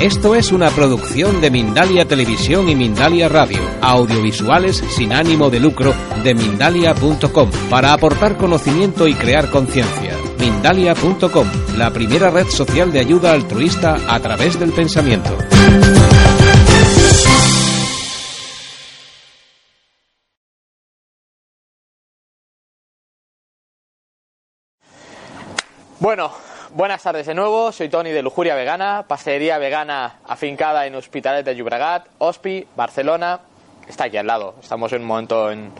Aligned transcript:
Esto 0.00 0.34
es 0.34 0.50
una 0.50 0.70
producción 0.70 1.40
de 1.40 1.50
Mindalia 1.50 2.04
Televisión 2.04 2.68
y 2.68 2.74
Mindalia 2.74 3.28
Radio, 3.28 3.60
audiovisuales 3.80 4.82
sin 4.90 5.12
ánimo 5.12 5.50
de 5.50 5.60
lucro 5.60 5.94
de 6.22 6.34
mindalia.com, 6.34 7.50
para 7.70 7.92
aportar 7.92 8.36
conocimiento 8.36 9.06
y 9.06 9.14
crear 9.14 9.50
conciencia. 9.50 10.16
Mindalia.com, 10.38 11.46
la 11.76 11.92
primera 11.92 12.30
red 12.30 12.48
social 12.48 12.92
de 12.92 13.00
ayuda 13.00 13.32
altruista 13.32 13.96
a 14.08 14.18
través 14.20 14.58
del 14.58 14.72
pensamiento. 14.72 15.38
Bueno, 26.00 26.32
buenas 26.72 27.02
tardes 27.02 27.26
de 27.26 27.34
nuevo. 27.34 27.72
Soy 27.72 27.88
Tony 27.88 28.10
de 28.10 28.22
Lujuria 28.22 28.54
Vegana, 28.54 29.04
pastelería 29.06 29.58
vegana 29.58 30.16
afincada 30.26 30.86
en 30.86 30.94
Hospitalet 30.94 31.44
de 31.44 31.54
Llobregat, 31.54 32.06
Hospi, 32.18 32.66
Barcelona. 32.76 33.40
Está 33.88 34.04
aquí 34.04 34.16
al 34.16 34.26
lado. 34.26 34.54
Estamos 34.62 34.92
en 34.92 35.02
un 35.02 35.08
momento 35.08 35.50
en, 35.50 35.70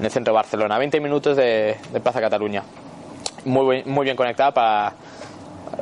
el 0.00 0.10
centro 0.10 0.32
de 0.32 0.36
Barcelona, 0.36 0.78
20 0.78 1.00
minutos 1.00 1.36
de, 1.36 1.76
Plaza 2.02 2.20
Cataluña. 2.20 2.62
Muy, 3.44 3.84
muy 3.84 4.04
bien 4.04 4.16
conectada 4.16 4.52
para, 4.52 4.92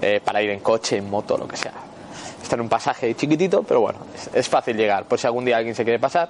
eh, 0.03 0.20
para 0.22 0.42
ir 0.42 0.50
en 0.50 0.61
coche, 0.61 0.98
en 0.98 1.09
moto, 1.09 1.39
lo 1.39 1.48
que 1.48 1.56
sea. 1.56 1.72
Está 2.42 2.56
en 2.56 2.62
un 2.62 2.69
pasaje 2.69 3.15
chiquitito, 3.15 3.62
pero 3.62 3.81
bueno, 3.81 4.00
es, 4.15 4.31
es 4.34 4.48
fácil 4.48 4.77
llegar. 4.77 5.05
Por 5.05 5.19
si 5.19 5.27
algún 5.27 5.45
día 5.45 5.56
alguien 5.56 5.75
se 5.75 5.84
quiere 5.84 5.98
pasar, 5.98 6.28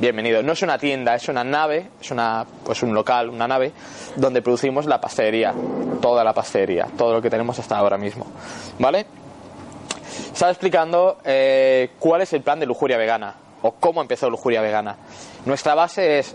bienvenido. 0.00 0.42
No 0.42 0.52
es 0.52 0.62
una 0.62 0.78
tienda, 0.78 1.14
es 1.14 1.28
una 1.28 1.44
nave, 1.44 1.90
es 2.00 2.10
una, 2.10 2.46
pues 2.64 2.82
un 2.82 2.94
local, 2.94 3.28
una 3.28 3.46
nave, 3.46 3.72
donde 4.16 4.40
producimos 4.40 4.86
la 4.86 5.00
pastelería, 5.00 5.54
toda 6.00 6.24
la 6.24 6.32
pastelería, 6.32 6.88
todo 6.96 7.14
lo 7.14 7.22
que 7.22 7.28
tenemos 7.28 7.58
hasta 7.58 7.76
ahora 7.76 7.98
mismo. 7.98 8.26
¿Vale? 8.78 9.06
Estaba 10.32 10.50
explicando 10.50 11.18
eh, 11.24 11.90
cuál 11.98 12.22
es 12.22 12.32
el 12.32 12.40
plan 12.40 12.58
de 12.58 12.66
lujuria 12.66 12.96
vegana 12.96 13.34
o 13.62 13.72
cómo 13.72 14.00
empezó 14.00 14.30
lujuria 14.30 14.62
vegana. 14.62 14.96
Nuestra 15.44 15.74
base 15.74 16.18
es 16.18 16.34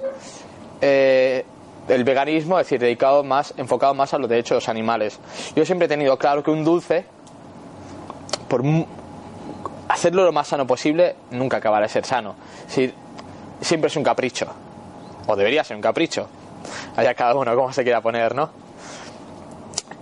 eh, 0.82 1.44
el 1.88 2.04
veganismo, 2.04 2.60
es 2.60 2.68
decir, 2.68 2.80
dedicado 2.80 3.24
más, 3.24 3.54
enfocado 3.58 3.96
más 3.96 4.14
a 4.14 4.20
los 4.20 4.30
derechos 4.30 4.50
de 4.52 4.56
los 4.56 4.70
animales. 4.70 5.20
Yo 5.56 5.66
siempre 5.66 5.88
he 5.88 5.90
tenido 5.90 6.18
claro 6.18 6.44
que 6.44 6.52
un 6.52 6.64
dulce, 6.64 7.06
por 8.48 8.64
hacerlo 9.90 10.24
lo 10.24 10.32
más 10.32 10.50
sano 10.50 10.68
posible, 10.68 11.16
nunca 11.32 11.58
acabará 11.58 11.88
de 11.88 11.90
ser 11.90 12.06
sano. 12.06 12.36
Siempre 13.62 13.88
es 13.88 13.96
un 13.96 14.04
capricho, 14.04 14.48
o 15.28 15.36
debería 15.36 15.64
ser 15.64 15.76
un 15.76 15.82
capricho. 15.82 16.28
Allá 16.96 17.14
cada 17.14 17.36
uno 17.36 17.56
como 17.56 17.72
se 17.72 17.84
quiera 17.84 18.02
poner, 18.02 18.34
¿no? 18.36 18.50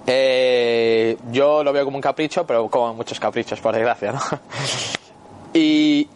Eh, 0.06 1.18
yo 1.32 1.64
lo 1.64 1.72
veo 1.72 1.86
como 1.86 1.98
un 1.98 2.02
capricho, 2.02 2.46
pero 2.46 2.70
como 2.70 2.94
muchos 2.94 3.20
caprichos, 3.20 3.60
por 3.60 3.74
desgracia, 3.74 4.12
¿no? 4.12 4.22
Y 5.56 6.08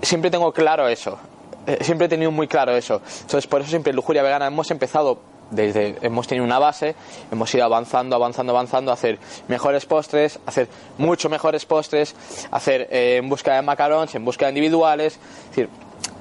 siempre 0.00 0.30
tengo 0.30 0.52
claro 0.52 0.86
eso. 0.86 1.18
Eh, 1.66 1.78
siempre 1.82 2.06
he 2.06 2.08
tenido 2.08 2.30
muy 2.30 2.46
claro 2.46 2.76
eso. 2.76 3.02
Entonces, 3.22 3.46
por 3.48 3.60
eso 3.60 3.70
siempre 3.70 3.90
en 3.90 3.96
Lujuria 3.96 4.22
Vegana 4.22 4.46
hemos 4.46 4.70
empezado 4.70 5.18
desde 5.50 5.96
hemos 6.02 6.28
tenido 6.28 6.44
una 6.44 6.58
base, 6.58 6.94
hemos 7.30 7.52
ido 7.54 7.64
avanzando, 7.64 8.14
avanzando, 8.14 8.52
avanzando, 8.52 8.90
a 8.92 8.94
hacer 8.94 9.18
mejores 9.48 9.84
postres, 9.84 10.38
hacer 10.46 10.68
mucho 10.96 11.28
mejores 11.28 11.66
postres, 11.66 12.14
hacer 12.52 12.88
eh, 12.90 13.16
en 13.16 13.28
busca 13.28 13.56
de 13.56 13.62
macarons, 13.62 14.14
en 14.14 14.24
busca 14.24 14.46
de 14.46 14.50
individuales. 14.52 15.14
Es 15.14 15.48
decir, 15.48 15.68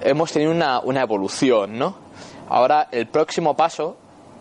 hemos 0.02 0.32
tenido 0.32 0.52
una, 0.52 1.02
evolución, 1.02 1.78
¿no? 1.78 1.96
Ahora, 2.50 2.88
el 2.92 3.08
próximo 3.08 3.56
paso 3.56 3.98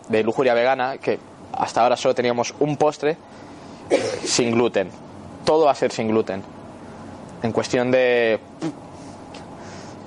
de 0.08 0.22
Lujuria 0.22 0.54
Vegana, 0.54 0.98
que 0.98 1.18
hasta 1.52 1.82
ahora 1.82 1.96
solo 1.96 2.14
teníamos 2.14 2.54
un 2.60 2.76
postre, 2.76 3.16
sin 4.22 4.52
gluten. 4.52 4.90
Todo 5.44 5.66
va 5.66 5.72
a 5.72 5.74
ser 5.74 5.92
sin 5.92 6.08
gluten. 6.08 6.42
En 7.42 7.52
cuestión 7.52 7.90
de 7.90 8.40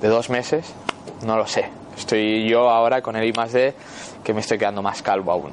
de 0.02 0.08
dos 0.08 0.28
meses, 0.28 0.74
no 1.24 1.36
lo 1.36 1.46
sé. 1.46 1.68
Estoy 1.96 2.48
yo 2.48 2.68
ahora 2.68 3.00
con 3.00 3.16
el 3.16 3.24
I 3.24 3.32
más 3.32 3.52
D 3.52 3.72
que 4.24 4.34
me 4.34 4.40
estoy 4.40 4.58
quedando 4.58 4.82
más 4.82 5.00
calvo 5.00 5.30
aún. 5.32 5.52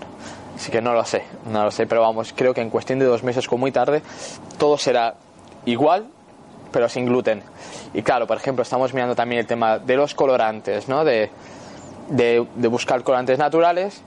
Así 0.55 0.71
que 0.71 0.81
no 0.81 0.93
lo 0.93 1.05
sé, 1.05 1.23
no 1.49 1.63
lo 1.63 1.71
sé, 1.71 1.85
pero 1.85 2.01
vamos, 2.01 2.33
creo 2.35 2.53
que 2.53 2.61
en 2.61 2.69
cuestión 2.69 2.99
de 2.99 3.05
dos 3.05 3.23
meses 3.23 3.47
como 3.47 3.61
muy 3.61 3.71
tarde, 3.71 4.01
todo 4.57 4.77
será 4.77 5.15
igual, 5.65 6.07
pero 6.71 6.87
sin 6.89 7.05
gluten. 7.05 7.43
Y 7.93 8.01
claro, 8.01 8.27
por 8.27 8.37
ejemplo, 8.37 8.63
estamos 8.63 8.93
mirando 8.93 9.15
también 9.15 9.39
el 9.39 9.47
tema 9.47 9.79
de 9.79 9.95
los 9.95 10.13
colorantes, 10.15 10.87
¿no? 10.87 11.03
De, 11.03 11.29
de, 12.09 12.39
buscar 12.69 13.03
colorantes 13.03 13.37
naturales 13.37 14.01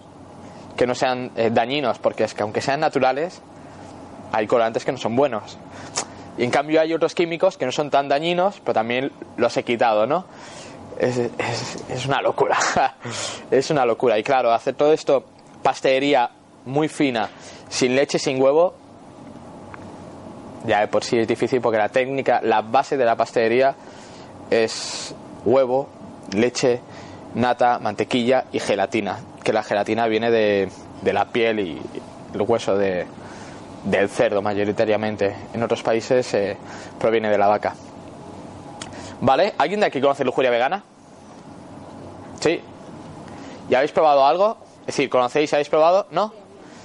que 0.76 0.86
no 0.86 0.94
sean 0.94 1.30
eh, 1.36 1.50
dañinos, 1.52 1.98
porque 1.98 2.24
es 2.24 2.34
que 2.34 2.42
aunque 2.42 2.60
sean 2.60 2.80
naturales, 2.80 3.40
hay 4.32 4.46
colorantes 4.46 4.84
que 4.84 4.92
no 4.92 4.98
son 4.98 5.14
buenos. 5.16 5.58
Y 6.38 6.44
en 6.44 6.50
cambio 6.50 6.80
hay 6.80 6.94
otros 6.94 7.14
químicos 7.14 7.58
que 7.58 7.66
no 7.66 7.72
son 7.72 7.90
tan 7.90 8.08
dañinos, 8.08 8.60
pero 8.60 8.72
también 8.74 9.12
los 9.36 9.56
he 9.56 9.64
quitado, 9.64 10.06
¿no? 10.06 10.24
Es- 10.98 11.18
es 11.90 12.06
una 12.06 12.22
locura. 12.22 12.56
es 13.50 13.70
una 13.70 13.84
locura. 13.84 14.18
Y 14.18 14.22
claro, 14.22 14.52
hacer 14.52 14.74
todo 14.74 14.92
esto, 14.92 15.24
pastelería 15.62 16.30
muy 16.64 16.88
fina, 16.88 17.28
sin 17.68 17.94
leche, 17.96 18.18
sin 18.18 18.40
huevo, 18.40 18.74
ya 20.64 20.80
de 20.80 20.88
por 20.88 21.04
sí 21.04 21.18
es 21.18 21.28
difícil 21.28 21.60
porque 21.60 21.78
la 21.78 21.88
técnica, 21.88 22.40
la 22.42 22.62
base 22.62 22.96
de 22.96 23.04
la 23.04 23.16
pastelería 23.16 23.74
es 24.50 25.14
huevo, 25.44 25.88
leche, 26.32 26.80
nata, 27.34 27.78
mantequilla 27.78 28.44
y 28.52 28.60
gelatina. 28.60 29.18
Que 29.42 29.52
la 29.52 29.62
gelatina 29.62 30.06
viene 30.06 30.30
de, 30.30 30.68
de 31.02 31.12
la 31.12 31.24
piel 31.26 31.60
y 31.60 31.82
el 32.34 32.42
hueso 32.42 32.76
de, 32.76 33.06
del 33.84 34.08
cerdo 34.08 34.42
mayoritariamente. 34.42 35.34
En 35.52 35.62
otros 35.62 35.82
países 35.82 36.32
eh, 36.34 36.56
proviene 36.98 37.30
de 37.30 37.38
la 37.38 37.48
vaca. 37.48 37.74
¿Vale? 39.20 39.54
¿Alguien 39.58 39.80
de 39.80 39.86
aquí 39.86 40.00
conoce 40.00 40.24
lujuria 40.24 40.50
vegana? 40.50 40.82
¿Sí? 42.40 42.60
¿Ya 43.68 43.78
habéis 43.78 43.92
probado 43.92 44.26
algo? 44.26 44.56
Es 44.80 44.86
decir, 44.88 45.08
¿conocéis? 45.08 45.52
¿Habéis 45.52 45.68
probado? 45.68 46.06
¿No? 46.10 46.32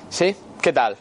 ¿Sí? 0.10 0.36
¿Qué 0.62 0.72
tal? 0.72 0.96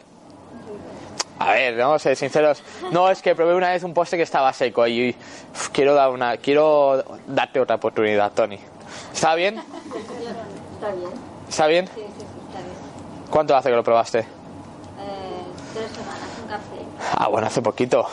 A 1.39 1.51
ver, 1.53 1.77
vamos 1.77 1.95
a 1.95 1.99
ser 1.99 2.15
sinceros. 2.15 2.63
No, 2.91 3.09
es 3.09 3.21
que 3.21 3.35
probé 3.35 3.53
una 3.55 3.69
vez 3.69 3.83
un 3.83 3.93
postre 3.93 4.17
que 4.17 4.23
estaba 4.23 4.51
seco 4.53 4.87
y 4.87 5.15
uf, 5.53 5.69
quiero 5.69 5.93
dar 5.93 6.09
una, 6.09 6.37
quiero 6.37 7.03
darte 7.27 7.59
otra 7.59 7.75
oportunidad, 7.75 8.31
Tony. 8.31 8.59
¿Está 9.13 9.35
bien? 9.35 9.57
Está 9.57 10.91
bien. 10.91 11.09
¿Está 11.47 11.67
bien? 11.67 11.87
Sí, 11.87 11.93
sí, 11.95 12.01
sí, 12.17 12.25
está 12.47 12.59
bien. 12.61 12.73
¿Cuánto 13.29 13.55
hace 13.55 13.69
que 13.69 13.75
lo 13.75 13.83
probaste? 13.83 14.19
Eh, 14.19 14.25
tres 15.73 15.91
semanas, 15.91 16.29
un 16.41 16.47
café. 16.49 16.81
Ah, 17.17 17.27
bueno, 17.27 17.47
hace 17.47 17.61
poquito. 17.61 18.05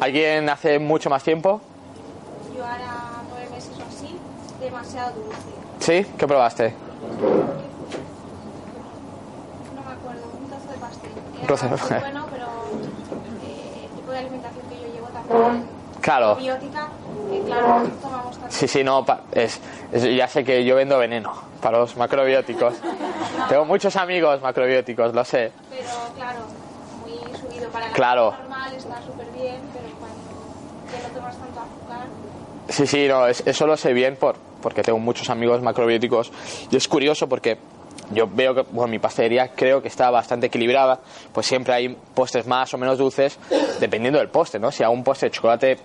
¿Alguien 0.00 0.48
hace 0.50 0.78
mucho 0.78 1.08
más 1.08 1.22
tiempo? 1.22 1.60
Yo 2.54 2.64
ahora 2.64 3.22
nueve 3.30 3.48
meses 3.50 3.72
o 3.78 3.82
así, 3.88 4.18
demasiado 4.60 5.12
dulce. 5.14 5.38
¿Sí? 5.78 6.04
¿Qué 6.18 6.26
probaste? 6.26 6.74
No 9.74 9.82
me 9.82 9.92
acuerdo, 9.92 10.24
un 10.38 10.48
trozo 10.48 10.70
de 10.70 10.78
pastel. 11.46 12.00
bueno, 12.00 12.26
pero 12.30 12.46
eh, 12.46 13.84
el 13.90 13.96
tipo 13.96 14.10
de 14.12 14.18
alimentación 14.18 14.64
que 14.68 14.80
yo 14.80 14.94
llevo 14.94 15.06
también 15.08 15.64
Claro. 16.00 16.36
biótica, 16.36 16.88
claro, 17.46 17.80
no 17.80 17.94
tomamos. 17.96 18.38
Sí, 18.50 18.68
sí, 18.68 18.84
no, 18.84 19.04
es, 19.32 19.60
es- 19.92 20.16
ya 20.16 20.28
sé 20.28 20.44
que 20.44 20.64
yo 20.64 20.76
vendo 20.76 20.98
veneno 20.98 21.32
para 21.62 21.78
los 21.78 21.96
macrobióticos. 21.96 22.74
Tengo 23.48 23.64
muchos 23.64 23.96
amigos 23.96 24.40
macrobióticos, 24.42 25.14
lo 25.14 25.24
sé. 25.24 25.52
Pero 25.70 25.88
claro, 26.14 26.40
muy 27.00 27.18
subido 27.38 27.68
para 27.70 27.86
la 27.88 27.92
Claro. 27.94 28.32
normal, 28.32 28.74
está 28.74 29.00
súper 29.02 29.26
bien, 29.32 29.60
pero 29.72 29.88
cuando 29.98 30.16
ya 30.92 31.08
no 31.08 31.14
tomas 31.14 31.36
tanto 31.36 31.60
azúcar, 31.60 32.06
Sí, 32.68 32.86
sí, 32.86 33.06
no, 33.08 33.26
es- 33.26 33.42
eso 33.46 33.66
lo 33.66 33.76
sé 33.76 33.92
bien 33.92 34.16
por, 34.16 34.36
porque 34.62 34.82
tengo 34.82 34.98
muchos 34.98 35.28
amigos 35.30 35.60
macrobióticos 35.62 36.32
y 36.70 36.76
es 36.76 36.88
curioso 36.88 37.28
porque 37.28 37.58
yo 38.10 38.28
veo 38.28 38.54
que, 38.54 38.62
bueno, 38.70 38.88
mi 38.88 38.98
pastelería 38.98 39.48
creo 39.48 39.80
que 39.82 39.88
está 39.88 40.10
bastante 40.10 40.46
equilibrada, 40.46 41.00
pues 41.32 41.46
siempre 41.46 41.74
hay 41.74 41.96
postres 42.14 42.46
más 42.46 42.72
o 42.74 42.78
menos 42.78 42.98
dulces 42.98 43.38
dependiendo 43.80 44.18
del 44.18 44.28
postre, 44.28 44.60
¿no? 44.60 44.70
Si 44.70 44.82
hago 44.82 44.92
un 44.92 45.04
postre 45.04 45.28
de 45.28 45.34
chocolate 45.34 45.78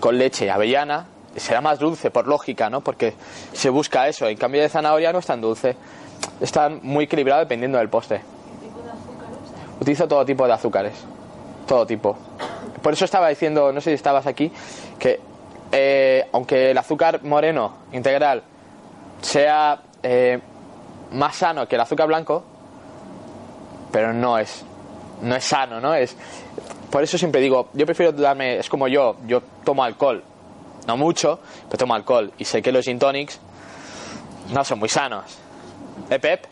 con 0.00 0.18
leche 0.18 0.46
y 0.46 0.48
avellana, 0.48 1.06
será 1.36 1.60
más 1.60 1.78
dulce 1.78 2.10
por 2.10 2.26
lógica, 2.26 2.68
¿no? 2.68 2.80
Porque 2.80 3.14
se 3.52 3.70
busca 3.70 4.08
eso, 4.08 4.26
en 4.28 4.36
cambio 4.36 4.62
de 4.62 4.68
zanahoria 4.68 5.12
no 5.12 5.20
es 5.20 5.26
tan 5.26 5.40
dulce, 5.40 5.76
está 6.40 6.68
muy 6.68 7.04
equilibrado 7.04 7.40
dependiendo 7.40 7.78
del 7.78 7.88
postre. 7.88 8.22
Utilizo 9.80 10.08
todo 10.08 10.24
tipo 10.24 10.46
de 10.46 10.52
azúcares, 10.52 10.94
todo 11.66 11.86
tipo. 11.86 12.16
por 12.82 12.92
eso 12.92 13.04
estaba 13.04 13.28
diciendo, 13.28 13.72
no 13.72 13.80
sé 13.80 13.90
si 13.90 13.94
estabas 13.94 14.26
aquí, 14.26 14.50
que 14.98 15.20
eh, 15.72 16.26
aunque 16.32 16.72
el 16.72 16.78
azúcar 16.78 17.22
moreno 17.22 17.76
integral 17.92 18.42
sea 19.20 19.80
eh, 20.02 20.40
más 21.12 21.36
sano 21.36 21.66
que 21.68 21.74
el 21.76 21.80
azúcar 21.80 22.06
blanco, 22.08 22.44
pero 23.92 24.12
no 24.12 24.38
es, 24.38 24.64
no 25.22 25.34
es 25.36 25.44
sano, 25.44 25.80
¿no? 25.80 25.94
Es, 25.94 26.16
por 26.90 27.02
eso 27.02 27.18
siempre 27.18 27.40
digo, 27.40 27.68
yo 27.72 27.86
prefiero 27.86 28.12
darme, 28.12 28.58
es 28.58 28.68
como 28.68 28.88
yo, 28.88 29.16
yo 29.26 29.42
tomo 29.64 29.82
alcohol, 29.84 30.22
no 30.86 30.96
mucho, 30.96 31.38
pero 31.68 31.78
tomo 31.78 31.94
alcohol 31.94 32.32
y 32.38 32.44
sé 32.44 32.62
que 32.62 32.72
los 32.72 32.84
gin 32.84 32.98
tonics 32.98 33.38
no 34.52 34.64
son 34.64 34.78
muy 34.78 34.88
sanos. 34.88 35.38
¿Eh, 36.08 36.18
Pep? 36.18 36.46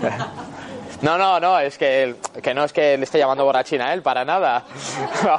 No, 1.02 1.18
no, 1.18 1.38
no, 1.38 1.58
es 1.60 1.76
que, 1.76 2.02
él- 2.04 2.16
que 2.42 2.54
no 2.54 2.64
es 2.64 2.72
que 2.72 2.96
le 2.96 3.04
esté 3.04 3.18
llamando 3.18 3.44
borrachina 3.44 3.88
a 3.88 3.92
él, 3.92 4.00
para 4.00 4.24
nada. 4.24 4.64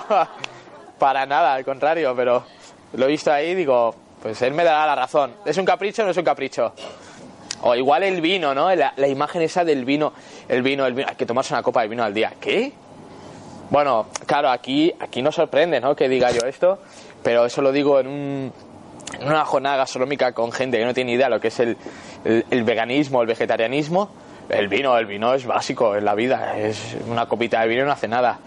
para 1.00 1.26
nada, 1.26 1.56
al 1.56 1.66
contrario, 1.66 2.16
pero 2.16 2.44
lo 2.94 3.06
he 3.06 3.08
visto 3.08 3.32
ahí 3.34 3.56
digo, 3.56 3.96
pues 4.22 4.40
él 4.44 4.54
me 4.54 4.64
dará 4.64 4.86
la 4.86 4.94
razón. 4.96 5.34
¿Es 5.46 5.58
un 5.58 5.66
capricho 5.66 6.04
o 6.04 6.06
no 6.06 6.12
es 6.12 6.18
un 6.18 6.24
capricho? 6.24 6.74
O 7.62 7.76
igual 7.76 8.04
el 8.04 8.22
vino, 8.22 8.54
¿no? 8.54 8.74
La, 8.76 9.08
imagen 9.08 9.42
esa 9.42 9.64
del 9.64 9.84
vino, 9.86 10.14
el 10.48 10.62
vino, 10.62 10.86
el 10.86 10.94
vino, 10.94 11.08
hay 11.10 11.16
que 11.16 11.26
tomarse 11.26 11.54
una 11.54 11.64
copa 11.64 11.82
de 11.82 11.88
vino 11.88 12.04
al 12.04 12.14
día. 12.14 12.34
¿Qué? 12.40 12.72
Bueno, 13.70 14.08
claro, 14.26 14.50
aquí, 14.50 14.94
aquí 15.00 15.22
no 15.22 15.32
sorprende, 15.32 15.82
¿no? 15.82 15.96
Que 15.96 16.08
diga 16.08 16.32
yo 16.32 16.48
esto, 16.48 16.80
pero 17.24 17.46
eso 17.46 17.62
lo 17.62 17.72
digo 17.72 18.00
en, 18.00 18.08
un, 18.08 18.54
en 19.20 19.28
una 19.28 19.44
jornada 19.46 19.78
gastronómica 19.78 20.32
con 20.34 20.52
gente 20.52 20.78
que 20.78 20.86
no 20.86 20.94
tiene 20.94 21.14
idea 21.14 21.28
de 21.28 21.36
lo 21.36 21.42
que 21.42 21.50
es 21.50 21.60
el, 21.60 21.78
veganismo, 22.64 23.22
el 23.22 23.28
vegetarianismo. 23.28 24.10
El 24.50 24.70
vino, 24.70 24.98
el 24.98 25.06
vino 25.06 25.34
es 25.34 25.46
básico 25.46 25.98
en 25.98 26.06
la 26.06 26.16
vida, 26.16 26.58
es 26.58 26.96
una 27.10 27.26
copita 27.26 27.60
de 27.62 27.68
vino 27.68 27.84
no 27.84 27.92
hace 27.92 28.08
nada. 28.08 28.40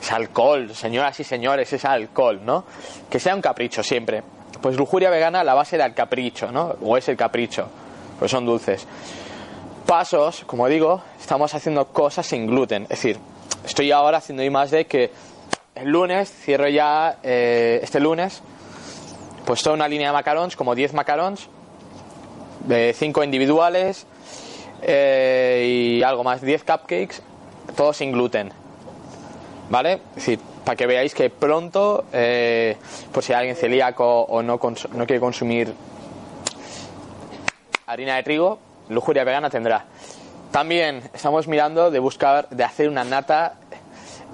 Es 0.00 0.10
alcohol, 0.10 0.74
señoras 0.74 1.20
y 1.20 1.24
señores, 1.24 1.72
es 1.72 1.84
alcohol, 1.84 2.40
¿no? 2.44 2.64
Que 3.08 3.20
sea 3.20 3.34
un 3.36 3.40
capricho 3.40 3.82
siempre. 3.82 4.24
Pues 4.60 4.76
lujuria 4.76 5.10
vegana, 5.10 5.44
la 5.44 5.54
base 5.54 5.76
era 5.76 5.86
el 5.86 5.94
capricho, 5.94 6.50
¿no? 6.50 6.74
O 6.82 6.96
es 6.96 7.08
el 7.08 7.16
capricho, 7.16 7.68
pues 8.24 8.30
son 8.30 8.46
dulces 8.46 8.86
pasos, 9.84 10.44
como 10.46 10.66
digo, 10.66 11.02
estamos 11.20 11.52
haciendo 11.52 11.88
cosas 11.88 12.24
sin 12.24 12.46
gluten. 12.46 12.84
Es 12.84 12.88
decir, 12.88 13.18
estoy 13.66 13.92
ahora 13.92 14.16
haciendo 14.16 14.50
más 14.50 14.70
de 14.70 14.86
que 14.86 15.10
el 15.74 15.90
lunes, 15.90 16.32
cierro 16.32 16.66
ya 16.68 17.18
eh, 17.22 17.80
este 17.82 18.00
lunes, 18.00 18.40
pues 19.44 19.62
toda 19.62 19.74
una 19.74 19.86
línea 19.88 20.08
de 20.08 20.14
macarons, 20.14 20.56
como 20.56 20.74
10 20.74 20.94
macarons, 20.94 21.50
de 22.60 22.94
5 22.94 23.24
individuales 23.24 24.06
eh, 24.80 25.98
y 25.98 26.02
algo 26.02 26.24
más, 26.24 26.40
10 26.40 26.64
cupcakes, 26.64 27.20
todo 27.76 27.92
sin 27.92 28.10
gluten. 28.10 28.54
¿Vale? 29.68 30.00
Es 30.10 30.14
decir, 30.14 30.38
para 30.64 30.76
que 30.76 30.86
veáis 30.86 31.12
que 31.12 31.28
pronto, 31.28 32.06
eh, 32.10 32.78
por 33.12 33.22
si 33.22 33.34
hay 33.34 33.40
alguien 33.40 33.56
celíaco 33.56 34.22
o 34.22 34.42
no, 34.42 34.58
no 34.94 35.06
quiere 35.06 35.20
consumir 35.20 35.74
harina 37.94 38.16
de 38.16 38.22
trigo, 38.22 38.58
lujuria 38.90 39.24
vegana 39.24 39.48
tendrá. 39.50 39.84
También 40.50 41.02
estamos 41.12 41.48
mirando 41.48 41.90
de 41.90 41.98
buscar, 41.98 42.48
de 42.50 42.62
hacer 42.62 42.88
una 42.88 43.02
nata 43.02 43.54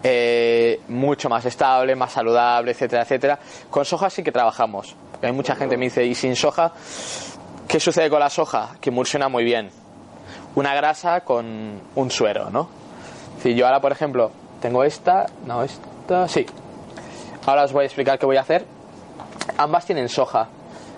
eh, 0.03 0.81
mucho 0.89 1.29
más 1.29 1.45
estable, 1.47 1.95
más 1.95 2.13
saludable, 2.13 2.73
etcétera, 2.73 3.03
etcétera. 3.03 3.39
Con 3.71 3.85
soja 3.85 4.11
sí 4.11 4.23
que 4.23 4.33
trabajamos. 4.33 4.95
Hay 5.23 5.33
mucha 5.33 5.55
gente 5.55 5.75
que 5.75 5.79
me 5.79 5.85
dice, 5.87 6.05
¿y 6.05 6.15
sin 6.15 6.35
soja? 6.37 6.73
¿Qué 7.69 7.79
sucede 7.81 8.11
con 8.11 8.21
la 8.21 8.31
soja? 8.31 8.71
Que 8.81 8.91
emulsiona 8.91 9.29
muy 9.29 9.45
bien. 9.45 9.71
Una 10.57 10.75
grasa 10.75 11.21
con 11.21 11.81
un 11.95 12.11
suero, 12.11 12.51
¿no? 12.51 12.69
Si 13.43 13.55
yo 13.55 13.67
ahora, 13.67 13.81
por 13.81 13.93
ejemplo, 13.93 14.31
tengo 14.61 14.83
esta, 14.85 15.27
no, 15.47 15.63
esta, 15.63 16.27
sí. 16.29 16.45
Ahora 17.47 17.65
os 17.65 17.73
voy 17.73 17.85
a 17.85 17.87
explicar 17.87 18.19
qué 18.19 18.27
voy 18.27 18.37
a 18.37 18.41
hacer. 18.43 18.67
Ambas 19.57 19.87
tienen 19.87 20.09
soja. 20.09 20.49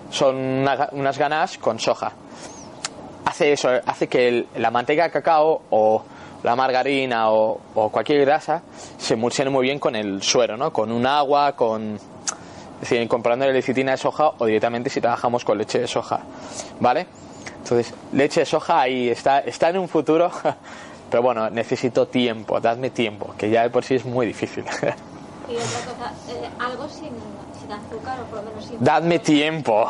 Son 0.09 0.35
una- 0.35 0.89
unas 0.91 1.17
ganas 1.17 1.57
con 1.57 1.79
soja 1.79 2.11
hace 3.25 3.53
eso, 3.53 3.69
hace 3.85 4.07
que 4.07 4.27
el- 4.27 4.47
la 4.57 4.71
manteca 4.71 5.03
de 5.03 5.11
cacao 5.11 5.61
o 5.69 6.03
la 6.43 6.55
margarina 6.55 7.31
o, 7.31 7.59
cualquier 7.91 8.21
grasa 8.25 8.61
se 8.97 9.13
emulsione 9.13 9.49
muy 9.49 9.63
bien 9.63 9.79
con 9.79 9.95
el 9.95 10.21
suero, 10.21 10.57
¿no? 10.57 10.73
Con 10.73 10.91
un 10.91 11.05
agua, 11.07 11.53
con... 11.55 11.95
Es 12.81 12.89
decir, 12.89 13.07
comprando 13.07 13.49
lecitina 13.49 13.91
de 13.91 13.97
soja 13.97 14.33
o 14.39 14.45
directamente 14.45 14.89
si 14.89 14.99
trabajamos 14.99 15.45
con 15.45 15.57
leche 15.57 15.79
de 15.79 15.87
soja, 15.87 16.19
¿vale? 16.81 17.07
Entonces, 17.63 17.93
leche 18.11 18.41
de 18.41 18.45
soja 18.45 18.81
ahí 18.81 19.07
está, 19.07 19.39
está 19.39 19.69
en 19.69 19.77
un 19.77 19.87
futuro, 19.87 20.29
pero 21.09 21.23
bueno, 21.23 21.49
necesito 21.49 22.07
tiempo, 22.07 22.59
dadme 22.59 22.89
tiempo, 22.89 23.33
que 23.37 23.49
ya 23.49 23.61
de 23.63 23.69
por 23.69 23.85
sí 23.85 23.95
es 23.95 24.03
muy 24.03 24.25
difícil. 24.25 24.65
Y 25.49 25.55
otra 25.55 25.93
cosa, 25.93 26.13
eh, 26.29 26.49
algo 26.59 26.87
sin, 26.87 27.11
sin 27.59 27.71
azúcar 27.71 28.19
o 28.21 28.25
por 28.25 28.39
lo 28.39 28.49
menos 28.49 28.65
sin... 28.65 28.83
dadme 28.83 29.19
tiempo, 29.19 29.87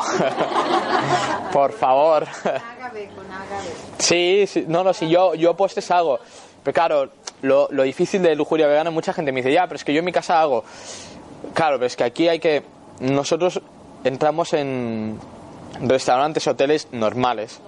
por 1.52 1.72
favor. 1.72 2.26
Ágave 2.26 3.08
con 3.14 3.30
ágave. 3.30 3.68
Sí, 3.98 4.46
sí, 4.46 4.64
no, 4.66 4.82
no, 4.82 4.92
si 4.92 5.08
yo, 5.08 5.34
yo 5.34 5.54
postres 5.54 5.90
hago. 5.90 6.18
Pero 6.62 6.74
claro, 6.74 7.10
lo, 7.42 7.68
lo 7.70 7.82
difícil 7.82 8.22
de 8.22 8.34
lujuria 8.34 8.66
vegana, 8.66 8.90
mucha 8.90 9.12
gente 9.12 9.30
me 9.32 9.40
dice, 9.40 9.52
ya, 9.52 9.66
pero 9.66 9.76
es 9.76 9.84
que 9.84 9.92
yo 9.92 10.00
en 10.00 10.04
mi 10.06 10.12
casa 10.12 10.40
hago. 10.40 10.64
Claro, 11.52 11.76
pero 11.76 11.86
es 11.86 11.96
que 11.96 12.04
aquí 12.04 12.28
hay 12.28 12.40
que. 12.40 12.64
Nosotros 13.00 13.60
entramos 14.02 14.52
en 14.54 15.18
restaurantes, 15.80 16.46
hoteles 16.46 16.88
normales. 16.92 17.60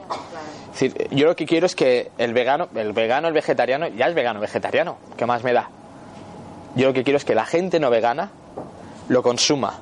Es 0.75 0.81
decir, 0.81 1.09
yo 1.11 1.27
lo 1.27 1.37
que 1.37 1.47
quiero 1.47 1.67
es 1.67 1.75
que 1.75 2.11
el 2.19 2.35
vegano, 2.35 2.69
el 2.75 2.93
vegano, 2.93 3.29
el 3.29 3.35
vegetariano, 3.35 3.89
ya 3.89 4.07
es 4.07 4.15
vegano, 4.15 4.41
vegetariano, 4.41 4.99
¿qué 5.17 5.27
más 5.27 5.43
me 5.43 5.53
da? 5.53 5.71
Yo 6.77 6.89
lo 6.89 6.93
que 6.93 7.03
quiero 7.03 7.17
es 7.17 7.25
que 7.25 7.35
la 7.35 7.47
gente 7.47 7.81
no 7.81 7.91
vegana 7.91 8.31
lo 9.09 9.23
consuma. 9.23 9.81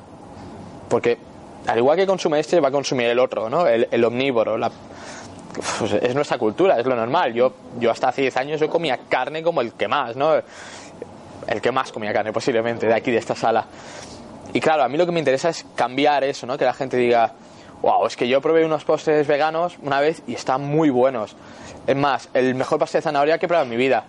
Porque 0.89 1.19
al 1.67 1.79
igual 1.79 1.97
que 1.97 2.07
consume 2.07 2.39
este, 2.41 2.61
va 2.61 2.69
a 2.69 2.73
consumir 2.73 3.07
el 3.07 3.19
otro, 3.19 3.51
¿no? 3.51 3.67
El, 3.67 4.05
omnívoro, 4.05 4.57
la, 4.57 4.71
pues 5.79 5.93
es 5.93 6.15
nuestra 6.15 6.39
cultura, 6.39 6.79
es 6.79 6.87
lo 6.87 6.95
normal. 6.95 7.35
Yo, 7.35 7.53
yo 7.79 7.91
hasta 7.91 8.09
hace 8.09 8.23
10 8.23 8.37
años 8.37 8.61
yo 8.61 8.69
comía 8.69 8.99
carne 9.09 9.43
como 9.43 9.61
el 9.61 9.73
que 9.73 9.89
más, 9.89 10.15
¿no? 10.15 10.35
El 11.47 11.61
que 11.61 11.73
más 11.73 11.91
comía 11.91 12.13
carne 12.13 12.33
posiblemente 12.33 12.87
de 12.87 12.95
aquí, 12.95 13.11
de 13.11 13.19
esta 13.19 13.35
sala. 13.35 13.67
Y 14.53 14.61
claro, 14.61 14.85
a 14.85 14.89
mí 14.89 14.97
lo 14.97 15.05
que 15.05 15.13
me 15.13 15.19
interesa 15.19 15.49
es 15.49 15.67
cambiar 15.75 16.23
eso, 16.23 16.47
¿no? 16.47 16.57
Que 16.57 16.65
la 16.65 16.75
gente 16.75 16.97
diga, 16.97 17.33
wow, 17.83 18.07
es 18.07 18.17
que 18.17 18.29
yo 18.29 18.41
probé 18.41 18.65
unos 18.65 18.85
postres 18.85 19.27
veganos 19.27 19.77
una 19.83 20.01
vez 20.01 20.23
y 20.27 20.35
están 20.35 20.63
muy 20.63 20.91
buenos. 20.91 21.35
Es 21.87 21.97
más, 21.97 22.29
el 22.35 22.55
mejor 22.55 22.79
pastel 22.79 23.01
de 23.01 23.03
zanahoria 23.03 23.39
que 23.39 23.47
he 23.47 23.49
probado 23.49 23.65
en 23.65 23.71
mi 23.71 23.77
vida. 23.77 24.05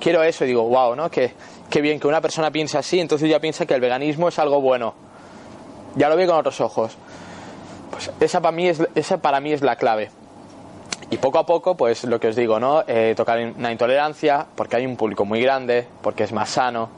Quiero 0.00 0.22
eso 0.22 0.44
y 0.44 0.48
digo, 0.48 0.64
wow, 0.68 0.94
¿no? 0.94 1.10
Que, 1.10 1.32
que 1.70 1.80
bien 1.80 2.00
que 2.00 2.06
una 2.06 2.20
persona 2.20 2.50
piense 2.50 2.78
así, 2.78 3.00
entonces 3.00 3.28
ya 3.28 3.40
piensa 3.40 3.66
que 3.66 3.74
el 3.74 3.80
veganismo 3.80 4.28
es 4.28 4.38
algo 4.38 4.60
bueno. 4.60 4.94
Ya 5.96 6.08
lo 6.08 6.16
ve 6.16 6.26
con 6.26 6.36
otros 6.36 6.60
ojos. 6.60 6.96
Pues 7.90 8.10
esa 8.20 8.40
para 8.40 8.54
mí 8.54 8.68
es, 8.68 8.82
esa 8.94 9.18
para 9.18 9.40
mí 9.40 9.52
es 9.52 9.62
la 9.62 9.76
clave. 9.76 10.10
Y 11.10 11.18
poco 11.18 11.38
a 11.38 11.46
poco, 11.46 11.76
pues 11.76 12.04
lo 12.04 12.18
que 12.18 12.28
os 12.28 12.36
digo, 12.36 12.58
¿no? 12.58 12.82
Eh, 12.86 13.14
tocar 13.16 13.38
una 13.38 13.70
intolerancia, 13.70 14.46
porque 14.54 14.76
hay 14.76 14.86
un 14.86 14.96
público 14.96 15.24
muy 15.24 15.40
grande, 15.40 15.86
porque 16.02 16.24
es 16.24 16.32
más 16.32 16.50
sano. 16.50 16.88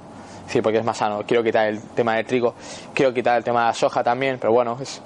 Sí, 0.47 0.63
porque 0.63 0.79
es 0.79 0.85
más 0.85 0.97
sano. 0.97 1.25
Quiero 1.27 1.45
quitar 1.45 1.67
el 1.69 1.83
tema 1.91 2.17
del 2.17 2.25
trigo, 2.25 2.55
quiero 2.95 3.13
quitar 3.13 3.37
el 3.37 3.45
tema 3.45 3.61
de 3.61 3.67
la 3.67 3.75
soja 3.75 4.03
también, 4.03 4.39
pero 4.41 4.53
bueno, 4.53 4.79
es. 4.81 5.03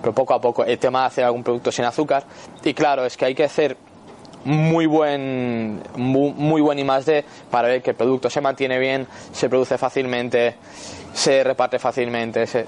Pero 0.00 0.14
poco 0.14 0.34
a 0.34 0.40
poco, 0.40 0.64
el 0.64 0.78
tema 0.78 1.00
de 1.00 1.06
hacer 1.06 1.24
algún 1.24 1.42
producto 1.42 1.70
sin 1.70 1.84
azúcar. 1.84 2.24
Y 2.64 2.72
claro, 2.72 3.04
es 3.04 3.16
que 3.16 3.26
hay 3.26 3.34
que 3.34 3.44
hacer 3.44 3.76
muy 4.46 4.86
buen 4.86 5.82
muy, 5.96 6.32
muy 6.32 6.60
buen 6.60 6.78
I 6.78 6.84
más 6.84 7.04
D 7.04 7.24
para 7.50 7.68
ver 7.68 7.82
que 7.82 7.90
el 7.90 7.96
producto 7.96 8.30
se 8.30 8.40
mantiene 8.40 8.78
bien, 8.78 9.06
se 9.32 9.48
produce 9.48 9.76
fácilmente, 9.76 10.54
se 11.12 11.42
reparte 11.44 11.78
fácilmente. 11.78 12.46
se- 12.46 12.64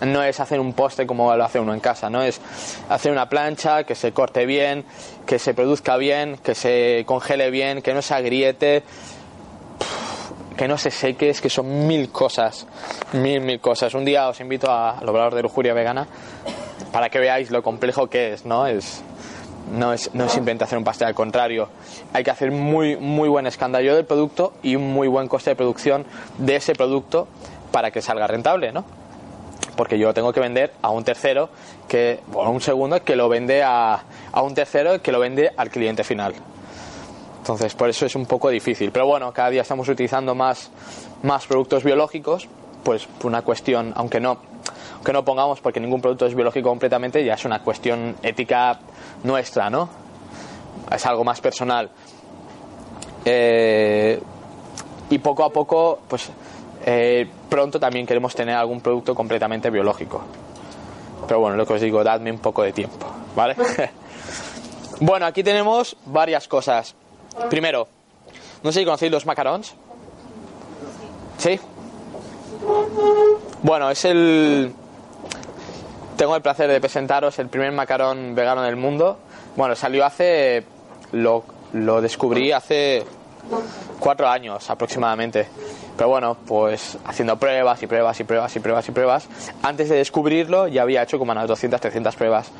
no 0.00 0.22
es 0.22 0.38
hacer 0.40 0.60
un 0.60 0.72
poste 0.74 1.06
como 1.06 1.34
lo 1.34 1.44
hace 1.44 1.58
uno 1.58 1.74
en 1.74 1.80
casa, 1.80 2.08
no 2.08 2.22
es 2.22 2.40
hacer 2.88 3.10
una 3.12 3.28
plancha 3.28 3.82
que 3.84 3.94
se 3.94 4.12
corte 4.12 4.46
bien, 4.46 4.84
que 5.26 5.38
se 5.38 5.54
produzca 5.54 5.96
bien, 5.96 6.38
que 6.42 6.54
se 6.54 7.02
congele 7.06 7.50
bien, 7.50 7.82
que 7.82 7.92
no 7.94 8.00
se 8.02 8.14
agriete, 8.14 8.84
que 10.56 10.68
no 10.68 10.78
se 10.78 10.90
seque, 10.90 11.30
es 11.30 11.40
que 11.40 11.50
son 11.50 11.86
mil 11.86 12.10
cosas, 12.10 12.66
mil, 13.12 13.40
mil 13.40 13.60
cosas. 13.60 13.94
Un 13.94 14.04
día 14.04 14.28
os 14.28 14.40
invito 14.40 14.70
a- 14.70 14.98
obrador 15.06 15.34
de 15.34 15.42
lujuria 15.42 15.74
vegana 15.74 16.06
para 16.92 17.08
que 17.10 17.18
veáis 17.18 17.50
lo 17.50 17.62
complejo 17.62 18.08
que 18.08 18.32
es, 18.32 18.44
¿no? 18.44 18.66
Es, 18.66 19.02
no 19.72 19.92
es, 19.92 20.14
no 20.14 20.24
es 20.24 20.32
simplemente 20.32 20.64
hacer 20.64 20.78
un 20.78 20.84
pastel, 20.84 21.08
al 21.08 21.14
contrario, 21.14 21.68
hay 22.12 22.24
que 22.24 22.30
hacer 22.30 22.50
muy, 22.50 22.96
muy 22.96 23.28
buen 23.28 23.46
escándalo 23.46 23.94
del 23.94 24.04
producto 24.04 24.52
y 24.62 24.76
un 24.76 24.92
muy 24.92 25.08
buen 25.08 25.28
coste 25.28 25.50
de 25.50 25.56
producción 25.56 26.04
de 26.38 26.56
ese 26.56 26.74
producto 26.74 27.28
para 27.72 27.90
que 27.90 28.02
salga 28.02 28.26
rentable, 28.26 28.72
¿no? 28.72 28.84
Porque 29.76 29.98
yo 29.98 30.12
tengo 30.12 30.32
que 30.32 30.40
vender 30.40 30.72
a 30.82 30.90
un 30.90 31.04
tercero, 31.04 31.50
que, 31.86 32.20
bueno, 32.26 32.50
un 32.50 32.60
segundo, 32.60 33.02
que 33.04 33.14
lo 33.14 33.28
vende 33.28 33.62
a, 33.62 34.02
a 34.32 34.42
un 34.42 34.54
tercero 34.54 35.00
que 35.00 35.12
lo 35.12 35.20
vende 35.20 35.52
al 35.56 35.70
cliente 35.70 36.02
final. 36.02 36.34
Entonces, 37.38 37.74
por 37.74 37.88
eso 37.88 38.04
es 38.04 38.14
un 38.14 38.26
poco 38.26 38.50
difícil. 38.50 38.90
Pero 38.90 39.06
bueno, 39.06 39.32
cada 39.32 39.50
día 39.50 39.62
estamos 39.62 39.88
utilizando 39.88 40.34
más, 40.34 40.70
más 41.22 41.46
productos 41.46 41.84
biológicos, 41.84 42.48
pues 42.82 43.08
una 43.22 43.42
cuestión, 43.42 43.92
aunque 43.96 44.20
no, 44.20 44.38
aunque 44.98 45.12
no 45.12 45.24
pongamos 45.24 45.60
porque 45.60 45.78
ningún 45.78 46.00
producto 46.00 46.26
es 46.26 46.34
biológico 46.34 46.68
completamente, 46.68 47.24
ya 47.24 47.34
es 47.34 47.44
una 47.44 47.62
cuestión 47.62 48.16
ética 48.20 48.80
nuestra, 49.22 49.70
¿no? 49.70 49.88
Es 50.90 51.06
algo 51.06 51.22
más 51.22 51.40
personal. 51.40 51.88
Eh, 53.24 54.20
y 55.08 55.18
poco 55.18 55.44
a 55.44 55.50
poco, 55.50 56.00
pues 56.08 56.30
eh, 56.84 57.28
pronto 57.48 57.78
también 57.78 58.06
queremos 58.06 58.34
tener 58.34 58.56
algún 58.56 58.80
producto 58.80 59.14
completamente 59.14 59.70
biológico. 59.70 60.20
Pero 61.28 61.40
bueno, 61.40 61.56
lo 61.56 61.64
que 61.64 61.74
os 61.74 61.80
digo, 61.80 62.02
dadme 62.02 62.32
un 62.32 62.38
poco 62.38 62.64
de 62.64 62.72
tiempo, 62.72 63.06
¿vale? 63.36 63.54
bueno, 65.00 65.26
aquí 65.26 65.44
tenemos 65.44 65.96
varias 66.06 66.48
cosas. 66.48 66.96
Primero, 67.48 67.86
no 68.64 68.72
sé 68.72 68.80
si 68.80 68.84
conocéis 68.84 69.12
los 69.12 69.26
macarons. 69.26 69.74
¿Sí? 71.38 71.60
Bueno, 73.62 73.90
es 73.90 74.04
el... 74.04 74.74
Tengo 76.18 76.34
el 76.34 76.42
placer 76.42 76.68
de 76.68 76.80
presentaros 76.80 77.38
el 77.38 77.46
primer 77.48 77.70
macarón 77.70 78.34
vegano 78.34 78.62
del 78.62 78.74
mundo. 78.74 79.18
Bueno, 79.54 79.76
salió 79.76 80.04
hace... 80.04 80.64
Lo, 81.12 81.44
lo 81.72 82.00
descubrí 82.00 82.50
hace 82.50 83.04
cuatro 84.00 84.28
años 84.28 84.68
aproximadamente. 84.68 85.46
Pero 85.96 86.08
bueno, 86.08 86.36
pues 86.44 86.98
haciendo 87.04 87.38
pruebas 87.38 87.80
y 87.84 87.86
pruebas 87.86 88.18
y 88.18 88.24
pruebas 88.24 88.56
y 88.56 88.58
pruebas 88.58 88.88
y 88.88 88.90
pruebas. 88.90 89.28
Antes 89.62 89.88
de 89.90 89.96
descubrirlo 89.96 90.66
ya 90.66 90.82
había 90.82 91.04
hecho 91.04 91.20
como 91.20 91.30
unas 91.30 91.46
200, 91.46 91.80
300 91.80 92.16
pruebas 92.16 92.50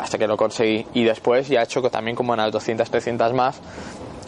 hasta 0.00 0.18
que 0.18 0.26
lo 0.26 0.36
conseguí. 0.36 0.84
Y 0.92 1.04
después 1.04 1.46
ya 1.46 1.60
he 1.60 1.62
hecho 1.62 1.80
también 1.82 2.16
como 2.16 2.32
unas 2.32 2.50
200, 2.50 2.90
300 2.90 3.32
más 3.32 3.60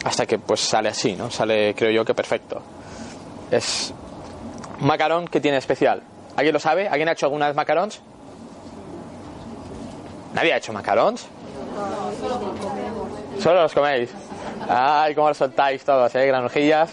hasta 0.05 0.25
que 0.25 0.39
pues 0.39 0.61
sale 0.61 0.87
así, 0.87 1.17
¿no? 1.17 1.29
Sale 1.29 1.75
creo 1.75 1.91
yo 1.91 2.05
que 2.05 2.13
perfecto. 2.13 2.61
Es 3.51 3.93
un 4.79 4.87
macarón 4.87 5.27
que 5.27 5.41
tiene 5.41 5.57
especial. 5.57 6.03
¿Alguien 6.37 6.53
lo 6.53 6.59
sabe? 6.61 6.87
¿Alguien 6.87 7.09
ha 7.09 7.11
hecho 7.11 7.25
alguna 7.25 7.47
vez 7.47 7.55
macarons? 7.57 8.01
¿Nadie 10.33 10.53
ha 10.53 10.57
hecho 10.57 10.73
macarons? 10.73 11.27
Solo 13.39 13.61
los 13.61 13.73
coméis. 13.73 14.09
Ay, 14.67 15.13
cómo 15.15 15.29
los 15.29 15.37
soltáis 15.37 15.83
todos, 15.83 16.13
eh, 16.15 16.25
granujillas. 16.25 16.91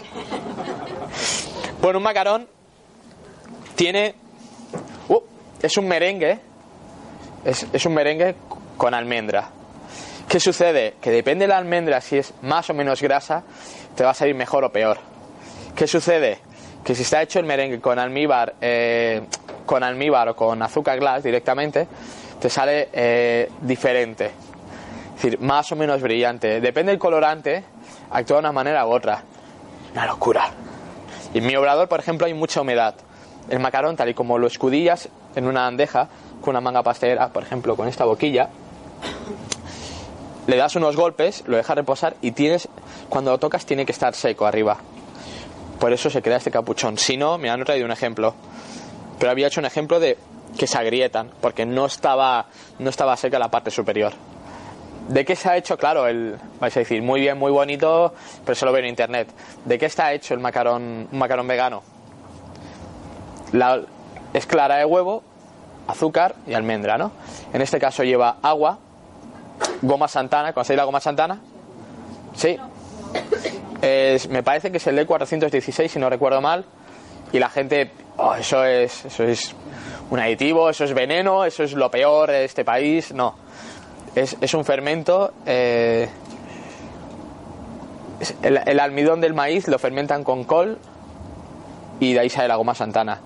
Bueno, 1.81 1.99
un 1.99 2.03
macarón 2.03 2.47
tiene. 3.75 4.15
Uh, 5.07 5.19
es 5.61 5.77
un 5.77 5.87
merengue. 5.87 6.39
Es, 7.43 7.65
es 7.73 7.85
un 7.85 7.93
merengue 7.93 8.35
con 8.77 8.93
almendra. 8.93 9.49
¿Qué 10.27 10.39
sucede? 10.39 10.95
Que 11.01 11.11
depende 11.11 11.43
de 11.43 11.49
la 11.49 11.57
almendra, 11.57 11.99
si 11.99 12.17
es 12.17 12.33
más 12.43 12.69
o 12.69 12.73
menos 12.73 13.01
grasa, 13.01 13.43
te 13.95 14.03
va 14.03 14.11
a 14.11 14.13
salir 14.13 14.35
mejor 14.35 14.63
o 14.63 14.71
peor. 14.71 14.97
¿Qué 15.75 15.87
sucede? 15.87 16.39
Que 16.83 16.95
si 16.95 17.01
está 17.01 17.21
hecho 17.21 17.39
el 17.39 17.45
merengue 17.45 17.81
con 17.81 17.99
almíbar, 17.99 18.55
eh, 18.61 19.23
con 19.65 19.83
almíbar 19.83 20.29
o 20.29 20.35
con 20.35 20.61
azúcar 20.61 20.99
glass 20.99 21.23
directamente, 21.23 21.87
te 22.41 22.49
sale 22.49 22.89
eh, 22.91 23.49
diferente. 23.61 24.25
Es 25.15 25.21
decir, 25.21 25.39
más 25.39 25.71
o 25.71 25.75
menos 25.75 26.01
brillante. 26.01 26.59
Depende 26.59 26.91
del 26.91 26.99
colorante, 26.99 27.63
actúa 28.09 28.37
de 28.37 28.39
una 28.39 28.51
manera 28.51 28.85
u 28.87 28.89
otra. 28.89 29.23
Una 29.93 30.07
locura. 30.07 30.49
Y 31.33 31.37
en 31.37 31.45
mi 31.45 31.55
obrador, 31.55 31.87
por 31.87 31.99
ejemplo, 31.99 32.25
hay 32.25 32.33
mucha 32.33 32.61
humedad. 32.61 32.95
El 33.47 33.59
macarón, 33.59 33.95
tal 33.95 34.09
y 34.09 34.13
como 34.15 34.39
lo 34.39 34.47
escudillas 34.47 35.07
en 35.35 35.45
una 35.45 35.61
bandeja 35.61 36.09
con 36.41 36.51
una 36.51 36.61
manga 36.61 36.81
pastelera, 36.81 37.29
por 37.29 37.43
ejemplo, 37.43 37.75
con 37.75 37.87
esta 37.87 38.05
boquilla, 38.05 38.49
le 40.47 40.57
das 40.57 40.75
unos 40.75 40.95
golpes, 40.95 41.43
lo 41.45 41.57
dejas 41.57 41.75
reposar 41.75 42.15
y 42.21 42.31
tienes, 42.31 42.67
cuando 43.09 43.29
lo 43.29 43.37
tocas, 43.37 43.65
tiene 43.67 43.85
que 43.85 43.91
estar 43.91 44.15
seco 44.15 44.47
arriba. 44.47 44.77
Por 45.79 45.93
eso 45.93 46.09
se 46.09 46.23
crea 46.23 46.37
este 46.37 46.49
capuchón. 46.49 46.97
Si 46.97 47.17
no, 47.17 47.37
me 47.37 47.51
han 47.51 47.63
traído 47.63 47.85
un 47.85 47.91
ejemplo. 47.91 48.33
Pero 49.19 49.31
había 49.31 49.47
hecho 49.47 49.59
un 49.59 49.65
ejemplo 49.65 49.99
de 49.99 50.17
que 50.57 50.67
se 50.67 50.77
agrietan, 50.77 51.29
porque 51.41 51.65
no 51.65 51.85
estaba, 51.85 52.45
no 52.79 52.89
estaba 52.89 53.15
seca 53.17 53.39
la 53.39 53.49
parte 53.49 53.71
superior. 53.71 54.13
¿De 55.07 55.25
qué 55.25 55.35
se 55.35 55.49
ha 55.49 55.57
hecho? 55.57 55.77
Claro, 55.77 56.07
el, 56.07 56.37
vais 56.59 56.75
a 56.77 56.79
decir, 56.81 57.01
muy 57.01 57.21
bien, 57.21 57.37
muy 57.37 57.51
bonito, 57.51 58.13
pero 58.45 58.55
se 58.55 58.65
lo 58.65 58.71
veo 58.71 58.81
en 58.83 58.89
internet. 58.89 59.27
¿De 59.65 59.77
qué 59.77 59.87
está 59.87 60.13
hecho 60.13 60.33
el 60.33 60.39
macarón, 60.39 61.07
un 61.11 61.17
macarón 61.19 61.47
vegano? 61.47 61.81
La, 63.51 63.81
es 64.33 64.45
clara 64.45 64.77
de 64.77 64.85
huevo, 64.85 65.23
azúcar 65.87 66.35
y 66.47 66.53
almendra, 66.53 66.97
¿no? 66.97 67.11
En 67.51 67.61
este 67.61 67.79
caso 67.79 68.03
lleva 68.03 68.37
agua, 68.41 68.77
goma 69.81 70.07
santana, 70.07 70.53
¿conocéis 70.53 70.77
la 70.77 70.83
goma 70.85 70.99
santana? 71.01 71.39
Sí. 72.35 72.57
Es- 73.81 74.29
me 74.29 74.43
parece 74.43 74.71
que 74.71 74.77
es 74.77 74.87
el 74.87 74.99
E416, 74.99 75.87
si 75.89 75.99
no 75.99 76.09
recuerdo 76.09 76.39
mal. 76.39 76.63
Y 77.33 77.39
la 77.39 77.49
gente, 77.49 77.91
"Oh, 78.17 78.35
eso 78.35 78.63
es, 78.63 79.05
eso 79.05 79.23
es 79.23 79.55
un 80.11 80.19
aditivo, 80.19 80.69
eso 80.69 80.83
es 80.83 80.93
veneno, 80.93 81.45
eso 81.45 81.63
es 81.63 81.73
lo 81.73 81.89
peor 81.89 82.29
de 82.29 82.43
este 82.43 82.63
país. 82.63 83.13
No. 83.13 83.33
Es, 84.13 84.37
es 84.41 84.53
un 84.53 84.65
fermento. 84.65 85.33
eh, 85.45 86.09
el, 88.43 88.79
almidón 88.79 89.21
del 89.21 89.33
maíz 89.33 89.67
lo 89.67 89.79
fermentan 89.79 90.23
con 90.23 90.43
col 90.43 90.77
y 91.99 92.13
de 92.13 92.19
ahí 92.19 92.29
sale 92.29 92.49
la 92.49 92.55
goma 92.55 92.75
santana. 92.75 93.19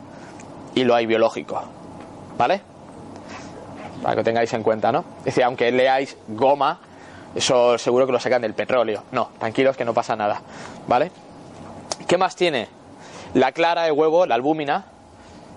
Y 0.76 0.84
lo 0.84 0.94
hay 0.96 1.06
biológico. 1.06 1.62
¿Vale? 2.38 2.62
Para 4.04 4.16
que 4.18 4.24
tengáis 4.24 4.54
en 4.54 4.62
cuenta, 4.62 4.92
¿no? 4.92 5.04
Es 5.20 5.26
decir, 5.26 5.44
aunque 5.44 5.72
leáis 5.72 6.16
goma, 6.28 6.80
eso 7.34 7.78
seguro 7.80 8.06
que 8.06 8.12
lo 8.12 8.20
sacan 8.20 8.44
del 8.44 8.54
petróleo. 8.54 9.04
No, 9.12 9.32
tranquilos 9.40 9.76
que 9.76 9.86
no 9.86 9.94
pasa 9.94 10.16
nada. 10.16 10.42
¿Vale? 10.88 11.12
¿Qué 12.08 12.18
más 12.18 12.36
tiene? 12.36 12.68
La 13.34 13.52
clara 13.54 13.84
de 13.84 13.92
huevo, 13.92 14.26
la 14.28 14.36
albúmina, 14.36 14.86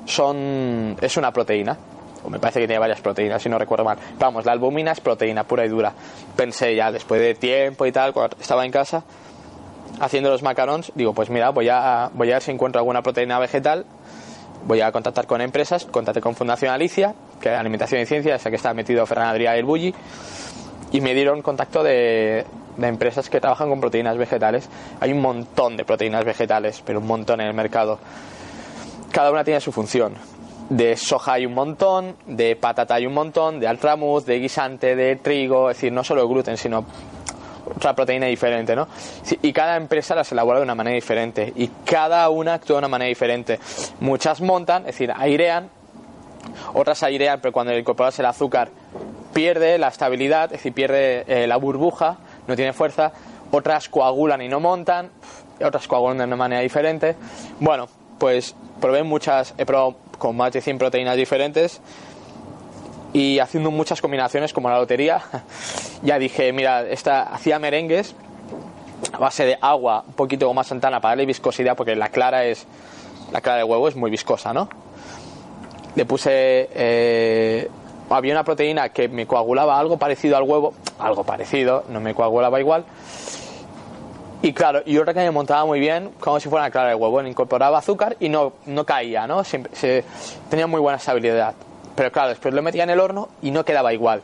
es 0.07 1.17
una 1.17 1.33
proteína. 1.33 1.76
O 2.25 2.31
me 2.31 2.40
parece 2.40 2.61
que 2.61 2.67
tiene 2.67 2.81
varias 2.81 3.00
proteínas, 3.00 3.40
si 3.40 3.49
no 3.49 3.59
recuerdo 3.59 3.85
mal. 3.85 3.97
Vamos, 4.19 4.45
la 4.45 4.52
albúmina 4.52 4.90
es 4.90 5.00
proteína 5.00 5.45
pura 5.45 5.64
y 5.64 5.69
dura. 5.69 5.93
Pensé 6.35 6.75
ya, 6.75 6.90
después 6.90 7.21
de 7.21 7.35
tiempo 7.35 7.87
y 7.87 7.93
tal, 7.93 8.12
cuando 8.12 8.37
estaba 8.40 8.64
en 8.64 8.73
casa, 8.73 9.05
haciendo 10.00 10.28
los 10.28 10.43
macarons, 10.43 10.90
digo, 10.97 11.14
pues 11.14 11.31
mira, 11.31 11.50
voy 11.50 11.69
a, 11.69 12.11
voy 12.12 12.31
a 12.31 12.35
ver 12.35 12.43
si 12.43 12.50
encuentro 12.50 12.81
alguna 12.81 13.02
proteína 13.02 13.38
vegetal. 13.38 13.87
Voy 14.67 14.81
a 14.81 14.90
contactar 14.90 15.28
con 15.28 15.40
empresas, 15.40 15.85
contacté 15.85 16.21
con 16.21 16.35
Fundación 16.35 16.73
Alicia, 16.73 17.14
que 17.40 17.52
es 17.52 17.59
Alimentación 17.59 18.00
y 18.00 18.07
Ciencia, 18.07 18.35
esa 18.35 18.50
que 18.50 18.57
está 18.57 18.75
metido 18.75 19.07
Ferran 19.07 19.28
Adrià 19.28 19.57
el 19.57 19.64
Bulli, 19.64 19.95
y 20.90 21.00
me 21.00 21.14
dieron 21.14 21.40
contacto 21.43 21.85
de, 21.85 22.45
de 22.76 22.87
empresas 22.88 23.31
que 23.31 23.40
trabajan 23.40 23.69
con 23.69 23.81
proteínas 23.81 24.19
vegetales. 24.19 24.69
Hay 25.00 25.12
un 25.12 25.21
montón 25.21 25.76
de 25.76 25.85
proteínas 25.85 26.25
vegetales, 26.25 26.83
pero 26.85 26.99
un 26.99 27.07
montón 27.07 27.40
en 27.40 27.47
el 27.47 27.55
mercado. 27.55 28.00
Cada 29.12 29.31
una 29.31 29.45
tiene 29.45 29.61
su 29.61 29.73
función. 29.73 30.15
De 30.69 30.97
soja 30.97 31.35
hay 31.35 31.47
un 31.47 31.55
montón, 31.55 32.17
de 32.27 32.55
patata 32.57 32.95
hay 32.95 33.07
un 33.07 33.15
montón, 33.15 33.59
de 33.59 33.67
altramuz, 33.67 34.27
de 34.27 34.38
guisante, 34.38 34.95
de 34.97 35.17
trigo, 35.17 35.71
es 35.71 35.79
decir, 35.79 35.93
no 35.93 36.05
solo 36.05 36.29
gluten, 36.29 36.59
sino 36.59 36.85
otra 37.75 37.95
proteína 37.95 38.27
diferente, 38.27 38.77
¿no? 38.77 38.88
Y 39.43 39.53
cada 39.53 39.77
empresa 39.77 40.15
las 40.15 40.31
elabora 40.33 40.59
de 40.59 40.65
una 40.65 40.75
manera 40.75 40.95
diferente 40.95 41.53
y 41.57 41.69
cada 41.85 42.29
una 42.29 42.55
actúa 42.55 42.77
de 42.77 42.79
una 42.81 42.88
manera 42.88 43.09
diferente. 43.09 43.59
Muchas 44.00 44.41
montan, 44.41 44.83
es 44.83 44.88
decir, 44.88 45.12
airean, 45.17 45.71
otras 46.75 47.03
airean, 47.03 47.41
pero 47.41 47.53
cuando 47.53 47.77
incorporas 47.77 48.19
el 48.19 48.27
azúcar 48.27 48.69
pierde 49.33 49.79
la 49.79 49.88
estabilidad, 49.88 50.47
es 50.47 50.59
decir, 50.59 50.73
pierde 50.73 51.25
eh, 51.27 51.47
la 51.47 51.57
burbuja, 51.57 52.19
no 52.47 52.57
tiene 52.57 52.73
fuerza. 52.73 53.12
Otras 53.50 53.88
coagulan 53.88 54.43
y 54.43 54.49
no 54.49 54.61
montan, 54.61 55.11
otras 55.65 55.88
coagulan 55.88 56.19
de 56.19 56.25
una 56.25 56.37
manera 56.37 56.61
diferente. 56.61 57.17
Bueno, 57.61 57.88
pues 58.18 58.54
probé 58.80 59.02
muchas, 59.02 59.54
he 59.58 59.66
probado 59.66 59.96
con 60.18 60.37
más 60.37 60.52
de 60.52 60.60
100 60.60 60.78
proteínas 60.78 61.16
diferentes 61.16 61.80
y 63.12 63.38
haciendo 63.38 63.70
muchas 63.70 64.00
combinaciones 64.00 64.52
como 64.52 64.68
la 64.68 64.78
lotería, 64.78 65.22
ya 66.02 66.18
dije, 66.18 66.52
mira, 66.52 66.82
esta 66.82 67.22
hacía 67.22 67.58
merengues 67.58 68.14
a 69.12 69.18
base 69.18 69.44
de 69.44 69.58
agua, 69.60 70.04
un 70.06 70.14
poquito 70.14 70.40
de 70.40 70.46
goma 70.46 70.64
santana 70.64 71.00
para 71.00 71.12
darle 71.12 71.26
viscosidad, 71.26 71.76
porque 71.76 71.94
la 71.96 72.08
clara 72.08 72.44
es 72.44 72.66
la 73.32 73.40
clara 73.40 73.58
de 73.58 73.64
huevo 73.64 73.88
es 73.88 73.96
muy 73.96 74.10
viscosa, 74.10 74.52
¿no? 74.52 74.68
Le 75.94 76.04
puse 76.04 76.68
eh, 76.72 77.68
había 78.10 78.32
una 78.32 78.44
proteína 78.44 78.88
que 78.90 79.08
me 79.08 79.26
coagulaba 79.26 79.78
algo 79.78 79.98
parecido 79.98 80.37
al 80.37 80.44
huevo, 80.44 80.75
algo 80.98 81.25
parecido, 81.25 81.84
no 81.88 82.00
me 82.00 82.14
coagulaba 82.14 82.60
igual. 82.60 82.84
Y 84.40 84.52
claro, 84.52 84.83
y 84.87 84.97
otra 84.99 85.12
que 85.12 85.21
me 85.21 85.30
montaba 85.33 85.64
muy 85.64 85.80
bien, 85.80 86.11
como 86.21 86.38
si 86.38 86.49
fuera 86.49 86.66
una 86.66 86.71
clara 86.71 86.90
de 86.90 86.95
huevo, 86.95 87.21
incorporaba 87.23 87.78
azúcar 87.78 88.16
y 88.21 88.28
no, 88.28 88.52
no 88.66 88.85
caía, 88.85 89.26
¿no? 89.26 89.42
Tenía 90.49 90.66
muy 90.66 90.80
buena 90.80 90.99
estabilidad. 90.99 91.54
Pero 91.97 92.12
claro, 92.12 92.28
después 92.28 92.54
lo 92.54 92.62
metía 92.62 92.85
en 92.85 92.90
el 92.90 93.00
horno 93.00 93.28
y 93.42 93.50
no 93.50 93.64
quedaba 93.64 93.92
igual. 93.92 94.23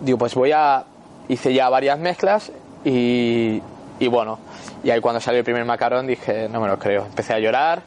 Digo, 0.00 0.18
pues 0.18 0.34
voy 0.34 0.52
a... 0.52 0.84
Hice 1.28 1.52
ya 1.52 1.68
varias 1.68 1.98
mezclas 1.98 2.50
y, 2.86 3.60
y 4.00 4.08
bueno, 4.08 4.38
y 4.82 4.90
ahí 4.90 5.00
cuando 5.00 5.20
salió 5.20 5.40
el 5.40 5.44
primer 5.44 5.66
macarón 5.66 6.06
dije, 6.06 6.48
no 6.48 6.58
me 6.58 6.68
lo 6.68 6.78
creo. 6.78 7.04
Empecé 7.04 7.34
a 7.34 7.38
llorar, 7.38 7.82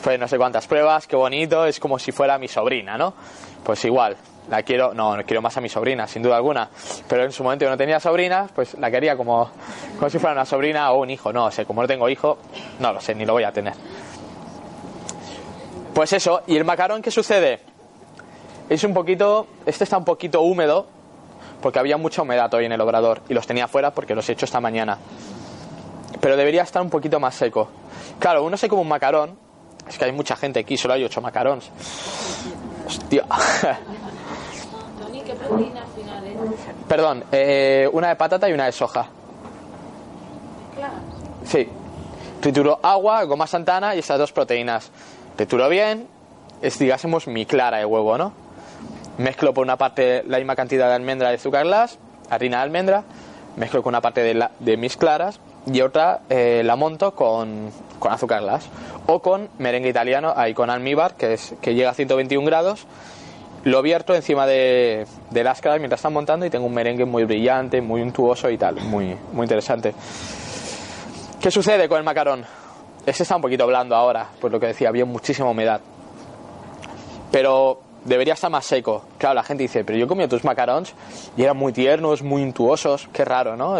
fue 0.00 0.16
no 0.16 0.26
sé 0.26 0.38
cuántas 0.38 0.66
pruebas, 0.66 1.06
qué 1.06 1.14
bonito, 1.14 1.66
es 1.66 1.80
como 1.80 1.98
si 1.98 2.12
fuera 2.12 2.38
mi 2.38 2.48
sobrina, 2.48 2.96
¿no? 2.96 3.12
Pues 3.62 3.84
igual, 3.84 4.16
la 4.50 4.62
quiero, 4.62 4.94
no, 4.94 5.16
quiero 5.26 5.42
más 5.42 5.56
a 5.56 5.60
mi 5.60 5.68
sobrina, 5.68 6.06
sin 6.06 6.22
duda 6.22 6.36
alguna. 6.36 6.68
Pero 7.08 7.24
en 7.24 7.32
su 7.32 7.42
momento 7.42 7.64
yo 7.64 7.70
no 7.70 7.76
tenía 7.76 8.00
sobrina, 8.00 8.46
pues 8.54 8.74
la 8.74 8.90
quería 8.90 9.16
como, 9.16 9.50
como 9.96 10.10
si 10.10 10.18
fuera 10.18 10.32
una 10.32 10.44
sobrina 10.44 10.90
o 10.92 11.02
un 11.02 11.10
hijo. 11.10 11.32
No 11.32 11.50
sé, 11.50 11.64
como 11.64 11.82
no 11.82 11.88
tengo 11.88 12.08
hijo, 12.08 12.38
no 12.78 12.92
lo 12.92 13.00
sé, 13.00 13.14
ni 13.14 13.24
lo 13.24 13.34
voy 13.34 13.44
a 13.44 13.52
tener. 13.52 13.74
Pues 15.94 16.12
eso, 16.12 16.42
¿y 16.46 16.56
el 16.56 16.64
macarón 16.64 17.02
qué 17.02 17.10
sucede? 17.10 17.60
Es 18.68 18.84
un 18.84 18.94
poquito, 18.94 19.46
este 19.66 19.84
está 19.84 19.98
un 19.98 20.04
poquito 20.04 20.42
húmedo, 20.42 20.86
porque 21.60 21.78
había 21.78 21.96
mucha 21.96 22.22
humedad 22.22 22.52
hoy 22.54 22.66
en 22.66 22.72
el 22.72 22.80
obrador 22.80 23.22
y 23.28 23.34
los 23.34 23.46
tenía 23.46 23.66
fuera 23.66 23.92
porque 23.92 24.14
los 24.14 24.28
he 24.28 24.32
hecho 24.32 24.44
esta 24.44 24.60
mañana. 24.60 24.98
Pero 26.20 26.36
debería 26.36 26.62
estar 26.62 26.82
un 26.82 26.90
poquito 26.90 27.18
más 27.20 27.34
seco. 27.34 27.68
Claro, 28.18 28.44
uno 28.44 28.56
se 28.56 28.68
come 28.68 28.82
un 28.82 28.88
macarón, 28.88 29.38
Es 29.88 29.96
que 29.96 30.04
hay 30.04 30.12
mucha 30.12 30.36
gente 30.36 30.60
aquí, 30.60 30.76
solo 30.76 30.94
hay 30.94 31.04
ocho 31.04 31.20
macarons. 31.20 31.70
Hostia. 32.86 33.24
Perdón, 36.88 37.24
eh, 37.32 37.88
una 37.92 38.08
de 38.08 38.16
patata 38.16 38.48
y 38.48 38.52
una 38.52 38.66
de 38.66 38.72
soja. 38.72 39.06
Claro. 40.76 40.94
Sí. 41.44 41.68
Trituro 42.40 42.78
agua, 42.82 43.24
goma 43.24 43.46
santana 43.46 43.94
y 43.94 43.98
estas 43.98 44.18
dos 44.18 44.32
proteínas. 44.32 44.90
Trituro 45.36 45.68
bien, 45.68 46.06
es 46.62 46.78
digásemos 46.78 47.26
mi 47.26 47.46
clara 47.46 47.78
de 47.78 47.84
huevo, 47.84 48.16
¿no? 48.16 48.32
Mezclo 49.18 49.52
por 49.52 49.64
una 49.64 49.76
parte 49.76 50.22
la 50.26 50.38
misma 50.38 50.54
cantidad 50.54 50.88
de 50.88 50.94
almendra 50.94 51.30
de 51.30 51.36
azúcar 51.36 51.64
glass, 51.64 51.98
harina 52.30 52.58
de 52.58 52.62
almendra, 52.62 53.04
mezclo 53.56 53.82
con 53.82 53.90
una 53.90 54.00
parte 54.00 54.22
de 54.22 54.76
mis 54.76 54.96
claras 54.96 55.40
y 55.72 55.80
otra 55.80 56.20
eh, 56.28 56.62
la 56.64 56.76
monto 56.76 57.14
con, 57.14 57.70
con 57.98 58.12
azúcar 58.12 58.42
glass. 58.42 58.68
O 59.06 59.20
con 59.20 59.48
merengue 59.58 59.88
italiano, 59.88 60.34
ahí 60.36 60.54
con 60.54 60.70
almíbar, 60.70 61.14
que, 61.14 61.34
es, 61.34 61.54
que 61.60 61.74
llega 61.74 61.90
a 61.90 61.94
121 61.94 62.44
grados. 62.46 62.86
Lo 63.64 63.82
vierto 63.82 64.14
encima 64.14 64.46
de, 64.46 65.06
de 65.30 65.44
las 65.44 65.60
mientras 65.64 65.98
están 65.98 66.12
montando 66.12 66.46
y 66.46 66.50
tengo 66.50 66.66
un 66.66 66.74
merengue 66.74 67.04
muy 67.04 67.24
brillante, 67.24 67.80
muy 67.80 68.00
untuoso 68.00 68.48
y 68.50 68.56
tal, 68.56 68.76
muy, 68.76 69.16
muy 69.32 69.44
interesante. 69.44 69.94
¿Qué 71.40 71.50
sucede 71.50 71.88
con 71.88 71.98
el 71.98 72.04
macarón? 72.04 72.44
Ese 73.04 73.24
está 73.24 73.36
un 73.36 73.42
poquito 73.42 73.66
blando 73.66 73.96
ahora, 73.96 74.28
pues 74.40 74.52
lo 74.52 74.60
que 74.60 74.68
decía, 74.68 74.88
había 74.88 75.04
muchísima 75.04 75.50
humedad. 75.50 75.80
Pero 77.32 77.80
debería 78.04 78.34
estar 78.34 78.50
más 78.50 78.64
seco. 78.64 79.04
Claro, 79.18 79.34
la 79.34 79.42
gente 79.42 79.62
dice, 79.62 79.84
pero 79.84 79.98
yo 79.98 80.06
comí 80.06 80.26
tus 80.28 80.44
macarons 80.44 80.94
y 81.36 81.42
eran 81.42 81.56
muy 81.56 81.72
tiernos, 81.72 82.22
muy 82.22 82.42
untuosos. 82.42 83.08
Qué 83.12 83.24
raro, 83.24 83.56
¿no? 83.56 83.76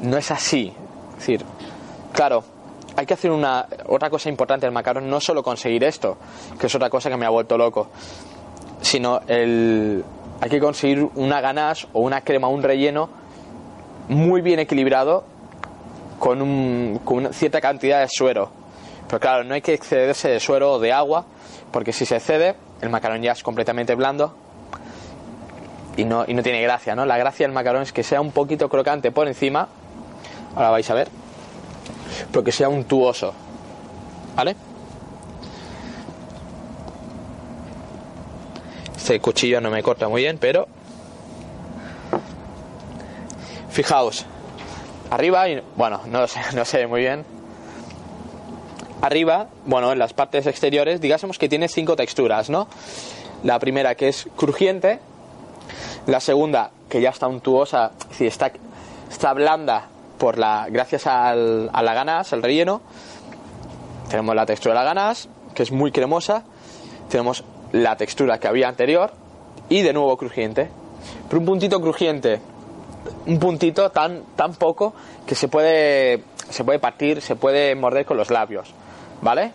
No 0.00 0.16
es 0.16 0.30
así. 0.30 0.72
Es 1.12 1.18
decir, 1.18 1.44
claro, 2.12 2.44
hay 2.96 3.06
que 3.06 3.14
hacer 3.14 3.30
una 3.30 3.66
otra 3.86 4.10
cosa 4.10 4.28
importante 4.28 4.66
del 4.66 4.72
macarón, 4.72 5.08
no 5.08 5.20
solo 5.20 5.42
conseguir 5.42 5.84
esto, 5.84 6.16
que 6.58 6.66
es 6.66 6.74
otra 6.74 6.90
cosa 6.90 7.10
que 7.10 7.16
me 7.16 7.26
ha 7.26 7.30
vuelto 7.30 7.56
loco, 7.58 7.88
sino 8.84 9.20
el 9.26 10.04
hay 10.40 10.50
que 10.50 10.60
conseguir 10.60 11.08
una 11.14 11.40
ganache 11.40 11.86
o 11.94 12.00
una 12.00 12.20
crema, 12.20 12.48
un 12.48 12.62
relleno 12.62 13.08
muy 14.08 14.42
bien 14.42 14.58
equilibrado 14.60 15.24
con, 16.18 16.42
un- 16.42 17.00
con 17.04 17.18
una 17.18 17.32
cierta 17.32 17.60
cantidad 17.60 18.00
de 18.00 18.08
suero. 18.10 18.50
Pero 19.08 19.20
claro, 19.20 19.44
no 19.44 19.54
hay 19.54 19.62
que 19.62 19.72
excederse 19.74 20.28
de 20.28 20.40
suero 20.40 20.72
o 20.72 20.78
de 20.78 20.92
agua, 20.92 21.24
porque 21.72 21.92
si 21.92 22.04
se 22.04 22.16
excede, 22.16 22.56
el 22.82 22.90
macarón 22.90 23.22
ya 23.22 23.32
es 23.32 23.42
completamente 23.42 23.94
blando 23.94 24.34
y 25.96 26.04
no, 26.04 26.24
y 26.26 26.34
no 26.34 26.42
tiene 26.42 26.60
gracia, 26.62 26.94
¿no? 26.94 27.06
La 27.06 27.16
gracia 27.16 27.46
del 27.46 27.54
macarón 27.54 27.82
es 27.82 27.92
que 27.92 28.02
sea 28.02 28.20
un 28.20 28.32
poquito 28.32 28.68
crocante 28.68 29.12
por 29.12 29.28
encima, 29.28 29.68
ahora 30.56 30.70
vais 30.70 30.90
a 30.90 30.94
ver, 30.94 31.08
pero 32.32 32.42
que 32.44 32.52
sea 32.52 32.68
untuoso, 32.68 33.32
¿vale? 34.36 34.56
Este 39.04 39.20
cuchillo 39.20 39.60
no 39.60 39.70
me 39.70 39.82
corta 39.82 40.08
muy 40.08 40.22
bien, 40.22 40.38
pero 40.38 40.66
fijaos, 43.68 44.24
arriba 45.10 45.46
y 45.46 45.62
bueno 45.76 46.00
no 46.06 46.26
sé 46.26 46.40
no 46.54 46.64
sé 46.64 46.86
muy 46.86 47.02
bien. 47.02 47.22
Arriba 49.02 49.48
bueno 49.66 49.92
en 49.92 49.98
las 49.98 50.14
partes 50.14 50.46
exteriores 50.46 51.02
digásemos 51.02 51.36
que 51.36 51.50
tiene 51.50 51.68
cinco 51.68 51.96
texturas 51.96 52.48
no 52.48 52.66
la 53.42 53.58
primera 53.58 53.94
que 53.94 54.08
es 54.08 54.26
crujiente 54.36 55.00
la 56.06 56.20
segunda 56.20 56.70
que 56.88 57.02
ya 57.02 57.10
está 57.10 57.28
untuosa 57.28 57.90
decir, 58.08 58.28
está 58.28 58.52
está 59.10 59.34
blanda 59.34 59.86
por 60.16 60.38
la 60.38 60.66
gracias 60.70 61.06
al, 61.06 61.68
a 61.70 61.82
la 61.82 61.92
ganache 61.92 62.34
el 62.36 62.42
relleno. 62.42 62.80
Tenemos 64.08 64.34
la 64.34 64.46
textura 64.46 64.72
de 64.72 64.80
la 64.80 64.84
ganache 64.86 65.28
que 65.54 65.62
es 65.62 65.70
muy 65.70 65.92
cremosa. 65.92 66.42
Tenemos 67.10 67.44
la 67.74 67.96
textura 67.96 68.38
que 68.38 68.48
había 68.48 68.68
anterior 68.68 69.12
y 69.68 69.82
de 69.82 69.92
nuevo 69.92 70.16
crujiente 70.16 70.68
pero 71.28 71.40
un 71.40 71.46
puntito 71.46 71.80
crujiente 71.80 72.40
un 73.26 73.38
puntito 73.38 73.90
tan 73.90 74.22
tan 74.36 74.54
poco 74.54 74.94
que 75.26 75.34
se 75.34 75.48
puede 75.48 76.22
se 76.50 76.64
puede 76.64 76.78
partir, 76.78 77.20
se 77.20 77.36
puede 77.36 77.74
morder 77.74 78.04
con 78.04 78.16
los 78.16 78.30
labios, 78.30 78.72
¿vale? 79.22 79.52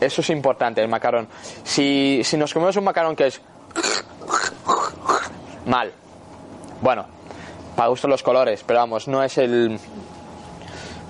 Eso 0.00 0.20
es 0.20 0.30
importante 0.30 0.80
el 0.80 0.88
macarón. 0.88 1.28
Si, 1.64 2.20
si 2.24 2.36
nos 2.36 2.52
comemos 2.52 2.76
un 2.76 2.84
macarón 2.84 3.16
que 3.16 3.28
es 3.28 3.40
mal, 5.66 5.92
bueno, 6.80 7.06
para 7.76 7.88
gusto 7.88 8.08
los 8.08 8.22
colores, 8.22 8.62
pero 8.66 8.80
vamos, 8.80 9.08
no 9.08 9.22
es 9.22 9.38
el 9.38 9.78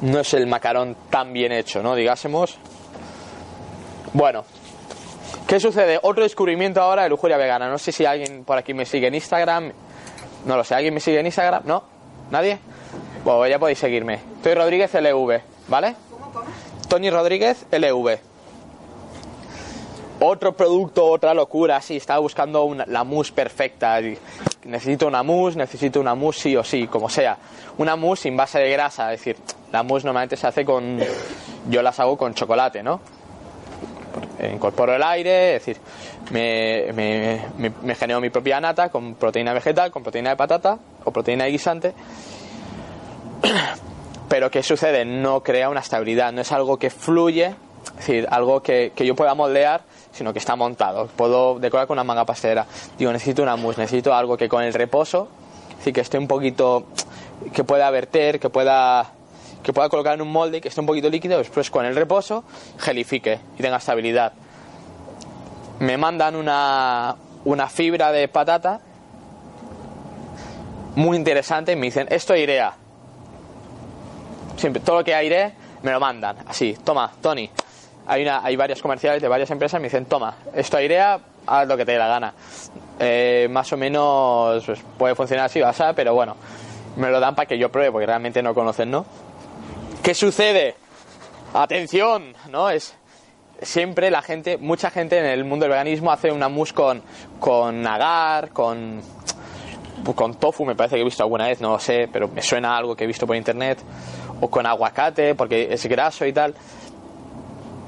no 0.03 0.21
es 0.21 0.35
el 0.35 0.47
macarón 0.47 0.97
tan 1.11 1.33
bien 1.33 1.53
hecho, 1.53 1.83
¿no? 1.83 1.95
Digásemos. 1.95 2.59
Bueno, 4.13 4.45
¿qué 5.47 5.61
sucede? 5.61 5.99
Otro 6.03 6.23
descubrimiento 6.23 6.81
ahora 6.81 7.03
de 7.05 7.09
lujuria 7.09 7.37
vegana. 7.37 7.69
No 7.69 7.79
sé 7.79 7.93
si 7.93 8.05
alguien 8.05 8.45
por 8.45 8.59
aquí 8.59 8.75
me 8.75 8.85
sigue 8.87 9.09
en 9.09 9.15
Instagram. 9.15 9.73
No 10.47 10.57
lo 10.57 10.65
sé, 10.65 10.75
¿alguien 10.75 10.95
me 10.95 11.01
sigue 11.01 11.21
en 11.21 11.27
Instagram? 11.27 11.63
¿No? 11.67 11.85
¿Nadie? 12.31 12.59
Bueno, 13.25 13.47
ya 13.47 13.59
podéis 13.59 13.79
seguirme. 13.79 14.21
Tony 14.43 14.55
Rodríguez 14.55 14.93
LV, 14.95 15.41
¿vale? 15.69 15.95
Tony 16.89 17.11
Rodríguez 17.11 17.67
LV. 17.71 18.19
Otro 20.25 20.53
producto, 20.57 21.05
otra 21.07 21.35
locura, 21.35 21.81
sí, 21.81 21.97
estaba 21.97 22.21
buscando 22.21 22.63
una- 22.65 22.87
la 22.87 23.03
mousse 23.05 23.33
perfecta. 23.33 23.99
Necesito 24.65 25.07
una 25.09 25.23
mousse, 25.25 25.57
necesito 25.59 26.01
una 26.01 26.15
mousse 26.15 26.41
sí 26.43 26.57
o 26.57 26.63
sí, 26.63 26.87
como 26.87 27.09
sea. 27.09 27.37
Una 27.79 27.97
mousse 27.97 28.23
sin 28.23 28.37
base 28.37 28.59
de 28.61 28.71
grasa, 28.71 29.13
es 29.13 29.19
decir, 29.21 29.37
la 29.73 29.83
mousse 29.83 30.05
normalmente 30.05 30.37
se 30.37 30.47
hace 30.47 30.65
con... 30.65 30.99
Yo 31.69 31.83
las 31.83 31.99
hago 31.99 32.17
con 32.17 32.35
chocolate, 32.35 32.83
¿no? 32.83 33.01
Incorporo 34.53 34.95
el 34.95 35.03
aire, 35.03 35.57
es 35.57 35.65
decir, 35.67 35.83
me, 36.31 36.93
me, 36.93 37.41
me- 37.59 37.73
me 37.83 37.95
genero 37.95 38.21
mi 38.21 38.31
propia 38.31 38.61
nata 38.61 38.89
con 38.89 39.15
proteína 39.15 39.53
vegetal, 39.53 39.91
con 39.91 40.03
proteína 40.03 40.31
de 40.31 40.37
patata 40.37 40.79
o 41.05 41.11
proteína 41.11 41.45
de 41.45 41.51
guisante. 41.51 41.95
Pero 44.29 44.51
¿qué 44.51 44.63
sucede? 44.63 45.05
No 45.05 45.43
crea 45.43 45.69
una 45.69 45.81
estabilidad, 45.81 46.33
no 46.33 46.41
es 46.41 46.53
algo 46.53 46.79
que 46.79 46.91
fluye, 46.91 47.55
es 47.91 47.97
decir, 47.97 48.27
algo 48.31 48.63
que, 48.63 48.93
que 48.95 49.05
yo 49.05 49.15
pueda 49.15 49.35
moldear, 49.35 49.83
sino 50.13 50.33
que 50.33 50.39
está 50.39 50.57
montado. 50.57 51.07
Puedo 51.09 51.59
decorar 51.59 51.87
con 51.87 51.97
una 51.97 52.05
manga 52.05 52.25
pastelera. 52.25 52.67
Digo, 52.99 53.13
necesito 53.13 53.43
una 53.43 53.57
mousse, 53.57 53.79
necesito 53.79 54.15
algo 54.15 54.37
que 54.37 54.49
con 54.49 54.63
el 54.63 54.73
reposo, 54.73 55.29
es 55.73 55.77
decir, 55.79 55.93
que 55.93 56.01
esté 56.01 56.19
un 56.19 56.29
poquito, 56.29 56.87
que 57.53 57.65
pueda 57.65 57.91
verter, 57.91 58.41
que 58.41 58.49
pueda 58.49 59.11
que 59.63 59.73
pueda 59.73 59.89
colocar 59.89 60.15
en 60.15 60.23
un 60.23 60.31
molde 60.31 60.59
y 60.59 60.61
que 60.61 60.69
esté 60.69 60.81
un 60.81 60.87
poquito 60.87 61.09
líquido, 61.09 61.39
después 61.39 61.71
con 61.71 61.85
el 61.85 61.95
reposo 61.95 62.45
gelifique 62.79 63.39
y 63.59 63.63
tenga 63.63 63.77
estabilidad. 63.77 64.33
Me 65.79 65.97
mandan 65.97 66.37
una, 66.37 67.17
una 67.45 67.69
fibra 67.69 68.13
de 68.13 68.29
patata 68.29 68.81
muy 70.95 71.17
interesante 71.17 71.73
y 71.73 71.77
me 71.77 71.87
dicen, 71.87 72.07
esto 72.11 72.37
irea. 72.37 72.75
Siempre, 74.57 74.83
todo 74.83 74.99
lo 74.99 75.05
que 75.05 75.15
aire 75.15 75.55
me 75.83 75.91
lo 75.91 76.01
mandan, 76.01 76.37
así, 76.47 76.77
toma, 76.85 77.11
Tony. 77.21 77.51
Hay, 78.07 78.23
una, 78.23 78.45
hay 78.45 78.57
varios 78.57 78.83
comerciales 78.83 79.23
de 79.23 79.29
varias 79.29 79.51
empresas 79.51 79.81
me 79.81 79.87
dicen, 79.87 80.07
toma, 80.07 80.35
esto 80.55 80.77
airea, 80.77 81.21
haz 81.47 81.69
lo 81.69 81.77
que 81.77 81.85
te 81.85 81.93
dé 81.93 81.99
la 81.99 82.09
gana. 82.09 82.35
Eh, 82.99 83.49
más 83.51 83.73
o 83.73 83.77
menos 83.77 84.65
pues, 84.65 84.81
puede 84.99 85.15
funcionar 85.15 85.47
así 85.47 85.63
o 85.63 85.67
así, 85.67 85.83
pero 85.95 86.15
bueno, 86.15 86.37
me 86.97 87.11
lo 87.11 87.21
dan 87.21 87.35
para 87.35 87.47
que 87.47 87.59
yo 87.59 87.71
pruebe, 87.71 87.91
porque 87.93 88.07
realmente 88.07 88.43
no 88.43 88.55
conocen, 88.55 88.91
¿no? 88.91 89.07
¿Qué 90.03 90.15
sucede? 90.15 90.75
Atención, 91.55 92.35
¿no? 92.51 92.71
Es 92.71 92.97
siempre 93.61 94.11
la 94.11 94.21
gente, 94.21 94.57
mucha 94.59 94.91
gente 94.91 95.17
en 95.17 95.27
el 95.27 95.45
mundo 95.45 95.63
del 95.63 95.71
veganismo 95.71 96.11
hace 96.11 96.33
una 96.33 96.49
mousse 96.49 96.75
con, 96.75 97.03
con 97.39 97.87
agar, 97.87 98.51
con, 98.51 99.01
con 100.17 100.35
tofu, 100.35 100.65
me 100.65 100.75
parece 100.75 100.97
que 100.97 101.03
he 101.03 101.05
visto 101.05 101.23
alguna 101.23 101.47
vez, 101.47 101.61
no 101.61 101.71
lo 101.71 101.79
sé, 101.79 102.09
pero 102.13 102.27
me 102.27 102.43
suena 102.43 102.77
algo 102.77 102.97
que 102.97 103.05
he 103.05 103.07
visto 103.07 103.29
por 103.29 103.37
internet, 103.37 103.79
o 104.41 104.51
con 104.51 104.67
aguacate, 104.67 105.37
porque 105.37 105.73
es 105.73 105.87
graso 105.87 106.27
y 106.27 106.33
tal. 106.33 106.57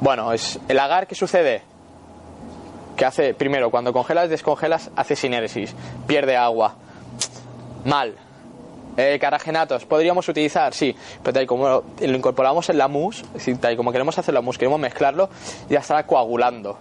Bueno, 0.00 0.32
es 0.32 0.60
el 0.68 0.78
agar, 0.78 1.08
¿qué 1.08 1.16
sucede? 1.16 1.62
Que 2.96 3.04
hace, 3.04 3.34
primero, 3.34 3.72
cuando 3.72 3.92
congelas, 3.92 4.30
descongelas, 4.30 4.88
hace 4.94 5.16
sinéresis, 5.16 5.74
pierde 6.06 6.36
agua. 6.36 6.76
Mal, 7.84 8.14
eh, 8.96 9.18
caragenatos, 9.20 9.84
podríamos 9.84 10.28
utilizar, 10.28 10.72
sí, 10.74 10.94
pero 11.22 11.32
tal 11.34 11.46
como 11.46 11.68
lo, 11.68 11.84
incorporamos 12.00 12.68
en 12.70 12.78
la 12.78 12.88
mousse, 12.88 13.24
decir, 13.34 13.58
tal 13.58 13.72
y 13.74 13.76
como 13.76 13.90
queremos 13.92 14.16
hacer 14.18 14.32
la 14.34 14.40
mousse, 14.40 14.58
queremos 14.58 14.78
mezclarlo, 14.80 15.28
ya 15.68 15.80
estará 15.80 16.06
coagulando. 16.06 16.78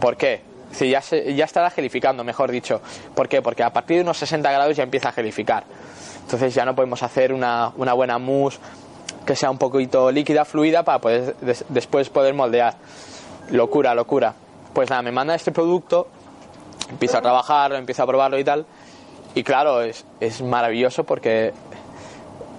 ¿Por 0.00 0.16
qué? 0.16 0.42
Decir, 0.70 0.88
ya, 0.90 1.02
se- 1.02 1.34
ya 1.34 1.44
estará 1.44 1.70
gelificando, 1.70 2.24
mejor 2.24 2.50
dicho. 2.50 2.80
¿Por 3.14 3.28
qué? 3.28 3.42
Porque 3.42 3.62
a 3.62 3.72
partir 3.72 3.96
de 3.98 4.02
unos 4.02 4.16
60 4.18 4.50
grados 4.50 4.76
ya 4.76 4.82
empieza 4.82 5.10
a 5.10 5.12
gelificar. 5.12 5.64
Entonces 6.22 6.54
ya 6.54 6.64
no 6.64 6.74
podemos 6.74 7.02
hacer 7.02 7.32
una, 7.32 7.72
una 7.76 7.92
buena 7.92 8.18
mousse 8.18 8.58
que 9.26 9.36
sea 9.36 9.50
un 9.50 9.58
poquito 9.58 10.10
líquida, 10.10 10.44
fluida, 10.44 10.82
para 10.82 10.98
poder 10.98 11.36
des- 11.42 11.64
después 11.68 12.08
poder 12.08 12.32
moldear. 12.34 12.74
Locura, 13.50 13.94
locura. 13.94 14.34
Pues 14.72 14.88
nada, 14.88 15.02
me 15.02 15.12
manda 15.12 15.34
este 15.34 15.52
producto, 15.52 16.08
empiezo 16.88 17.18
a 17.18 17.22
trabajarlo, 17.22 17.76
empiezo 17.76 18.02
a 18.02 18.06
probarlo 18.06 18.38
y 18.38 18.44
tal. 18.44 18.64
Y 19.34 19.42
claro, 19.42 19.82
es, 19.82 20.04
es 20.20 20.42
maravilloso 20.42 21.04
porque 21.04 21.52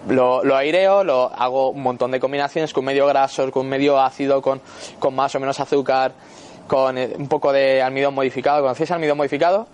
Lo, 0.07 0.43
lo 0.43 0.57
aireo, 0.57 1.03
lo 1.03 1.31
hago 1.33 1.69
un 1.69 1.81
montón 1.81 2.11
de 2.11 2.19
combinaciones 2.19 2.73
con 2.73 2.83
medio 2.83 3.07
graso, 3.07 3.49
con 3.51 3.67
medio 3.69 3.97
ácido, 3.99 4.41
con, 4.41 4.59
con 4.99 5.15
más 5.15 5.33
o 5.35 5.39
menos 5.39 5.59
azúcar, 5.61 6.11
con 6.67 6.97
eh, 6.97 7.13
un 7.17 7.29
poco 7.29 7.53
de 7.53 7.81
almidón 7.81 8.13
modificado. 8.13 8.61
¿Conocéis 8.61 8.91
almidón 8.91 9.15
modificado? 9.17 9.65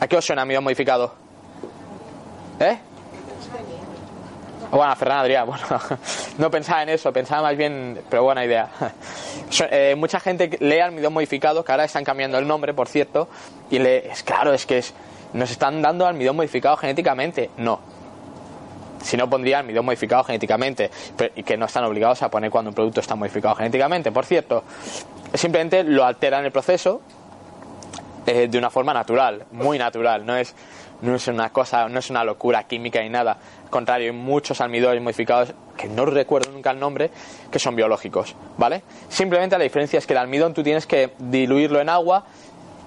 ¿A 0.00 0.08
qué 0.08 0.16
os 0.16 0.24
suena 0.24 0.42
almidón 0.42 0.64
modificado? 0.64 1.14
¿Eh? 2.58 2.78
Bueno, 4.72 4.96
Ferran 4.96 5.24
Adrià, 5.24 5.44
bueno, 5.46 5.64
no 6.38 6.50
pensaba 6.50 6.82
en 6.82 6.88
eso, 6.88 7.12
pensaba 7.12 7.42
más 7.42 7.56
bien, 7.56 8.00
pero 8.10 8.24
buena 8.24 8.44
idea. 8.44 8.68
Eh, 9.70 9.94
mucha 9.96 10.18
gente 10.18 10.50
lee 10.58 10.80
almidón 10.80 11.12
modificado, 11.12 11.64
que 11.64 11.70
ahora 11.70 11.84
están 11.84 12.02
cambiando 12.02 12.36
el 12.36 12.48
nombre, 12.48 12.74
por 12.74 12.88
cierto, 12.88 13.28
y 13.70 13.78
le, 13.78 14.08
es 14.10 14.24
claro, 14.24 14.52
es 14.52 14.66
que 14.66 14.78
es, 14.78 14.92
nos 15.36 15.50
están 15.50 15.82
dando 15.82 16.06
almidón 16.06 16.36
modificado 16.36 16.76
genéticamente. 16.76 17.50
No. 17.58 17.78
Si 19.02 19.16
no, 19.16 19.28
pondría 19.28 19.60
almidón 19.60 19.84
modificado 19.84 20.24
genéticamente, 20.24 20.90
y 21.36 21.42
que 21.42 21.56
no 21.56 21.66
están 21.66 21.84
obligados 21.84 22.22
a 22.22 22.30
poner 22.30 22.50
cuando 22.50 22.70
un 22.70 22.74
producto 22.74 23.00
está 23.00 23.14
modificado 23.14 23.54
genéticamente, 23.54 24.10
por 24.10 24.24
cierto. 24.24 24.64
Simplemente 25.34 25.84
lo 25.84 26.04
alteran 26.04 26.44
el 26.44 26.52
proceso 26.52 27.02
eh, 28.26 28.48
de 28.48 28.58
una 28.58 28.70
forma 28.70 28.92
natural, 28.94 29.44
muy 29.52 29.78
natural, 29.78 30.24
no 30.24 30.36
es, 30.36 30.54
no 31.02 31.14
es 31.14 31.28
una 31.28 31.50
cosa, 31.50 31.88
no 31.88 31.98
es 31.98 32.10
una 32.10 32.24
locura 32.24 32.64
química 32.64 33.00
ni 33.02 33.10
nada. 33.10 33.36
Al 33.64 33.70
contrario, 33.70 34.10
hay 34.10 34.16
muchos 34.16 34.60
almidones 34.60 35.02
modificados 35.02 35.52
que 35.76 35.86
no 35.86 36.06
recuerdo 36.06 36.50
nunca 36.50 36.70
el 36.70 36.80
nombre, 36.80 37.10
que 37.50 37.58
son 37.58 37.76
biológicos, 37.76 38.34
¿vale? 38.56 38.82
Simplemente 39.08 39.58
la 39.58 39.64
diferencia 39.64 39.98
es 39.98 40.06
que 40.06 40.14
el 40.14 40.18
almidón 40.18 40.54
tú 40.54 40.62
tienes 40.62 40.86
que 40.86 41.12
diluirlo 41.18 41.80
en 41.80 41.90
agua, 41.90 42.24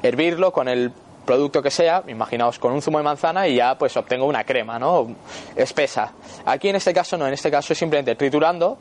hervirlo 0.02 0.52
con 0.52 0.68
el 0.68 0.92
producto 1.30 1.62
que 1.62 1.70
sea, 1.70 2.02
imaginaos 2.08 2.58
con 2.58 2.72
un 2.74 2.82
zumo 2.82 2.98
de 2.98 3.04
manzana 3.04 3.48
y 3.48 3.54
ya 3.58 3.78
pues 3.78 3.96
obtengo 3.96 4.26
una 4.26 4.44
crema, 4.44 4.80
¿no? 4.80 5.10
Espesa. 5.56 6.12
Aquí 6.44 6.70
en 6.70 6.76
este 6.78 6.92
caso 6.92 7.20
no, 7.20 7.28
en 7.28 7.34
este 7.34 7.52
caso 7.52 7.72
es 7.74 7.78
simplemente 7.78 8.15
triturando 8.15 8.80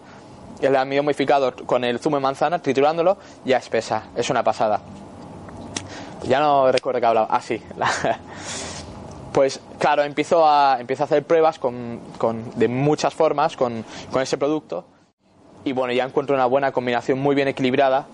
el 0.62 0.74
almidón 0.74 1.04
modificado 1.04 1.54
con 1.66 1.84
el 1.84 1.98
zumo 1.98 2.16
de 2.16 2.22
manzana, 2.22 2.58
triturándolo, 2.58 3.18
ya 3.44 3.58
espesa. 3.58 4.04
Es 4.16 4.30
una 4.30 4.42
pasada. 4.42 4.80
Ya 6.26 6.40
no 6.40 6.72
recuerdo 6.72 7.00
que 7.00 7.06
hablaba. 7.06 7.28
Ah, 7.30 7.42
sí. 7.42 7.62
Pues 9.32 9.60
claro, 9.78 10.02
empiezo 10.02 10.48
a, 10.48 10.78
empiezo 10.80 11.02
a 11.02 11.06
hacer 11.06 11.22
pruebas 11.24 11.58
con, 11.58 12.00
con- 12.16 12.50
de 12.58 12.66
muchas 12.66 13.12
formas 13.14 13.56
con, 13.56 13.84
con 14.10 14.22
ese 14.22 14.38
producto 14.38 14.86
y 15.64 15.72
bueno, 15.72 15.92
ya 15.92 16.04
encuentro 16.04 16.34
una 16.34 16.46
buena 16.46 16.72
combinación 16.72 17.20
muy 17.20 17.34
bien 17.36 17.46
equilibrada 17.46 18.06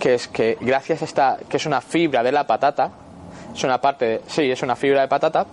que 0.00 0.14
es 0.14 0.28
que 0.28 0.58
gracias 0.60 1.02
a 1.02 1.04
esta, 1.04 1.38
que 1.48 1.56
es 1.56 1.66
una 1.66 1.80
fibra 1.80 2.22
de 2.22 2.32
la 2.32 2.46
patata, 2.46 2.90
es 3.54 3.64
una 3.64 3.80
parte, 3.80 4.04
de- 4.04 4.20
sí, 4.26 4.50
es 4.50 4.62
una 4.62 4.76
fibra 4.76 5.00
de 5.02 5.08
patata, 5.08 5.46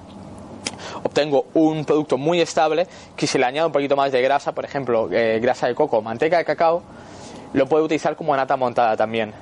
obtengo 1.04 1.46
un 1.54 1.86
producto 1.86 2.18
muy 2.18 2.42
estable 2.42 2.88
que 3.16 3.28
si 3.28 3.38
le 3.38 3.46
añado 3.46 3.68
un 3.68 3.74
poquito 3.74 3.96
más 3.96 4.12
de 4.12 4.22
grasa, 4.22 4.52
por 4.54 4.66
ejemplo, 4.66 5.10
eh, 5.12 5.40
grasa 5.42 5.68
de 5.68 5.76
coco, 5.76 6.02
manteca 6.02 6.38
de 6.38 6.46
cacao, 6.46 6.84
lo 7.54 7.66
puedo 7.68 7.86
utilizar 7.86 8.16
como 8.16 8.36
nata 8.36 8.56
montada 8.58 8.96
también. 8.98 9.34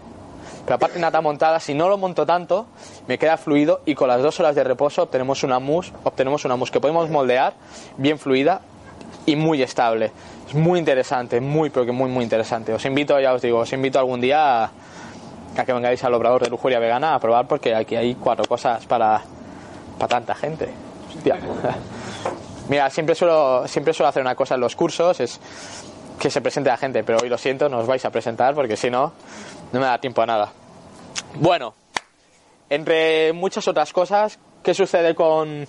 Pero 0.63 0.75
aparte 0.75 0.99
nata 0.99 1.21
montada, 1.21 1.59
si 1.59 1.73
no 1.73 1.89
lo 1.89 1.97
monto 1.97 2.25
tanto, 2.25 2.65
me 3.07 3.17
queda 3.19 3.37
fluido 3.37 3.81
y 3.85 3.93
con 3.93 4.07
las 4.07 4.21
dos 4.21 4.39
horas 4.39 4.55
de 4.55 4.63
reposo 4.63 5.03
obtenemos 5.03 5.43
una 5.43 5.59
mousse, 5.59 5.91
obtenemos 6.03 6.43
una 6.45 6.55
mousse 6.55 6.71
que 6.71 6.79
podemos 6.79 7.09
moldear 7.09 7.53
bien 7.97 8.17
fluida 8.17 8.61
y 9.27 9.35
muy 9.35 9.61
estable. 9.61 10.11
Es 10.47 10.55
muy 10.55 10.79
interesante, 10.79 11.39
muy, 11.39 11.69
pero 11.69 11.85
que 11.85 11.91
muy, 11.91 12.09
muy 12.09 12.23
interesante. 12.23 12.73
Os 12.73 12.83
invito, 12.85 13.19
ya 13.19 13.33
os 13.33 13.41
digo, 13.41 13.59
os 13.59 13.73
invito 13.73 13.99
algún 13.99 14.21
día 14.21 14.63
a, 14.65 14.71
que 15.63 15.73
vengáis 15.73 16.03
al 16.03 16.13
Obrador 16.13 16.43
de 16.43 16.49
Lujuria 16.49 16.79
Vegana 16.79 17.13
a 17.13 17.19
probar 17.19 17.47
porque 17.47 17.73
aquí 17.73 17.95
hay 17.95 18.15
cuatro 18.15 18.45
cosas 18.45 18.85
para, 18.85 19.21
para 19.97 20.09
tanta 20.09 20.35
gente. 20.35 20.69
Hostia. 21.15 21.37
Mira, 22.69 22.89
siempre 22.89 23.13
suelo, 23.13 23.67
siempre 23.67 23.93
suelo 23.93 24.09
hacer 24.09 24.23
una 24.23 24.35
cosa 24.35 24.55
en 24.55 24.61
los 24.61 24.75
cursos, 24.75 25.19
es 25.19 25.39
que 26.19 26.29
se 26.31 26.41
presente 26.41 26.69
la 26.69 26.77
gente, 26.77 27.03
pero 27.03 27.19
hoy 27.21 27.29
lo 27.29 27.37
siento, 27.37 27.69
no 27.69 27.77
os 27.77 27.87
vais 27.87 28.03
a 28.05 28.09
presentar 28.09 28.55
porque 28.55 28.75
si 28.75 28.89
no, 28.89 29.13
no 29.71 29.79
me 29.79 29.85
da 29.85 29.99
tiempo 29.99 30.21
a 30.23 30.25
nada. 30.25 30.51
Bueno, 31.35 31.75
entre 32.69 33.33
muchas 33.33 33.67
otras 33.67 33.93
cosas, 33.93 34.39
¿qué 34.63 34.73
sucede 34.73 35.13
con, 35.13 35.67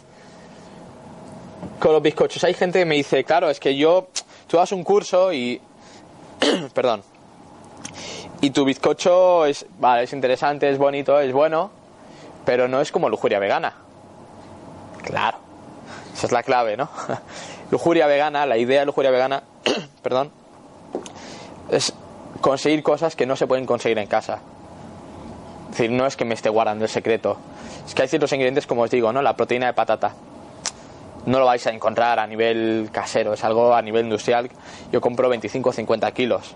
con 1.79 1.93
los 1.93 2.03
bizcochos? 2.03 2.43
Hay 2.45 2.55
gente 2.55 2.79
que 2.79 2.87
me 2.87 2.95
dice, 2.95 3.25
claro, 3.25 3.51
es 3.51 3.61
que 3.61 3.77
yo, 3.77 4.09
tú 4.47 4.57
das 4.57 4.73
un 4.73 4.83
curso 4.83 5.33
y, 5.33 5.61
perdón, 6.75 7.03
y 8.41 8.51
tu 8.51 8.65
bizcocho 8.65 9.47
es, 9.47 9.67
vale, 9.79 10.05
es 10.05 10.13
interesante, 10.13 10.69
es 10.71 10.79
bonito, 10.79 11.19
es 11.21 11.33
bueno, 11.33 11.71
pero 12.45 12.69
no 12.69 12.81
es 12.81 12.93
como 12.93 13.09
lujuria 13.09 13.39
vegana. 13.39 13.75
Claro, 15.03 15.39
esa 16.15 16.27
es 16.27 16.33
la 16.33 16.43
clave, 16.43 16.77
¿no? 16.77 16.89
lujuria 17.71 18.07
vegana, 18.07 18.47
la 18.47 18.57
idea 18.57 18.81
de 18.81 18.87
lujuria 18.87 19.11
vegana, 19.11 19.43
perdón, 20.03 20.31
es 21.71 21.93
conseguir 22.41 22.83
cosas 22.83 23.17
que 23.17 23.27
no 23.27 23.37
se 23.37 23.47
pueden 23.47 23.67
conseguir 23.67 23.99
en 23.99 24.07
casa. 24.07 24.39
Es 25.71 25.79
decir, 25.79 25.91
no 25.91 26.07
es 26.07 26.17
que 26.17 26.25
me 26.25 26.35
esté 26.35 26.49
guardando 26.49 26.85
el 26.85 26.91
secreto. 26.91 27.37
Es 27.87 27.95
que 27.95 28.03
hay 28.03 28.09
ciertos 28.09 28.33
ingredientes, 28.33 28.67
como 28.67 28.83
os 28.83 28.91
digo, 28.91 29.13
¿no? 29.13 29.23
La 29.23 29.37
proteína 29.37 29.67
de 29.67 29.73
patata. 29.73 30.13
No 31.27 31.39
lo 31.41 31.47
vais 31.47 31.67
a 31.67 31.71
encontrar 31.71 32.19
a 32.19 32.27
nivel 32.27 32.89
casero, 32.93 33.35
es 33.35 33.43
algo 33.45 33.75
a 33.75 33.83
nivel 33.83 34.05
industrial. 34.05 34.49
Yo 34.93 35.01
compro 35.01 35.29
25 35.29 35.71
o 35.71 35.73
50 35.73 36.11
kilos. 36.13 36.55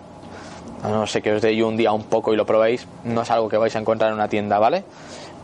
No 0.83 1.05
sé 1.05 1.21
que 1.21 1.33
os 1.33 1.41
dé 1.41 1.55
yo 1.55 1.67
un 1.67 1.77
día 1.77 1.91
un 1.91 2.03
poco 2.03 2.33
y 2.33 2.35
lo 2.35 2.45
probéis, 2.45 2.87
no 3.03 3.21
es 3.21 3.31
algo 3.31 3.47
que 3.49 3.57
vais 3.57 3.75
a 3.75 3.79
encontrar 3.79 4.09
en 4.09 4.15
una 4.15 4.27
tienda, 4.27 4.57
¿vale? 4.57 4.83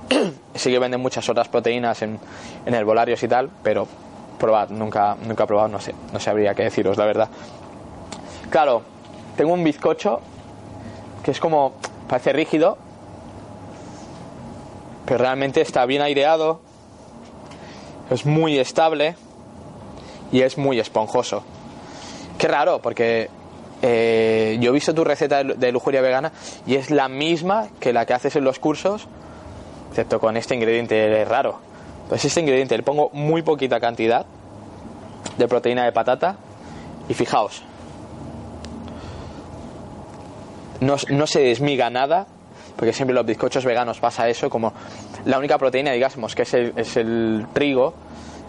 sí 0.56 0.72
que 0.72 0.80
venden 0.80 1.00
muchas 1.00 1.30
otras 1.30 1.48
proteínas 1.48 2.02
en, 2.02 2.20
en 2.66 2.74
herbolarios 2.74 3.22
y 3.22 3.28
tal, 3.28 3.50
pero 3.62 3.88
probad, 4.40 4.70
nunca, 4.70 5.16
nunca 5.26 5.44
he 5.44 5.48
probado, 5.48 5.68
no 5.68 5.80
sé, 5.80 5.94
no 6.12 6.20
sabría 6.20 6.56
qué 6.56 6.64
deciros, 6.64 6.98
la 6.98 7.06
verdad. 7.06 7.30
Claro, 8.50 8.82
tengo 9.36 9.54
un 9.54 9.64
bizcocho 9.64 10.22
que 11.24 11.32
es 11.32 11.40
como, 11.40 11.74
parece 12.08 12.34
rígido, 12.34 12.78
pero 15.06 15.20
realmente 15.20 15.62
está 15.62 15.86
bien 15.86 16.02
aireado, 16.02 16.62
es 18.10 18.26
muy 18.26 18.58
estable 18.58 19.16
y 20.32 20.42
es 20.42 20.58
muy 20.58 20.80
esponjoso. 20.80 21.44
Qué 22.38 22.48
raro, 22.48 22.80
porque 22.82 23.30
eh, 23.82 24.58
yo 24.60 24.72
he 24.72 24.74
visto 24.74 24.94
tu 24.94 25.04
receta 25.04 25.44
de, 25.44 25.72
lujuria 25.72 26.02
vegana 26.02 26.32
y 26.66 26.76
es 26.76 26.90
la 26.90 27.08
misma 27.08 27.68
que 27.80 27.94
la 27.94 28.06
que 28.06 28.14
haces 28.14 28.36
en 28.36 28.44
los 28.44 28.60
cursos, 28.60 29.08
excepto 29.90 30.20
con 30.20 30.36
este 30.38 30.56
ingrediente 30.56 31.24
raro. 31.26 31.60
Pues 32.10 32.26
este 32.26 32.40
ingrediente 32.40 32.76
le 32.76 32.84
pongo 32.84 33.10
muy 33.14 33.42
poquita 33.42 33.80
cantidad 33.80 34.26
de 35.38 35.48
proteína 35.48 35.86
de 35.86 35.92
patata 35.92 36.38
y 37.08 37.14
fijaos, 37.14 37.64
no, 40.80 40.96
no 41.10 41.28
se 41.28 41.42
desmiga 41.42 41.90
nada, 41.90 42.28
porque 42.76 42.94
siempre 42.94 43.14
los 43.14 43.26
bizcochos 43.26 43.66
veganos 43.66 44.00
pasa 44.00 44.28
eso, 44.30 44.50
como 44.50 44.74
la 45.26 45.38
única 45.38 45.58
proteína, 45.58 45.92
digamos, 45.92 46.34
que 46.34 46.44
es 46.44 46.54
el, 46.54 46.74
es 46.76 46.98
el 46.98 47.46
trigo, 47.54 47.94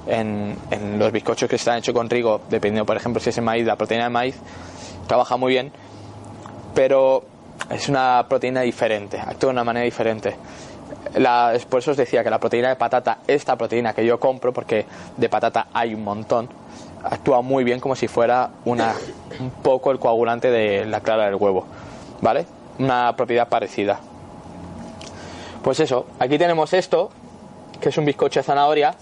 en, 0.07 0.57
en 0.71 0.99
los 0.99 1.13
bizcochos 1.13 1.49
que 1.49 1.57
están 1.57 1.79
hechos 1.79 1.95
con 1.95 2.09
trigo, 2.09 2.41
dependiendo, 2.49 2.87
por 2.87 2.97
ejemplo, 2.97 3.21
si 3.21 3.31
es 3.31 3.39
en 3.39 3.45
maíz, 3.45 3.67
la 3.67 3.77
proteína 3.77 4.05
de 4.05 4.11
maíz 4.11 4.37
trabaja 5.09 5.37
muy 5.37 5.53
bien, 5.53 5.73
pero 6.75 7.25
es 7.71 7.89
una 7.89 8.27
proteína 8.29 8.61
diferente, 8.61 9.19
actúa 9.19 9.49
de 9.49 9.55
una 9.55 9.65
manera 9.65 9.85
diferente. 9.85 10.37
La, 11.17 11.59
por 11.69 11.81
eso 11.81 11.91
os 11.91 11.97
decía 11.97 12.23
que 12.23 12.31
la 12.31 12.39
proteína 12.39 12.69
de 12.69 12.77
patata, 12.77 13.19
esta 13.27 13.57
proteína 13.57 13.93
que 13.93 14.07
yo 14.07 14.21
compro, 14.21 14.53
porque 14.53 14.87
de 15.17 15.29
patata 15.29 15.67
hay 15.73 15.95
un 15.95 16.05
montón, 16.05 16.49
actúa 17.03 17.41
muy 17.43 17.65
bien 17.65 17.81
como 17.81 17.97
si 17.97 18.07
fuera 18.07 18.51
una, 18.65 18.95
un 19.41 19.51
poco 19.51 19.91
el 19.91 19.99
coagulante 19.99 20.51
de 20.51 20.87
la 20.87 21.01
clara 21.01 21.25
del 21.25 21.35
huevo, 21.35 21.67
¿vale? 22.21 22.47
Una 22.79 23.17
propiedad 23.17 23.49
parecida. 23.49 23.99
Pues 25.63 25.81
eso, 25.81 26.07
aquí 26.19 26.39
tenemos 26.39 26.73
esto, 26.73 27.11
que 27.81 27.89
es 27.89 27.99
un 27.99 28.05
bizcocho 28.05 28.41
de 28.41 28.45
zanahoria. 28.45 28.95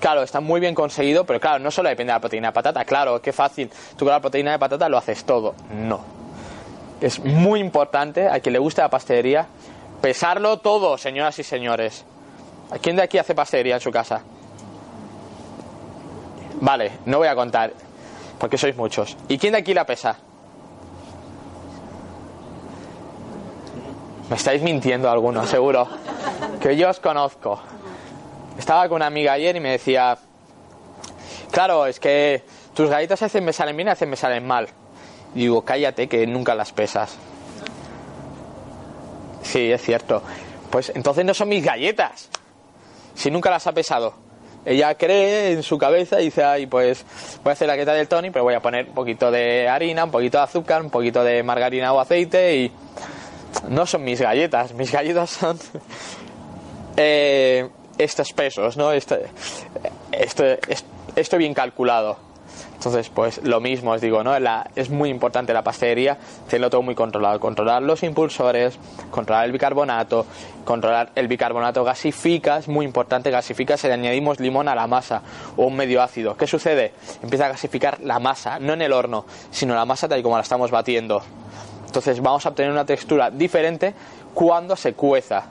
Claro, 0.00 0.22
está 0.22 0.40
muy 0.40 0.60
bien 0.60 0.74
conseguido, 0.74 1.24
pero 1.24 1.40
claro, 1.40 1.58
no 1.58 1.70
solo 1.70 1.88
depende 1.88 2.12
de 2.12 2.16
la 2.16 2.20
proteína 2.20 2.48
de 2.48 2.52
patata. 2.52 2.84
Claro, 2.84 3.20
qué 3.20 3.32
fácil. 3.32 3.70
Tú 3.96 4.04
con 4.04 4.12
la 4.12 4.20
proteína 4.20 4.52
de 4.52 4.58
patata 4.58 4.88
lo 4.88 4.96
haces 4.96 5.24
todo. 5.24 5.54
No. 5.72 6.00
Es 7.00 7.18
muy 7.24 7.60
importante, 7.60 8.28
a 8.28 8.40
quien 8.40 8.52
le 8.52 8.58
guste 8.58 8.80
la 8.80 8.90
pastelería, 8.90 9.46
pesarlo 10.00 10.58
todo, 10.58 10.98
señoras 10.98 11.38
y 11.38 11.42
señores. 11.42 12.04
¿A 12.70 12.78
quién 12.78 12.96
de 12.96 13.02
aquí 13.02 13.18
hace 13.18 13.34
pastelería 13.34 13.76
en 13.76 13.80
su 13.80 13.90
casa? 13.90 14.22
Vale, 16.60 16.92
no 17.06 17.18
voy 17.18 17.28
a 17.28 17.34
contar, 17.34 17.72
porque 18.38 18.58
sois 18.58 18.76
muchos. 18.76 19.16
¿Y 19.28 19.38
quién 19.38 19.52
de 19.52 19.58
aquí 19.60 19.74
la 19.74 19.84
pesa? 19.86 20.16
Me 24.28 24.36
estáis 24.36 24.60
mintiendo 24.60 25.10
algunos, 25.10 25.48
seguro. 25.48 25.88
Que 26.60 26.76
yo 26.76 26.90
os 26.90 27.00
conozco. 27.00 27.60
Estaba 28.58 28.88
con 28.88 28.96
una 28.96 29.06
amiga 29.06 29.32
ayer 29.32 29.54
y 29.54 29.60
me 29.60 29.70
decía, 29.70 30.18
claro, 31.52 31.86
es 31.86 32.00
que 32.00 32.42
tus 32.74 32.90
galletas 32.90 33.22
a 33.22 33.26
veces 33.26 33.40
me 33.40 33.52
salen 33.52 33.76
bien 33.76 33.88
a 33.88 33.92
veces 33.92 34.08
me 34.08 34.16
salen 34.16 34.46
mal. 34.46 34.68
Y 35.34 35.40
digo, 35.40 35.62
cállate 35.62 36.08
que 36.08 36.26
nunca 36.26 36.54
las 36.56 36.72
pesas. 36.72 37.16
Sí, 39.42 39.70
es 39.70 39.80
cierto. 39.80 40.22
Pues 40.70 40.92
entonces 40.94 41.24
no 41.24 41.34
son 41.34 41.48
mis 41.48 41.64
galletas. 41.64 42.28
Si 43.14 43.30
nunca 43.30 43.50
las 43.50 43.66
ha 43.66 43.72
pesado. 43.72 44.14
ella 44.64 44.94
cree 44.96 45.52
en 45.52 45.62
su 45.62 45.78
cabeza 45.78 46.20
y 46.20 46.26
dice, 46.26 46.44
ay, 46.44 46.66
pues 46.66 47.06
voy 47.44 47.50
a 47.50 47.52
hacer 47.52 47.68
la 47.68 47.76
queta 47.76 47.94
del 47.94 48.08
Tony, 48.08 48.30
pero 48.30 48.44
voy 48.44 48.54
a 48.54 48.60
poner 48.60 48.88
un 48.88 48.94
poquito 48.94 49.30
de 49.30 49.68
harina, 49.68 50.04
un 50.04 50.10
poquito 50.10 50.38
de 50.38 50.44
azúcar, 50.44 50.82
un 50.82 50.90
poquito 50.90 51.22
de 51.22 51.42
margarina 51.42 51.92
o 51.92 52.00
aceite 52.00 52.56
y 52.56 52.72
no 53.68 53.86
son 53.86 54.04
mis 54.04 54.20
galletas, 54.20 54.74
mis 54.74 54.92
galletas 54.92 55.30
son 55.30 55.58
eh, 56.96 57.68
estos 57.98 58.32
pesos, 58.32 58.76
¿no? 58.76 58.92
Este, 58.92 59.26
esto, 60.12 60.44
esto 61.16 61.36
bien 61.36 61.54
calculado. 61.54 62.28
Entonces, 62.74 63.08
pues 63.08 63.42
lo 63.42 63.60
mismo 63.60 63.90
os 63.90 64.00
digo, 64.00 64.22
¿no? 64.22 64.32
Es 64.76 64.88
muy 64.88 65.10
importante 65.10 65.52
la 65.52 65.62
pastelería 65.62 66.16
tenerlo 66.48 66.70
todo 66.70 66.82
muy 66.82 66.94
controlado. 66.94 67.40
Controlar 67.40 67.82
los 67.82 68.02
impulsores, 68.02 68.78
controlar 69.10 69.46
el 69.46 69.52
bicarbonato, 69.52 70.26
controlar 70.64 71.10
el 71.16 71.26
bicarbonato 71.26 71.82
gasifica, 71.82 72.58
es 72.58 72.68
muy 72.68 72.86
importante, 72.86 73.30
gasifica 73.30 73.76
si 73.76 73.88
le 73.88 73.94
añadimos 73.94 74.38
limón 74.38 74.68
a 74.68 74.74
la 74.74 74.86
masa 74.86 75.22
o 75.56 75.66
un 75.66 75.76
medio 75.76 76.02
ácido. 76.02 76.36
¿Qué 76.36 76.46
sucede? 76.46 76.92
Empieza 77.22 77.46
a 77.46 77.48
gasificar 77.48 78.00
la 78.00 78.20
masa, 78.20 78.58
no 78.60 78.74
en 78.74 78.82
el 78.82 78.92
horno, 78.92 79.24
sino 79.50 79.74
la 79.74 79.84
masa 79.84 80.08
tal 80.08 80.20
y 80.20 80.22
como 80.22 80.36
la 80.36 80.42
estamos 80.42 80.70
batiendo. 80.70 81.20
Entonces 81.84 82.20
vamos 82.20 82.46
a 82.46 82.50
obtener 82.50 82.70
una 82.70 82.84
textura 82.84 83.30
diferente 83.30 83.92
cuando 84.34 84.76
se 84.76 84.94
cueza. 84.94 85.46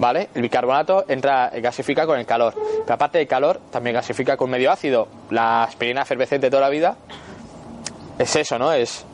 ¿Vale? 0.00 0.30
El 0.34 0.40
bicarbonato 0.40 1.04
entra, 1.08 1.50
gasifica 1.56 2.06
con 2.06 2.18
el 2.18 2.24
calor. 2.24 2.54
Pero 2.54 2.94
aparte 2.94 3.18
del 3.18 3.28
calor, 3.28 3.60
también 3.70 3.94
gasifica 3.94 4.36
con 4.36 4.48
medio 4.48 4.72
ácido. 4.72 5.06
La 5.28 5.62
aspirina 5.62 6.02
efervescente 6.02 6.46
de 6.46 6.50
toda 6.50 6.62
la 6.62 6.70
vida 6.70 6.96
es 8.18 8.34
eso, 8.34 8.58
¿no? 8.58 8.72
Es, 8.72 9.04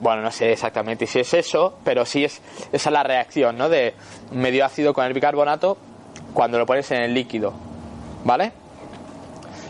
bueno, 0.00 0.22
no 0.22 0.30
sé 0.30 0.50
exactamente 0.50 1.06
si 1.06 1.20
es 1.20 1.34
eso, 1.34 1.78
pero 1.84 2.06
sí 2.06 2.24
es 2.24 2.40
esa 2.72 2.88
es 2.88 2.92
la 2.92 3.02
reacción, 3.02 3.58
¿no? 3.58 3.68
De 3.68 3.94
medio 4.32 4.64
ácido 4.64 4.94
con 4.94 5.04
el 5.04 5.12
bicarbonato 5.12 5.76
cuando 6.32 6.58
lo 6.58 6.64
pones 6.64 6.90
en 6.90 7.02
el 7.02 7.12
líquido, 7.12 7.52
¿vale? 8.24 8.52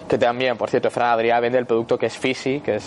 Que 0.09 0.19
también, 0.19 0.57
por 0.57 0.71
cierto, 0.71 0.89
Fran 0.89 1.19
Adrià 1.19 1.41
vende 1.41 1.59
el 1.59 1.67
producto 1.67 1.99
que 1.99 2.07
es 2.07 2.17
Fisi, 2.17 2.61
que 2.61 2.77
es 2.77 2.85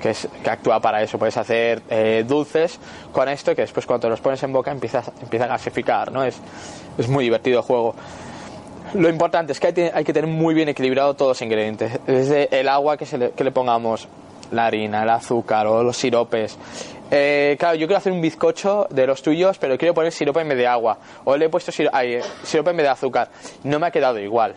que, 0.00 0.10
es, 0.10 0.28
que 0.42 0.50
actúa 0.50 0.80
para 0.80 1.02
eso. 1.02 1.18
Puedes 1.18 1.36
hacer 1.36 1.82
eh, 1.88 2.24
dulces 2.26 2.78
con 3.12 3.28
esto 3.28 3.54
que 3.54 3.62
después 3.62 3.86
cuando 3.86 4.08
los 4.08 4.20
pones 4.20 4.42
en 4.42 4.52
boca 4.52 4.70
empiezas, 4.70 5.10
empieza 5.22 5.44
a 5.44 5.48
gasificar, 5.48 6.10
¿no? 6.10 6.24
Es, 6.24 6.40
es 6.98 7.08
muy 7.08 7.24
divertido 7.24 7.58
el 7.58 7.64
juego. 7.64 7.94
Lo 8.94 9.08
importante 9.08 9.52
es 9.52 9.60
que 9.60 9.92
hay, 9.94 10.04
que 10.04 10.12
tener 10.12 10.28
muy 10.28 10.52
bien 10.52 10.68
equilibrado 10.68 11.14
todos 11.14 11.30
los 11.30 11.42
ingredientes. 11.42 12.00
Desde 12.06 12.48
el 12.58 12.68
agua 12.68 12.96
que, 12.96 13.06
se 13.06 13.18
le, 13.18 13.30
que 13.32 13.44
le 13.44 13.52
pongamos, 13.52 14.08
la 14.50 14.66
harina, 14.66 15.04
el 15.04 15.10
azúcar 15.10 15.68
o 15.68 15.84
los 15.84 15.96
siropes. 15.96 16.58
Eh, 17.12 17.56
claro, 17.58 17.76
yo 17.76 17.86
quiero 17.86 17.98
hacer 17.98 18.12
un 18.12 18.20
bizcocho 18.20 18.88
de 18.90 19.06
los 19.06 19.22
tuyos, 19.22 19.58
pero 19.58 19.78
quiero 19.78 19.94
poner 19.94 20.10
sirope 20.10 20.40
en 20.40 20.48
vez 20.48 20.58
de 20.58 20.66
agua. 20.66 20.98
O 21.24 21.36
le 21.36 21.44
he 21.44 21.48
puesto 21.48 21.70
sirope, 21.70 21.96
ay, 21.96 22.18
sirope 22.42 22.70
en 22.70 22.78
vez 22.78 22.84
de 22.84 22.90
azúcar. 22.90 23.30
No 23.62 23.78
me 23.78 23.86
ha 23.86 23.90
quedado 23.92 24.18
igual. 24.18 24.56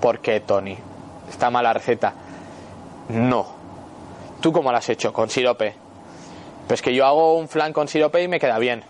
¿Por 0.00 0.20
qué, 0.20 0.38
Tony? 0.38 0.76
Está 1.28 1.50
mala 1.50 1.72
receta. 1.72 2.14
No 3.08 3.57
¿Tú 4.40 4.52
cómo 4.52 4.70
lo 4.70 4.78
has 4.78 4.88
hecho? 4.88 5.12
Con 5.12 5.28
sirope. 5.28 5.74
Pues 6.66 6.82
que 6.82 6.94
yo 6.94 7.06
hago 7.06 7.36
un 7.36 7.48
flan 7.48 7.72
con 7.72 7.88
sirope 7.88 8.22
y 8.22 8.28
me 8.28 8.38
queda 8.38 8.58
bien. 8.58 8.84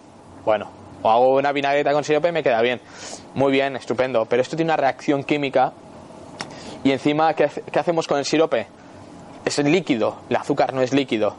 Bueno, 0.45 0.69
o 1.03 1.11
hago 1.11 1.37
una 1.37 1.53
vinagreta 1.53 1.93
con 1.93 2.05
sirope 2.05 2.29
y 2.29 2.33
me 2.33 2.43
queda 2.43 2.61
bien. 2.61 2.81
Muy 3.35 3.53
bien, 3.53 3.77
estupendo. 3.77 4.27
Pero 4.27 4.43
esto 4.43 4.57
tiene 4.57 4.73
una 4.73 4.77
reacción 4.77 5.25
química 5.25 5.73
y 6.85 6.93
encima, 6.93 7.35
¿qué, 7.35 7.51
qué 7.71 7.79
hacemos 7.79 8.07
con 8.07 8.19
el 8.19 8.25
sirope? 8.25 8.67
Es 9.45 9.59
líquido, 9.59 10.17
el 10.29 10.37
azúcar 10.37 10.75
no 10.75 10.83
es 10.83 10.93
líquido. 10.93 11.35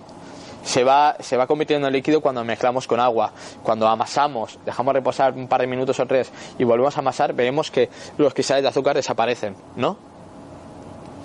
Se 0.63 0.83
va, 0.83 1.15
se 1.19 1.37
va 1.37 1.47
convirtiendo 1.47 1.87
en 1.87 1.93
líquido 1.93 2.21
cuando 2.21 2.43
mezclamos 2.43 2.87
con 2.87 2.99
agua. 2.99 3.31
Cuando 3.63 3.87
amasamos, 3.87 4.59
dejamos 4.65 4.93
reposar 4.93 5.33
un 5.33 5.47
par 5.47 5.61
de 5.61 5.67
minutos 5.67 5.99
o 5.99 6.05
tres 6.05 6.31
y 6.57 6.63
volvemos 6.63 6.97
a 6.97 6.99
amasar, 6.99 7.33
veremos 7.33 7.71
que 7.71 7.89
los 8.17 8.33
cristales 8.33 8.63
de 8.63 8.69
azúcar 8.69 8.95
desaparecen, 8.95 9.55
¿no? 9.75 9.97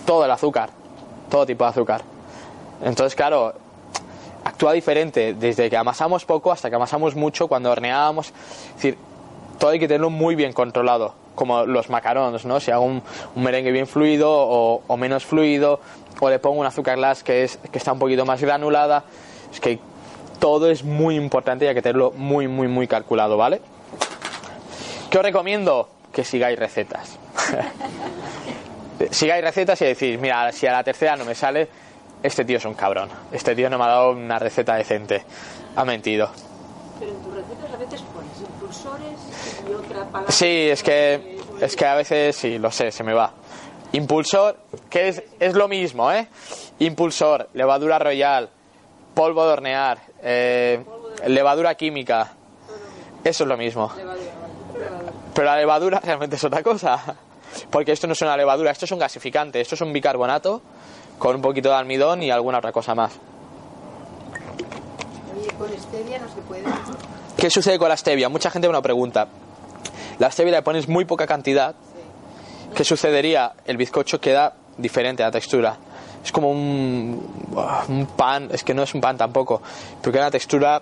Todo 0.07 0.25
el 0.25 0.31
azúcar, 0.31 0.71
todo 1.31 1.47
tipo 1.47 1.65
de 1.65 1.71
azúcar. 1.71 2.14
Entonces, 2.83 3.15
claro, 3.15 3.55
actúa 4.45 4.73
diferente 4.73 5.35
desde 5.35 5.71
que 5.71 5.77
amasamos 5.77 6.25
poco 6.25 6.53
hasta 6.53 6.69
que 6.69 6.77
amasamos 6.77 7.15
mucho 7.15 7.49
cuando 7.49 7.71
horneábamos. 7.71 8.29
Es 8.29 8.75
decir, 8.75 8.99
todo 9.59 9.71
hay 9.71 9.79
que 9.79 9.89
tenerlo 9.89 10.11
muy 10.11 10.35
bien 10.35 10.53
controlado, 10.53 11.15
como 11.35 11.65
los 11.65 11.89
macarons, 11.91 12.45
¿no? 12.45 12.61
Si 12.61 12.71
hago 12.71 12.85
un, 12.85 13.03
un 13.35 13.43
merengue 13.43 13.73
bien 13.73 13.87
fluido 13.87 14.31
o, 14.31 14.83
o, 14.87 14.97
menos 14.97 15.25
fluido, 15.25 15.81
o 16.21 16.31
le 16.31 16.39
pongo 16.39 16.61
un 16.61 16.67
azúcar 16.67 16.97
glass 16.97 17.23
que, 17.23 17.45
es, 17.45 17.59
que 17.71 17.79
está 17.79 17.93
un 17.93 17.99
poquito 17.99 18.25
más 18.25 18.41
granulada, 18.41 19.05
es 19.53 19.61
que 19.61 19.79
todo 20.39 20.71
es 20.71 20.85
muy 20.85 21.17
importante 21.17 21.65
y 21.65 21.69
hay 21.69 21.75
que 21.75 21.83
tenerlo 21.83 22.13
muy, 22.13 22.49
muy, 22.49 22.69
muy 22.69 22.87
calculado, 22.87 23.37
¿vale? 23.37 23.61
¿Qué 25.11 25.19
os 25.19 25.25
recomiendo? 25.25 25.89
Que 26.13 26.25
sigáis 26.25 26.59
recetas. 26.59 27.19
sigáis 29.11 29.45
recetas 29.45 29.81
y 29.81 29.87
decís, 29.87 30.19
mira, 30.21 30.53
si 30.53 30.67
a 30.67 30.73
la 30.73 30.85
tercera 30.85 31.17
no 31.17 31.25
me 31.25 31.35
sale, 31.35 31.69
este 32.25 32.47
tío 32.47 32.57
es 32.57 32.65
un 32.65 32.73
cabrón. 32.73 33.11
Este 33.31 33.55
tío 33.55 33.69
no 33.69 33.77
me 33.77 33.85
ha 33.85 33.89
dado 33.89 34.13
una 34.13 34.39
receta 34.39 34.77
decente. 34.77 35.23
Ha 35.77 35.85
mentido. 35.85 36.31
Pero 36.99 37.11
en 37.11 37.19
tus 37.19 37.35
recetas 37.35 37.71
a 37.71 37.77
veces 37.77 38.01
pones 38.01 38.41
impulsores 38.41 39.21
y 39.69 39.73
otra 39.75 40.05
palabra. 40.07 40.33
Sí, 40.33 40.71
es 40.71 40.83
que, 40.83 41.39
es 41.61 41.77
que 41.77 41.85
a 41.85 41.95
veces, 41.95 42.35
sí, 42.35 42.59
lo 42.59 42.71
sé, 42.71 42.91
se 42.93 43.05
me 43.05 43.13
va. 43.13 43.31
Impulsor, 43.93 44.57
que 44.89 45.09
es, 45.09 45.23
es 45.39 45.53
lo 45.53 45.69
mismo, 45.69 46.11
¿eh? 46.11 46.27
Impulsor, 46.79 47.51
levadura 47.53 47.99
royal, 47.99 48.49
polvo 49.13 49.45
de 49.45 49.53
hornear, 49.53 49.99
eh, 50.23 50.83
levadura 51.27 51.75
química. 51.75 52.33
Eso 53.23 53.45
es 53.45 53.49
lo 53.49 53.59
mismo. 53.59 53.93
Pero 55.35 55.47
la 55.47 55.59
levadura 55.59 56.01
realmente 56.05 56.37
es 56.37 56.45
otra 56.45 56.63
cosa. 56.63 57.17
Porque 57.69 57.93
esto 57.93 58.07
no 58.07 58.15
es 58.15 58.23
una 58.23 58.35
levadura, 58.35 58.71
esto 58.71 58.87
es 58.87 58.93
un 58.93 58.99
gasificante, 58.99 59.61
esto 59.61 59.75
es 59.75 59.83
un 59.83 59.93
bicarbonato 59.93 60.63
con 61.19 61.37
un 61.37 61.43
poquito 61.43 61.69
de 61.71 61.75
almidón 61.77 62.23
y 62.23 62.31
alguna 62.31 62.59
otra 62.59 62.73
cosa 62.73 62.95
más. 62.95 63.13
Oye, 65.37 65.49
con 65.59 65.69
stevia 65.79 66.19
no 66.19 66.29
se 66.29 66.41
puede. 66.43 66.65
¿Qué 67.37 67.51
sucede 67.51 67.79
con 67.79 67.89
la 67.89 67.97
stevia? 67.97 68.29
Mucha 68.29 68.51
gente 68.51 68.69
me 68.69 68.73
lo 68.73 68.83
pregunta. 68.83 69.29
La 70.19 70.31
stevia 70.31 70.53
le 70.53 70.63
pones 70.63 70.89
muy 70.89 71.05
poca 71.05 71.27
cantidad. 71.27 71.75
¿Qué 72.75 72.85
sucedería? 72.85 73.53
El 73.67 73.77
bizcocho 73.77 74.21
queda 74.21 74.55
diferente 74.79 75.23
a 75.23 75.27
la 75.27 75.33
textura. 75.33 75.77
Es 76.25 76.33
como 76.33 76.51
un, 76.51 77.47
un 77.89 78.07
pan, 78.17 78.49
es 78.53 78.65
que 78.65 78.73
no 78.75 78.83
es 78.83 78.95
un 78.95 79.01
pan 79.01 79.17
tampoco, 79.17 79.61
pero 80.01 80.13
queda 80.13 80.23
una 80.23 80.31
textura 80.31 80.81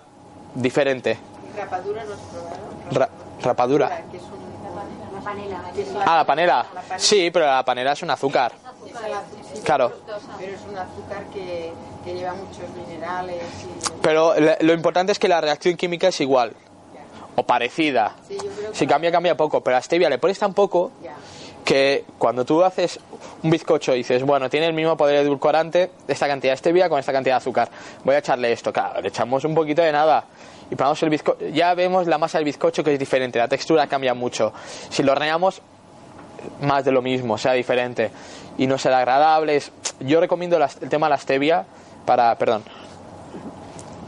diferente. 0.55 1.17
¿Y 1.53 1.59
rapadura 1.59 2.03
no 2.05 2.13
has 2.13 2.19
probado? 2.19 2.55
Ra 2.91 3.09
rapadura. 3.41 4.03
Que 4.09 4.17
es 4.17 4.23
un- 4.23 4.43
La 5.13 5.21
panela. 5.21 5.61
Ah, 6.05 6.15
la 6.17 6.25
panela. 6.25 6.65
Sí, 6.97 7.29
pero 7.31 7.45
la 7.45 7.63
panela 7.65 7.91
es 7.91 8.01
un 8.03 8.09
azúcar. 8.09 8.53
Claro. 9.63 9.91
Pero 10.39 10.53
es 10.53 10.61
un 10.69 10.77
azúcar 10.77 11.25
que, 11.33 11.71
que 12.03 12.13
lleva 12.13 12.33
muchos 12.33 12.69
minerales 12.75 13.43
y... 13.63 14.01
Pero 14.01 14.33
lo 14.61 14.73
importante 14.73 15.11
es 15.11 15.19
que 15.19 15.27
la 15.27 15.41
reacción 15.41 15.75
química 15.75 16.07
es 16.07 16.19
igual. 16.21 16.53
O 17.35 17.43
parecida. 17.43 18.15
Sí. 18.27 18.37
Si 18.73 18.85
cambia, 18.85 19.11
cambia 19.11 19.35
poco. 19.35 19.61
Pero 19.61 19.77
a 19.77 19.81
stevia 19.81 20.09
le 20.09 20.19
pones 20.19 20.37
tan 20.37 20.53
poco 20.53 20.91
que 21.63 22.05
cuando 22.17 22.45
tú 22.45 22.63
haces 22.63 22.99
un 23.41 23.49
bizcocho 23.49 23.93
y 23.93 23.99
dices, 23.99 24.23
bueno, 24.23 24.49
tiene 24.49 24.67
el 24.67 24.73
mismo 24.73 24.95
poder 24.97 25.17
edulcorante 25.17 25.91
esta 26.07 26.27
cantidad 26.27 26.53
de 26.53 26.57
stevia 26.57 26.89
con 26.89 26.99
esta 26.99 27.11
cantidad 27.11 27.35
de 27.35 27.37
azúcar, 27.37 27.69
voy 28.03 28.15
a 28.15 28.19
echarle 28.19 28.51
esto, 28.51 28.71
claro, 28.71 29.01
le 29.01 29.07
echamos 29.07 29.43
un 29.45 29.55
poquito 29.55 29.81
de 29.81 29.91
nada 29.91 30.25
y 30.69 30.75
probamos 30.75 31.01
el 31.03 31.09
bizcocho, 31.09 31.47
ya 31.47 31.73
vemos 31.73 32.07
la 32.07 32.17
masa 32.17 32.37
del 32.37 32.45
bizcocho 32.45 32.83
que 32.83 32.93
es 32.93 32.99
diferente, 32.99 33.39
la 33.39 33.47
textura 33.47 33.87
cambia 33.87 34.13
mucho. 34.13 34.53
Si 34.89 35.03
lo 35.03 35.13
horneamos, 35.13 35.61
más 36.61 36.85
de 36.85 36.91
lo 36.91 37.01
mismo, 37.01 37.37
sea 37.37 37.53
diferente 37.53 38.11
y 38.57 38.67
no 38.67 38.77
será 38.77 38.99
agradable. 38.99 39.61
Yo 39.99 40.19
recomiendo 40.19 40.57
el 40.57 40.89
tema 40.89 41.07
de 41.07 41.11
la 41.11 41.17
stevia 41.17 41.65
para, 42.05 42.35
perdón, 42.37 42.63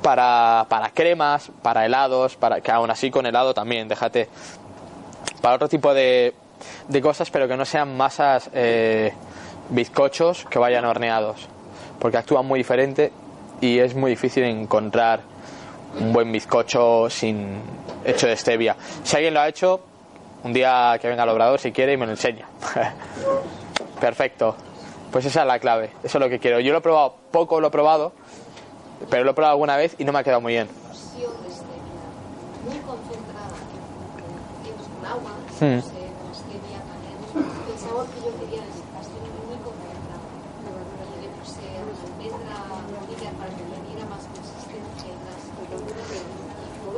para, 0.02 0.66
para 0.70 0.90
cremas, 0.92 1.52
para 1.62 1.86
helados, 1.86 2.36
para 2.36 2.62
que 2.62 2.72
aún 2.72 2.92
así 2.92 3.10
con 3.10 3.26
helado 3.26 3.54
también, 3.54 3.88
déjate, 3.88 4.30
para 5.42 5.56
otro 5.56 5.68
tipo 5.68 5.94
de, 5.94 6.34
de 6.88 7.02
cosas, 7.02 7.30
pero 7.32 7.48
que 7.48 7.58
no 7.58 7.66
sean 7.66 7.96
masas 7.98 8.50
eh, 8.54 9.14
bizcochos 9.70 10.46
que 10.50 10.60
vayan 10.60 10.86
horneados, 10.86 11.48
porque 12.00 12.18
actúan 12.18 12.46
muy 12.46 12.60
diferente 12.60 13.12
y 13.62 13.80
es 13.80 13.96
muy 13.96 14.12
difícil 14.12 14.44
encontrar 14.44 15.22
un 16.00 16.14
buen 16.14 16.32
bizcocho 16.32 17.10
sin 17.10 17.62
hecho 18.04 18.28
de 18.28 18.36
stevia. 18.36 18.76
Si 19.04 19.16
alguien 19.16 19.34
lo 19.34 19.40
ha 19.40 19.48
hecho, 19.48 19.82
un 20.46 20.54
día 20.54 20.96
que 21.02 21.08
venga 21.08 21.24
al 21.24 21.30
obrador 21.30 21.60
si 21.60 21.72
quiere 21.72 21.94
y 21.94 21.98
me 21.98 22.06
lo 22.06 22.12
enseña. 22.12 22.48
Perfecto. 24.00 24.56
Pues 25.12 25.26
esa 25.26 25.42
es 25.42 25.48
la 25.48 25.58
clave, 25.58 25.90
eso 26.04 26.20
es 26.20 26.24
lo 26.24 26.30
que 26.30 26.38
quiero. 26.38 26.60
Yo 26.60 26.72
lo 26.72 26.78
he 26.78 26.82
probado, 26.82 27.16
poco 27.32 27.60
lo 27.60 27.70
he 27.70 27.72
probado, 27.72 28.14
pero 29.10 29.24
lo 29.24 29.32
he 29.32 29.34
probado 29.34 29.54
alguna 29.54 29.76
vez 29.76 29.96
y 29.98 30.06
no 30.06 30.12
me 30.12 30.20
ha 30.20 30.24
quedado 30.24 30.42
muy 30.42 30.54
bien. 30.54 30.68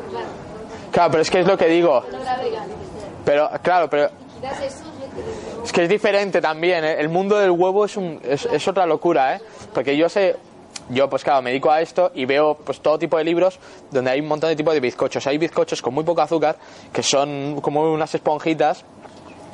Claro, 0.09 0.27
Claro, 0.91 1.11
pero 1.11 1.21
es 1.21 1.29
que 1.29 1.39
es 1.39 1.47
lo 1.47 1.57
que 1.57 1.67
digo. 1.67 2.03
Pero, 3.27 3.49
claro, 3.61 3.89
pero 3.89 4.09
es 5.61 5.73
que 5.73 5.83
Es 5.83 5.89
diferente 5.89 6.39
también, 6.39 6.85
¿eh? 6.85 6.95
el 6.97 7.09
mundo 7.09 7.37
del 7.37 7.51
huevo 7.51 7.83
es, 7.83 7.97
un, 7.97 8.21
es, 8.23 8.45
es 8.45 8.65
otra 8.69 8.85
locura, 8.85 9.35
¿eh? 9.35 9.41
Porque 9.73 9.97
yo 9.97 10.07
sé, 10.07 10.37
yo 10.87 11.09
pues 11.09 11.25
claro, 11.25 11.41
me 11.41 11.49
dedico 11.49 11.69
a 11.69 11.81
esto 11.81 12.09
y 12.15 12.23
veo 12.23 12.55
pues 12.55 12.79
todo 12.79 12.97
tipo 12.97 13.17
de 13.17 13.25
libros 13.25 13.59
donde 13.91 14.11
hay 14.11 14.21
un 14.21 14.29
montón 14.29 14.49
de 14.49 14.55
tipos 14.55 14.73
de 14.73 14.79
bizcochos. 14.79 15.27
Hay 15.27 15.37
bizcochos 15.37 15.81
con 15.81 15.93
muy 15.93 16.05
poco 16.05 16.21
azúcar, 16.21 16.55
que 16.93 17.03
son 17.03 17.59
como 17.59 17.81
unas 17.91 18.15
esponjitas, 18.15 18.85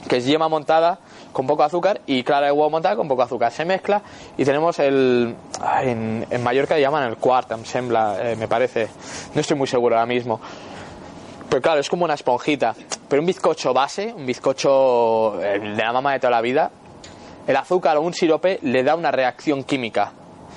que 0.07 0.17
es 0.17 0.25
yema 0.27 0.47
montada 0.47 0.99
con 1.31 1.47
poco 1.47 1.63
azúcar 1.63 1.99
y 2.05 2.21
clara 2.21 2.45
de 2.45 2.51
huevo 2.51 2.69
montada 2.69 2.95
con 2.95 3.07
poco 3.07 3.23
azúcar. 3.23 3.51
Se 3.51 3.65
mezcla 3.65 4.03
y 4.37 4.45
tenemos 4.45 4.77
el... 4.77 5.35
en, 5.81 6.27
en 6.29 6.43
Mallorca 6.43 6.75
le 6.75 6.81
llaman 6.81 7.09
el 7.09 7.17
quart, 7.17 7.51
em 7.51 7.65
sembla, 7.65 8.17
eh, 8.21 8.35
me 8.35 8.47
parece. 8.47 8.87
No 9.33 9.41
estoy 9.41 9.57
muy 9.57 9.67
seguro 9.67 9.95
ahora 9.95 10.05
mismo. 10.05 10.39
Pero 11.49 11.59
claro, 11.59 11.79
es 11.79 11.89
como 11.89 12.05
una 12.05 12.13
esponjita. 12.13 12.75
Pero 13.13 13.21
un 13.21 13.27
bizcocho 13.27 13.75
base, 13.75 14.11
un 14.11 14.25
bizcocho 14.25 15.39
eh, 15.39 15.59
de 15.59 15.75
la 15.83 15.93
mamá 15.93 16.13
de 16.13 16.19
toda 16.19 16.31
la 16.31 16.41
vida, 16.41 16.71
el 17.45 17.55
azúcar 17.55 17.95
o 17.97 18.01
un 18.01 18.11
sirope 18.11 18.57
le 18.63 18.81
da 18.81 18.95
una 18.95 19.11
reacción 19.11 19.63
química. 19.65 20.11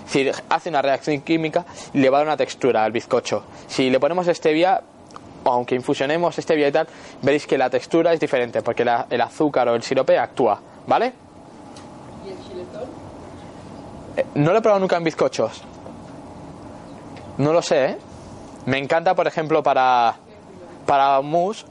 Decir, 0.05 0.33
hace 0.49 0.71
una 0.71 0.81
reacción 0.81 1.21
química 1.21 1.66
y 1.92 1.99
le 1.99 2.09
va 2.09 2.16
a 2.16 2.21
dar 2.21 2.29
una 2.29 2.37
textura 2.38 2.83
al 2.83 2.92
bizcocho. 2.92 3.45
Si 3.66 3.90
le 3.90 4.01
ponemos 4.01 4.27
stevia, 4.29 4.81
o 5.45 5.51
aunque 5.51 5.75
infusionemos 5.75 6.35
stevia 6.37 6.69
y 6.69 6.73
tal, 6.73 6.88
veréis 7.21 7.47
que 7.47 7.59
la 7.59 7.69
textura 7.69 8.14
es 8.14 8.21
diferente 8.21 8.62
porque 8.62 8.87
la- 8.87 9.07
el 9.11 9.21
azúcar 9.21 9.69
o 9.69 9.75
el 9.75 9.83
sirope 9.83 10.16
actúa, 10.19 10.59
¿vale? 10.87 11.12
¿Y 12.25 12.31
el 12.31 12.38
chiletón? 12.42 12.88
Eh, 14.16 14.25
no 14.37 14.53
lo 14.53 14.59
he 14.61 14.62
probado 14.62 14.81
nunca 14.81 14.97
en 14.97 15.05
bizcochos. 15.05 15.62
No 17.37 17.53
lo 17.53 17.61
sé, 17.61 17.85
¿eh? 17.85 17.99
Me 18.64 18.79
encanta, 18.79 19.14
por 19.14 19.27
ejemplo, 19.27 19.62
para, 19.62 20.14
para 20.87 21.21
mousse. 21.21 21.66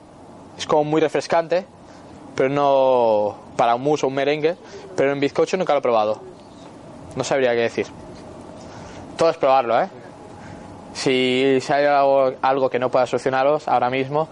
Es 0.58 0.66
como 0.66 0.84
muy 0.84 1.02
refrescante, 1.02 1.66
pero 2.36 2.50
no 2.50 3.36
para 3.56 3.76
un 3.76 3.84
mousse 3.84 4.04
o 4.06 4.08
un 4.08 4.16
merengue. 4.16 4.56
Pero 4.96 5.12
en 5.12 5.20
bizcocho 5.20 5.58
nunca 5.58 5.74
lo 5.74 5.80
he 5.80 5.82
probado. 5.82 6.22
No 7.16 7.24
sabría 7.24 7.52
qué 7.52 7.62
decir. 7.62 7.88
Todo 9.18 9.30
es 9.30 9.38
probarlo, 9.38 9.82
¿eh? 9.82 9.88
Si, 10.94 11.58
si 11.62 11.74
hay 11.74 11.86
algo, 11.86 12.34
algo 12.42 12.70
que 12.70 12.80
no 12.80 12.90
pueda 12.90 13.06
solucionaros 13.06 13.68
ahora 13.68 13.90
mismo, 13.90 14.30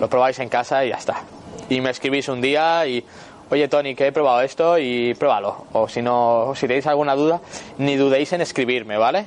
lo 0.00 0.08
probáis 0.08 0.38
en 0.38 0.48
casa 0.48 0.84
y 0.84 0.90
ya 0.90 0.96
está. 0.96 1.22
Y 1.70 1.80
me 1.80 1.90
escribís 1.90 2.28
un 2.28 2.40
día 2.42 2.86
y, 2.86 3.04
oye 3.50 3.68
Tony, 3.68 3.94
que 3.94 4.06
he 4.06 4.12
probado 4.12 4.42
esto 4.42 4.78
y 4.78 5.14
pruébalo. 5.14 5.64
O 5.72 5.88
si 5.88 6.02
no, 6.02 6.52
si 6.54 6.66
tenéis 6.66 6.86
alguna 6.86 7.14
duda, 7.14 7.40
ni 7.78 7.96
dudéis 7.96 8.32
en 8.34 8.42
escribirme, 8.42 8.98
¿vale? 8.98 9.26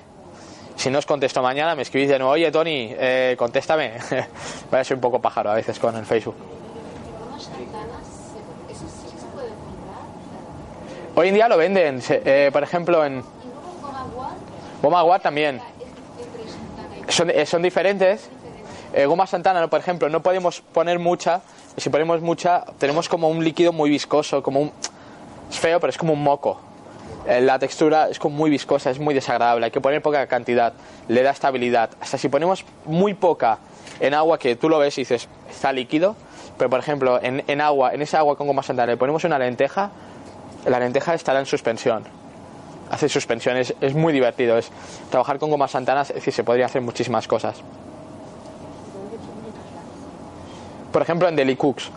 Si 0.77 0.89
no 0.89 0.99
os 0.99 1.05
contesto 1.05 1.41
mañana, 1.41 1.75
me 1.75 1.81
escribís 1.81 2.07
de 2.07 2.19
nuevo, 2.19 2.33
oye 2.33 2.51
Tony, 2.51 2.93
eh, 2.97 3.35
contéstame. 3.37 3.93
Vaya, 4.71 4.83
soy 4.83 4.95
un 4.95 5.01
poco 5.01 5.19
pájaro 5.19 5.49
a 5.49 5.55
veces 5.55 5.79
con 5.79 5.95
el 5.97 6.05
Facebook. 6.05 6.35
Hoy 11.15 11.29
en 11.29 11.33
día 11.33 11.47
lo 11.47 11.57
venden, 11.57 11.99
eh, 12.09 12.51
por 12.53 12.61
ejemplo, 12.61 13.03
en 13.03 13.23
Goma 14.81 15.01
Guar 15.01 15.19
también. 15.19 15.59
Son, 17.07 17.31
eh, 17.31 17.45
son 17.47 17.63
diferentes. 17.63 18.29
Eh, 18.93 19.05
goma 19.05 19.25
Santana, 19.25 19.67
por 19.67 19.79
ejemplo, 19.79 20.09
no 20.09 20.21
podemos 20.21 20.61
poner 20.61 20.99
mucha. 20.99 21.41
Si 21.75 21.89
ponemos 21.89 22.21
mucha, 22.21 22.65
tenemos 22.77 23.09
como 23.09 23.29
un 23.29 23.43
líquido 23.43 23.73
muy 23.73 23.89
viscoso, 23.89 24.43
como 24.43 24.61
un... 24.61 24.71
Es 25.49 25.59
feo, 25.59 25.79
pero 25.79 25.89
es 25.89 25.97
como 25.97 26.13
un 26.13 26.21
moco. 26.21 26.61
Eh, 27.27 27.41
la 27.41 27.59
textura 27.59 28.09
es 28.09 28.19
como 28.19 28.35
muy 28.35 28.49
viscosa, 28.49 28.89
es 28.89 28.99
muy 28.99 29.13
desagradable. 29.13 29.65
Hay 29.65 29.71
que 29.71 29.81
poner 29.81 30.01
poca 30.01 30.25
cantidad, 30.27 30.73
le 31.07 31.23
da 31.23 31.31
estabilidad. 31.31 31.89
Hasta 31.99 32.17
si 32.17 32.29
ponemos 32.29 32.65
muy 32.85 33.13
poca 33.13 33.59
en 33.99 34.13
agua, 34.13 34.39
que 34.39 34.55
tú 34.55 34.69
lo 34.69 34.79
ves 34.79 34.97
y 34.97 35.01
dices, 35.01 35.27
está 35.49 35.71
líquido. 35.71 36.15
Pero, 36.57 36.69
por 36.69 36.79
ejemplo, 36.79 37.19
en, 37.21 37.43
en 37.47 37.61
agua, 37.61 37.93
en 37.93 38.01
esa 38.01 38.19
agua 38.19 38.37
con 38.37 38.47
goma 38.47 38.63
Santana, 38.63 38.93
le 38.93 38.97
ponemos 38.97 39.23
una 39.25 39.37
lenteja, 39.37 39.91
la 40.65 40.79
lenteja 40.79 41.13
estará 41.13 41.39
en 41.39 41.45
suspensión 41.45 42.03
hace 42.89 43.09
suspensiones, 43.09 43.73
es 43.81 43.93
muy 43.93 44.13
divertido. 44.13 44.57
Es 44.57 44.69
trabajar 45.09 45.39
con 45.39 45.49
gomas 45.49 45.71
santanas, 45.71 46.11
es 46.11 46.23
se 46.23 46.43
podría 46.43 46.65
hacer 46.65 46.81
muchísimas 46.81 47.27
cosas. 47.27 47.61
Por 50.91 51.01
ejemplo, 51.01 51.27
en 51.27 51.35
Deli 51.35 51.55
Cooks. 51.55 51.89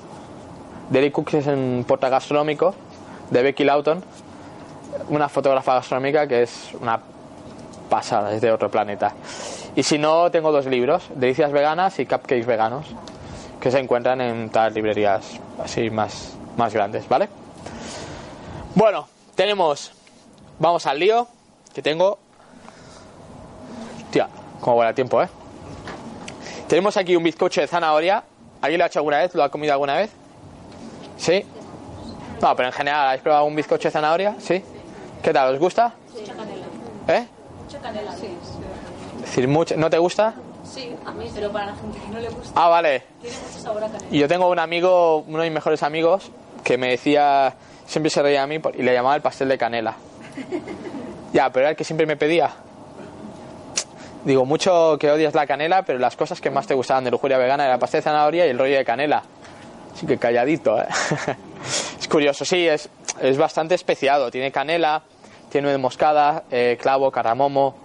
Deli 0.90 1.10
Cooks 1.10 1.34
es 1.34 1.46
un 1.46 1.84
porta 1.86 2.08
gastronómico 2.08 2.74
de 3.30 3.42
Becky 3.42 3.64
Lawton, 3.64 4.02
una 5.08 5.28
fotógrafa 5.28 5.74
gastronómica 5.74 6.26
que 6.26 6.42
es 6.42 6.70
una 6.80 7.00
pasada, 7.88 8.32
es 8.34 8.40
de 8.40 8.52
otro 8.52 8.70
planeta. 8.70 9.12
Y 9.74 9.82
si 9.82 9.98
no, 9.98 10.30
tengo 10.30 10.52
dos 10.52 10.66
libros, 10.66 11.04
Delicias 11.14 11.52
Veganas 11.52 11.98
y 11.98 12.06
Cupcakes 12.06 12.46
Veganos, 12.46 12.86
que 13.60 13.70
se 13.70 13.78
encuentran 13.78 14.20
en 14.20 14.50
las 14.52 14.72
librerías 14.72 15.38
así 15.62 15.90
más, 15.90 16.36
más 16.56 16.72
grandes, 16.72 17.08
¿vale? 17.08 17.28
Bueno, 18.74 19.08
tenemos 19.34 19.92
Vamos 20.60 20.84
al 20.84 20.98
lío, 20.98 21.26
que 21.72 21.80
tengo... 21.80 22.18
Tía, 24.10 24.28
cómo 24.60 24.76
vuela 24.76 24.90
el 24.90 24.94
tiempo, 24.94 25.22
¿eh? 25.22 25.28
Tenemos 26.68 26.98
aquí 26.98 27.16
un 27.16 27.22
bizcocho 27.22 27.62
de 27.62 27.66
zanahoria. 27.66 28.22
¿Alguien 28.60 28.78
lo 28.78 28.84
ha 28.84 28.88
hecho 28.88 28.98
alguna 28.98 29.20
vez? 29.20 29.34
¿Lo 29.34 29.42
ha 29.42 29.48
comido 29.48 29.72
alguna 29.72 29.94
vez? 29.94 30.10
¿Sí? 31.16 31.46
No, 32.42 32.54
pero 32.54 32.68
en 32.68 32.74
general, 32.74 33.06
¿habéis 33.06 33.22
probado 33.22 33.46
un 33.46 33.56
bizcocho 33.56 33.88
de 33.88 33.92
zanahoria? 33.92 34.34
¿Sí? 34.38 34.62
¿Qué 35.22 35.32
tal? 35.32 35.54
¿Os 35.54 35.60
gusta? 35.60 35.92
Mucha 36.12 36.32
canela. 36.34 36.66
¿Eh? 37.08 37.26
Mucha 37.64 37.78
canela. 37.78 38.12
Sí. 38.16 38.26
Es 39.16 39.20
decir, 39.26 39.48
mucho... 39.48 39.76
¿no 39.76 39.90
te 39.90 39.98
gusta? 39.98 40.34
Sí, 40.64 40.94
a 41.04 41.10
mí, 41.12 41.30
pero 41.34 41.50
para 41.50 41.66
la 41.66 41.74
gente 41.74 41.98
que 41.98 42.08
no 42.08 42.20
le 42.20 42.28
gusta, 42.28 42.52
Ah, 42.54 42.68
vale. 42.68 43.02
tiene 43.20 43.36
mucho 43.36 43.58
sabor 43.60 43.84
a 43.84 43.86
canela. 43.88 44.06
Y 44.10 44.18
yo 44.18 44.28
tengo 44.28 44.48
un 44.48 44.58
amigo, 44.58 45.18
uno 45.26 45.38
de 45.42 45.48
mis 45.50 45.54
mejores 45.54 45.82
amigos, 45.82 46.30
que 46.64 46.78
me 46.78 46.90
decía, 46.90 47.54
siempre 47.86 48.10
se 48.10 48.22
reía 48.22 48.42
a 48.42 48.46
mí 48.46 48.58
por- 48.58 48.74
y 48.76 48.82
le 48.82 48.92
llamaba 48.94 49.16
el 49.16 49.22
pastel 49.22 49.48
de 49.48 49.58
canela. 49.58 49.94
Ya, 51.32 51.48
pero 51.50 51.60
era 51.60 51.70
el 51.70 51.76
que 51.76 51.84
siempre 51.84 52.06
me 52.06 52.16
pedía. 52.16 52.50
Digo, 54.24 54.44
mucho 54.44 54.96
que 54.98 55.08
odias 55.12 55.32
la 55.32 55.46
canela, 55.46 55.84
pero 55.84 56.00
las 56.00 56.16
cosas 56.16 56.40
que 56.40 56.50
más 56.50 56.66
te 56.66 56.74
gustaban 56.74 57.04
de 57.04 57.12
lujuria 57.12 57.38
vegana 57.38 57.64
era 57.66 57.74
el 57.74 57.78
pastel 57.78 57.98
de 58.00 58.02
zanahoria 58.02 58.46
y 58.46 58.50
el 58.50 58.58
rollo 58.58 58.76
de 58.76 58.84
canela. 58.84 59.22
Así 59.94 60.06
que 60.06 60.18
calladito, 60.18 60.76
¿eh? 60.76 60.88
Curioso, 62.10 62.44
sí, 62.44 62.66
es, 62.66 62.88
es 63.20 63.38
bastante 63.38 63.76
especiado. 63.76 64.32
Tiene 64.32 64.50
canela, 64.50 65.02
tiene 65.48 65.68
nuez 65.68 65.78
moscada, 65.78 66.42
eh, 66.50 66.76
clavo, 66.80 67.12
cardamomo, 67.12 67.76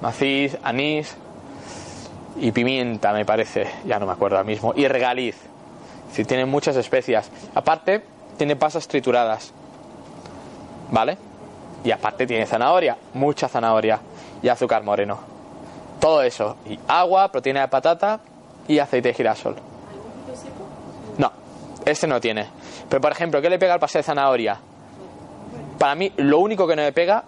maciz, 0.00 0.58
anís 0.64 1.16
y 2.36 2.50
pimienta, 2.50 3.12
me 3.12 3.24
parece. 3.24 3.70
Ya 3.86 4.00
no 4.00 4.06
me 4.06 4.12
acuerdo 4.12 4.36
ahora 4.38 4.46
mismo. 4.46 4.72
Y 4.74 4.88
regaliz. 4.88 5.36
Sí, 6.12 6.24
tiene 6.24 6.46
muchas 6.46 6.74
especias. 6.76 7.30
Aparte, 7.54 8.02
tiene 8.36 8.56
pasas 8.56 8.88
trituradas. 8.88 9.52
¿Vale? 10.90 11.16
Y 11.84 11.92
aparte 11.92 12.26
tiene 12.26 12.46
zanahoria, 12.46 12.96
mucha 13.12 13.48
zanahoria 13.48 14.00
y 14.42 14.48
azúcar 14.48 14.82
moreno. 14.82 15.18
Todo 16.00 16.22
eso. 16.22 16.56
Y 16.68 16.78
agua, 16.88 17.30
proteína 17.30 17.60
de 17.60 17.68
patata 17.68 18.20
y 18.66 18.80
aceite 18.80 19.08
de 19.08 19.14
girasol. 19.14 19.56
No, 21.18 21.30
este 21.84 22.06
no 22.06 22.20
tiene. 22.20 22.48
Pero 22.88 23.00
por 23.00 23.12
ejemplo, 23.12 23.40
¿qué 23.42 23.50
le 23.50 23.58
pega 23.58 23.74
al 23.74 23.80
pastel 23.80 24.00
de 24.00 24.04
zanahoria? 24.04 24.58
Para 25.78 25.94
mí, 25.94 26.12
lo 26.16 26.38
único 26.38 26.66
que 26.66 26.76
no 26.76 26.82
le 26.82 26.92
pega 26.92 27.24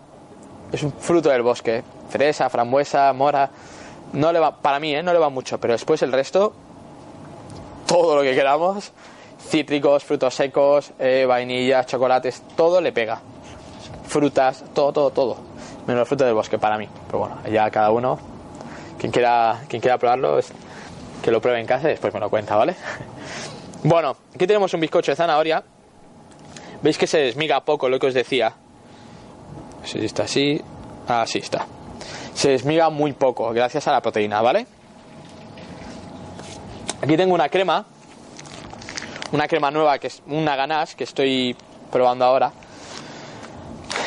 es 0.72 0.82
un 0.82 0.92
fruto 0.92 1.28
del 1.28 1.42
bosque. 1.42 1.82
Fresa, 2.08 2.48
frambuesa, 2.48 3.12
mora. 3.12 3.50
No 4.12 4.32
le 4.32 4.38
va, 4.38 4.56
para 4.56 4.78
mí, 4.78 4.94
¿eh? 4.94 5.02
no 5.02 5.12
le 5.12 5.18
va 5.18 5.28
mucho. 5.28 5.58
Pero 5.58 5.74
después 5.74 6.02
el 6.02 6.12
resto, 6.12 6.52
todo 7.86 8.16
lo 8.16 8.22
que 8.22 8.34
queramos. 8.34 8.92
Cítricos, 9.48 10.04
frutos 10.04 10.34
secos, 10.34 10.92
eh, 10.98 11.24
vainillas, 11.26 11.86
chocolates, 11.86 12.42
todo 12.56 12.80
le 12.80 12.92
pega. 12.92 13.20
Frutas, 14.06 14.64
todo, 14.74 14.92
todo, 14.92 15.10
todo. 15.10 15.36
Menos 15.86 16.00
el 16.00 16.06
fruto 16.06 16.24
del 16.24 16.34
bosque 16.34 16.58
para 16.58 16.78
mí. 16.78 16.88
Pero 17.06 17.18
bueno, 17.20 17.36
ya 17.50 17.70
cada 17.70 17.90
uno, 17.90 18.18
quien 18.98 19.12
quiera, 19.12 19.60
quien 19.68 19.80
quiera 19.80 19.98
probarlo, 19.98 20.38
es 20.38 20.52
que 21.22 21.30
lo 21.30 21.40
pruebe 21.40 21.60
en 21.60 21.66
casa 21.66 21.88
y 21.88 21.90
después 21.90 22.12
me 22.14 22.20
lo 22.20 22.30
cuenta, 22.30 22.56
¿vale? 22.56 22.74
Bueno, 23.88 24.16
aquí 24.34 24.48
tenemos 24.48 24.74
un 24.74 24.80
bizcocho 24.80 25.12
de 25.12 25.16
zanahoria. 25.16 25.62
Veis 26.82 26.98
que 26.98 27.06
se 27.06 27.18
desmiga 27.18 27.60
poco 27.60 27.88
lo 27.88 28.00
que 28.00 28.08
os 28.08 28.14
decía. 28.14 28.52
Si 29.84 30.04
está 30.04 30.24
así. 30.24 30.60
Así 31.06 31.38
está. 31.38 31.64
Se 32.34 32.50
desmiga 32.50 32.90
muy 32.90 33.12
poco, 33.12 33.48
gracias 33.52 33.86
a 33.86 33.92
la 33.92 34.00
proteína, 34.00 34.42
¿vale? 34.42 34.66
Aquí 37.00 37.16
tengo 37.16 37.32
una 37.32 37.48
crema. 37.48 37.86
Una 39.30 39.46
crema 39.46 39.70
nueva 39.70 40.00
que 40.00 40.08
es 40.08 40.20
una 40.26 40.56
ganache 40.56 40.96
que 40.96 41.04
estoy 41.04 41.54
probando 41.92 42.24
ahora. 42.24 42.50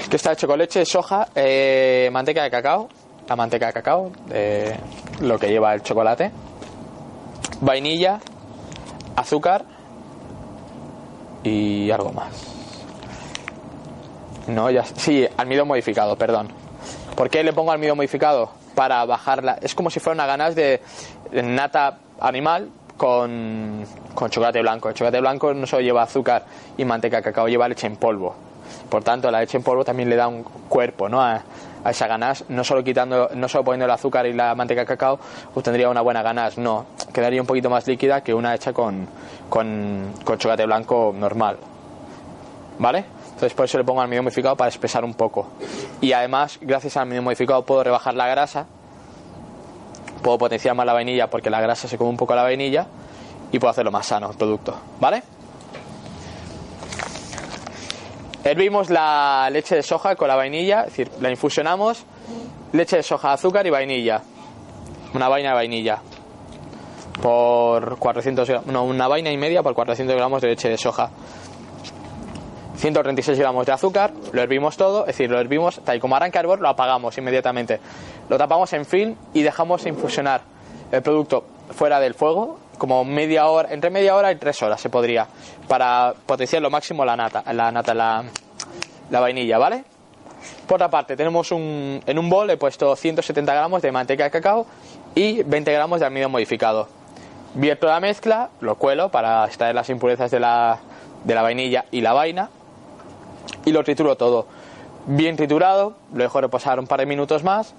Que 0.09 0.17
está 0.17 0.33
hecho 0.33 0.45
con 0.45 0.59
leche 0.59 0.85
soja, 0.85 1.29
eh, 1.33 2.09
manteca 2.11 2.43
de 2.43 2.51
cacao. 2.51 2.89
La 3.29 3.37
manteca 3.37 3.67
de 3.67 3.73
cacao, 3.73 4.11
eh, 4.29 4.77
lo 5.21 5.39
que 5.39 5.47
lleva 5.47 5.73
el 5.73 5.83
chocolate. 5.83 6.31
Vainilla, 7.61 8.19
azúcar 9.19 9.65
y 11.43 11.91
algo 11.91 12.11
más. 12.11 12.29
No, 14.47 14.69
ya. 14.71 14.83
Sí, 14.83 15.27
almidón 15.37 15.67
modificado, 15.67 16.15
perdón. 16.15 16.49
¿Por 17.15 17.29
qué 17.29 17.43
le 17.43 17.53
pongo 17.53 17.71
almidón 17.71 17.97
modificado? 17.97 18.51
Para 18.75 19.05
bajarla. 19.05 19.59
Es 19.61 19.75
como 19.75 19.89
si 19.89 19.99
fuera 19.99 20.15
una 20.15 20.25
ganas 20.25 20.55
de 20.55 20.81
nata 21.31 21.99
animal 22.19 22.69
con, 22.97 23.85
con 24.13 24.29
chocolate 24.29 24.61
blanco. 24.61 24.89
El 24.89 24.95
chocolate 24.95 25.19
blanco 25.19 25.53
no 25.53 25.65
solo 25.65 25.81
lleva 25.81 26.03
azúcar 26.03 26.45
y 26.77 26.85
manteca 26.85 27.21
cacao, 27.21 27.47
lleva 27.47 27.67
leche 27.67 27.87
en 27.87 27.95
polvo. 27.95 28.35
Por 28.89 29.03
tanto, 29.03 29.31
la 29.31 29.39
leche 29.39 29.57
en 29.57 29.63
polvo 29.63 29.83
también 29.83 30.09
le 30.09 30.15
da 30.15 30.27
un 30.27 30.43
cuerpo 30.43 31.09
¿no? 31.09 31.21
a, 31.21 31.41
a 31.83 31.91
esa 31.91 32.07
ganache, 32.07 32.45
no 32.49 32.63
solo 32.63 32.83
quitando, 32.83 33.29
no 33.33 33.47
solo 33.47 33.63
poniendo 33.63 33.85
el 33.85 33.91
azúcar 33.91 34.25
y 34.25 34.33
la 34.33 34.53
manteca 34.55 34.81
de 34.81 34.87
cacao, 34.87 35.19
obtendría 35.55 35.89
una 35.89 36.01
buena 36.01 36.21
ganache, 36.21 36.59
no, 36.59 36.85
quedaría 37.13 37.41
un 37.41 37.47
poquito 37.47 37.69
más 37.69 37.87
líquida 37.87 38.21
que 38.21 38.33
una 38.33 38.53
hecha 38.55 38.73
con, 38.73 39.07
con, 39.49 40.13
chocolate 40.25 40.65
blanco 40.65 41.13
normal. 41.15 41.57
¿Vale? 42.77 43.05
Entonces 43.25 43.53
por 43.53 43.65
eso 43.65 43.77
le 43.77 43.83
pongo 43.83 44.01
almidón 44.01 44.25
modificado 44.25 44.55
para 44.55 44.69
espesar 44.69 45.03
un 45.03 45.13
poco. 45.13 45.47
Y 46.01 46.13
además, 46.13 46.57
gracias 46.61 46.97
al 46.97 47.03
almidón 47.03 47.25
modificado 47.25 47.63
puedo 47.63 47.83
rebajar 47.83 48.13
la 48.13 48.27
grasa, 48.27 48.65
puedo 50.21 50.37
potenciar 50.37 50.75
más 50.75 50.85
la 50.85 50.93
vainilla 50.93 51.29
porque 51.29 51.49
la 51.49 51.61
grasa 51.61 51.87
se 51.87 51.97
come 51.97 52.09
un 52.09 52.17
poco 52.17 52.35
la 52.35 52.43
vainilla 52.43 52.87
y 53.51 53.59
puedo 53.59 53.71
hacerlo 53.71 53.91
más 53.91 54.05
sano 54.05 54.31
el 54.31 54.37
producto. 54.37 54.75
¿Vale? 54.99 55.23
Hervimos 58.43 58.89
la 58.89 59.49
leche 59.51 59.75
de 59.75 59.83
soja 59.83 60.15
con 60.15 60.27
la 60.29 60.35
vainilla, 60.35 60.81
es 60.81 60.85
decir, 60.87 61.11
la 61.19 61.29
infusionamos, 61.29 62.05
leche 62.71 62.97
de 62.97 63.03
soja, 63.03 63.33
azúcar 63.33 63.67
y 63.67 63.69
vainilla. 63.69 64.21
Una 65.13 65.27
vaina 65.27 65.49
de 65.49 65.55
vainilla. 65.55 66.01
Por 67.21 67.97
400 67.97 68.47
gramos, 68.47 68.67
no, 68.67 68.85
una 68.85 69.07
vaina 69.09 69.29
y 69.29 69.37
media 69.37 69.61
por 69.61 69.73
400 69.73 70.15
gramos 70.15 70.41
de 70.41 70.47
leche 70.47 70.69
de 70.69 70.77
soja. 70.77 71.09
136 72.77 73.37
gramos 73.37 73.65
de 73.65 73.73
azúcar, 73.73 74.13
lo 74.31 74.41
hervimos 74.41 74.77
todo, 74.77 75.01
es 75.01 75.07
decir, 75.07 75.29
lo 75.29 75.37
hervimos, 75.37 75.81
tal 75.83 75.97
y 75.97 75.99
como 75.99 76.15
arranca 76.15 76.39
hervor, 76.39 76.61
lo 76.61 76.69
apagamos 76.69 77.17
inmediatamente. 77.17 77.81
Lo 78.29 78.37
tapamos 78.37 78.71
en 78.71 78.85
film 78.85 79.15
y 79.33 79.41
dejamos 79.41 79.85
infusionar 79.85 80.43
el 80.89 81.01
producto 81.01 81.43
fuera 81.71 81.99
del 81.99 82.13
fuego, 82.13 82.57
como 82.79 83.05
media 83.05 83.45
hora, 83.45 83.71
entre 83.71 83.91
media 83.91 84.15
hora 84.15 84.31
y 84.31 84.37
tres 84.37 84.59
horas 84.63 84.81
se 84.81 84.89
podría, 84.89 85.27
para 85.67 86.15
potenciar 86.25 86.63
lo 86.63 86.71
máximo 86.71 87.05
la 87.05 87.15
nata, 87.15 87.43
la 87.53 87.71
nata, 87.71 87.93
la, 87.93 88.23
la 89.11 89.19
vainilla, 89.19 89.59
¿vale? 89.59 89.83
Por 90.67 90.75
otra 90.75 90.89
parte, 90.89 91.15
tenemos 91.15 91.51
un, 91.51 92.01
en 92.05 92.17
un 92.17 92.29
bol 92.29 92.49
he 92.49 92.57
puesto 92.57 92.95
170 92.95 93.53
gramos 93.53 93.81
de 93.81 93.91
manteca 93.91 94.23
de 94.23 94.31
cacao 94.31 94.65
y 95.13 95.43
20 95.43 95.71
gramos 95.71 95.99
de 95.99 96.05
almidón 96.05 96.31
modificado. 96.31 96.87
Vierto 97.55 97.87
la 97.87 97.99
mezcla, 97.99 98.49
lo 98.61 98.75
cuelo 98.75 99.09
para 99.09 99.45
extraer 99.45 99.75
las 99.75 99.89
impurezas 99.89 100.31
de 100.31 100.39
la, 100.39 100.79
de 101.23 101.35
la 101.35 101.41
vainilla 101.41 101.85
y 101.91 102.01
la 102.01 102.13
vaina 102.13 102.49
y 103.65 103.71
lo 103.71 103.83
trituro 103.83 104.15
todo. 104.15 104.45
Bien 105.07 105.35
triturado, 105.35 105.95
lo 106.13 106.23
dejo 106.23 106.39
reposar 106.39 106.79
un 106.79 106.87
par 106.87 106.99
de 106.99 107.05
minutos 107.07 107.43
más 107.43 107.73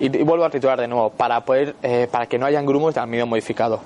y, 0.00 0.08
vuelvo 0.08 0.44
a 0.44 0.50
triturar 0.50 0.80
de 0.80 0.88
nuevo 0.88 1.10
para 1.10 1.44
poder 1.44 1.76
eh, 1.82 2.08
para 2.10 2.26
que 2.26 2.38
no 2.38 2.46
hayan 2.46 2.64
grumos 2.64 2.94
de 2.94 3.00
almidón 3.00 3.28
modificado. 3.28 3.80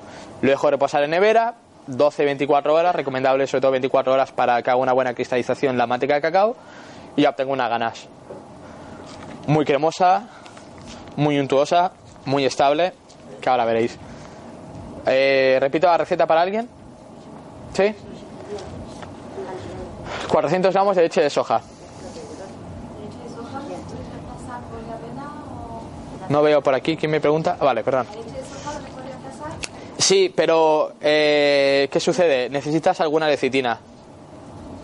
Lo 0.46 0.52
dejo 0.52 0.70
reposar 0.70 1.02
en 1.02 1.10
nevera 1.10 1.54
12-24 1.88 2.70
horas, 2.70 2.94
recomendable 2.94 3.48
sobre 3.48 3.62
todo 3.62 3.72
24 3.72 4.12
horas 4.12 4.30
para 4.30 4.62
que 4.62 4.70
haga 4.70 4.78
una 4.78 4.92
buena 4.92 5.12
cristalización 5.12 5.76
la 5.76 5.88
manteca 5.88 6.14
de 6.14 6.20
cacao 6.20 6.54
y 7.16 7.22
ya 7.22 7.30
obtengo 7.30 7.52
una 7.52 7.66
ganache. 7.68 8.06
Muy 9.48 9.64
cremosa, 9.64 10.28
muy 11.16 11.40
untuosa, 11.40 11.90
muy 12.26 12.44
estable, 12.44 12.92
que 13.40 13.50
ahora 13.50 13.64
veréis. 13.64 13.98
Eh, 15.06 15.58
repito 15.60 15.88
la 15.88 15.98
receta 15.98 16.28
para 16.28 16.42
alguien. 16.42 16.68
¿Sí? 17.72 17.92
400 20.28 20.72
gramos 20.72 20.94
de 20.94 21.02
leche 21.02 21.22
de 21.22 21.30
soja. 21.30 21.60
¿Leche 23.00 23.18
de 23.18 23.34
soja 23.34 23.58
puedes 23.58 23.84
reemplazar 23.88 24.60
por 24.70 24.80
la 24.84 24.94
avena 24.94 25.24
o 25.60 25.82
No 26.28 26.42
veo 26.42 26.62
por 26.62 26.74
aquí. 26.76 26.96
¿Quién 26.96 27.10
me 27.10 27.20
pregunta? 27.20 27.56
Ah, 27.58 27.64
vale, 27.64 27.82
perdón. 27.82 28.06
la 28.06 28.14
leche 28.14 28.30
de 28.30 28.44
soja 28.44 28.78
lo 28.78 28.86
puedes 28.86 29.10
reemplazar? 29.10 29.76
Sí, 29.98 30.32
pero 30.34 30.92
eh, 31.00 31.88
¿qué 31.90 32.00
sucede? 32.00 32.50
Necesitas 32.50 33.00
alguna 33.00 33.28
lecitina 33.28 33.78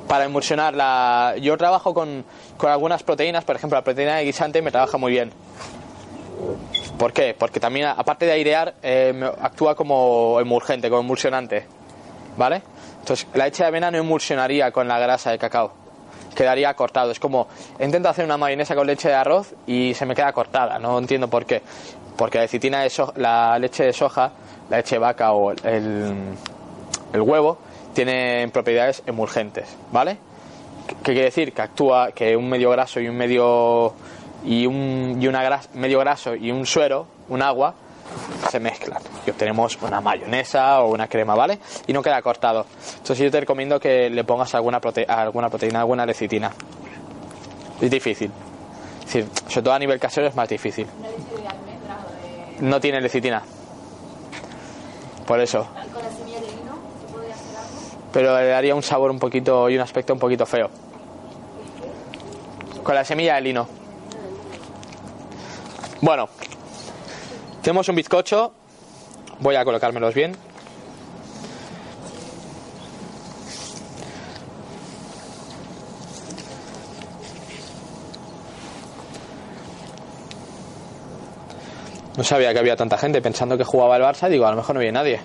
para 0.09 0.25
emulsionar 0.25 0.75
la... 0.75 1.35
Yo 1.41 1.57
trabajo 1.57 1.95
con, 1.95 2.25
con 2.57 2.71
algunas 2.71 3.03
proteínas, 3.03 3.45
por 3.45 3.57
ejemplo, 3.57 3.79
la 3.79 3.85
proteína 3.85 4.17
de 4.17 4.25
guisante 4.25 4.63
me 4.63 4.71
trabaja 4.71 4.99
muy 4.99 5.13
bien. 5.13 5.33
¿Por 6.99 7.13
qué? 7.13 7.35
Porque 7.39 7.61
también, 7.61 7.87
aparte 7.87 8.27
de 8.27 8.33
airear, 8.33 8.75
eh, 8.83 9.31
actúa 9.41 9.75
como 9.75 10.39
emulgente, 10.41 10.89
como 10.89 11.03
emulsionante. 11.03 11.67
¿Vale? 12.37 12.63
Entonces, 13.01 13.27
la 13.35 13.45
leche 13.45 13.63
de 13.63 13.69
avena 13.69 13.91
no 13.91 13.99
emulsionaría 13.99 14.71
con 14.71 14.89
la 14.89 14.99
grasa 14.99 15.31
de 15.31 15.39
cacao. 15.39 15.73
Quedaría 16.35 16.73
cortado. 16.75 17.11
Es 17.11 17.21
como, 17.21 17.49
intento 17.79 18.09
hacer 18.09 18.25
una 18.25 18.39
mayonesa 18.39 18.75
con 18.75 18.87
leche 18.87 19.09
de 19.09 19.15
arroz 19.15 19.55
y 19.67 19.93
se 19.95 20.07
me 20.07 20.15
queda 20.15 20.33
cortada. 20.33 20.79
No 20.79 20.99
entiendo 20.99 21.29
por 21.29 21.45
qué. 21.45 21.63
Porque 22.17 22.39
la 22.39 22.45
lecitina 22.45 22.83
de 22.83 22.91
la 23.17 23.59
leche 23.59 23.85
de 23.85 23.93
soja, 23.93 24.33
la 24.73 24.79
leche 24.79 24.97
de 24.97 24.99
vaca 25.01 25.33
o 25.33 25.53
el, 25.53 26.35
el 27.13 27.21
huevo, 27.21 27.59
tienen 27.95 28.51
propiedades 28.51 29.03
emulgentes. 29.07 29.77
¿Vale? 29.93 30.17
¿Qué 30.87 30.95
quiere 31.13 31.25
decir? 31.25 31.53
Que 31.53 31.63
actúa 31.63 32.11
que 32.13 32.37
un 32.37 32.49
medio 32.49 32.71
graso 32.71 32.99
y 33.01 33.09
un 33.09 33.17
medio 33.17 33.93
y 34.45 34.67
un 34.67 35.19
y 35.21 35.29
una 35.29 35.43
gras- 35.45 35.69
medio 35.75 36.01
graso 36.01 36.35
y 36.35 36.51
un 36.51 36.67
suero, 36.67 37.07
un 37.29 37.43
agua, 37.43 37.75
se 38.51 38.59
mezclan 38.61 39.01
y 39.27 39.31
obtenemos 39.31 39.79
una 39.83 40.01
mayonesa 40.01 40.83
o 40.83 40.91
una 40.93 41.07
crema, 41.07 41.35
¿vale? 41.35 41.59
Y 41.87 41.93
no 41.93 42.03
queda 42.03 42.21
cortado. 42.23 42.67
Entonces 42.99 43.19
yo 43.19 43.31
te 43.31 43.41
recomiendo 43.41 43.79
que 43.79 44.11
le 44.11 44.25
pongas 44.25 44.55
alguna, 44.55 44.81
prote- 44.81 45.07
alguna 45.09 45.49
proteína, 45.49 45.81
alguna 45.81 46.05
lecitina. 46.07 46.51
Es 47.81 47.91
difícil. 47.91 48.31
Es 49.01 49.05
decir, 49.07 49.27
sobre 49.49 49.63
todo 49.63 49.75
a 49.75 49.79
nivel 49.79 50.01
casero 50.01 50.27
es 50.29 50.35
más 50.35 50.49
difícil. 50.49 50.87
No 52.61 52.81
tiene 52.81 53.01
lecitina. 53.01 53.43
Por 55.27 55.41
eso. 55.41 55.67
¿Y 55.87 55.91
con 55.91 56.03
la 56.03 56.11
semilla 56.11 56.41
de 56.41 56.47
se 56.47 57.13
puede 57.13 57.33
hacer 57.33 57.57
algo? 57.57 58.03
pero 58.13 58.39
le 58.39 58.49
daría 58.49 58.75
un 58.75 58.83
sabor 58.83 59.11
un 59.11 59.19
poquito 59.19 59.69
y 59.71 59.77
un 59.77 59.83
aspecto 59.83 60.13
un 60.13 60.19
poquito 60.19 60.45
feo. 60.47 60.71
Con 62.83 62.95
la 62.95 63.05
semilla 63.05 63.37
de 63.37 63.41
lino. 63.41 63.69
Bueno, 66.01 66.29
tenemos 67.63 67.89
un 67.89 67.95
bizcocho. 67.95 68.53
Voy 69.41 69.55
a 69.55 69.65
colocármelos 69.65 70.15
bien. 70.15 70.37
No 82.23 82.29
sabía 82.29 82.53
que 82.53 82.61
había 82.61 82.77
tanta 82.77 82.97
gente 82.97 83.21
pensando 83.21 83.59
que 83.59 83.65
jugaba 83.65 83.97
el 83.97 84.03
Barça. 84.05 84.29
Digo, 84.29 84.47
a 84.47 84.53
lo 84.53 84.57
mejor 84.59 84.77
no 84.77 84.81
viene 84.81 84.97
nadie. 84.97 85.21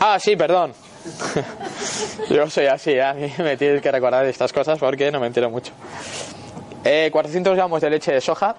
Ah, 0.00 0.18
sí, 0.18 0.34
perdón. 0.34 0.72
Yo 2.28 2.50
soy 2.50 2.66
así, 2.66 2.98
a 2.98 3.14
mí 3.14 3.32
me 3.38 3.56
tienes 3.56 3.80
que 3.80 3.92
recordar 3.92 4.26
estas 4.26 4.52
cosas 4.52 4.76
porque 4.76 5.12
no 5.12 5.20
me 5.20 5.28
entero 5.28 5.50
mucho. 5.50 5.72
Eh, 6.82 7.10
400 7.12 7.54
gramos 7.54 7.80
de 7.80 7.90
leche 7.90 8.12
de 8.14 8.20
soja. 8.20 8.56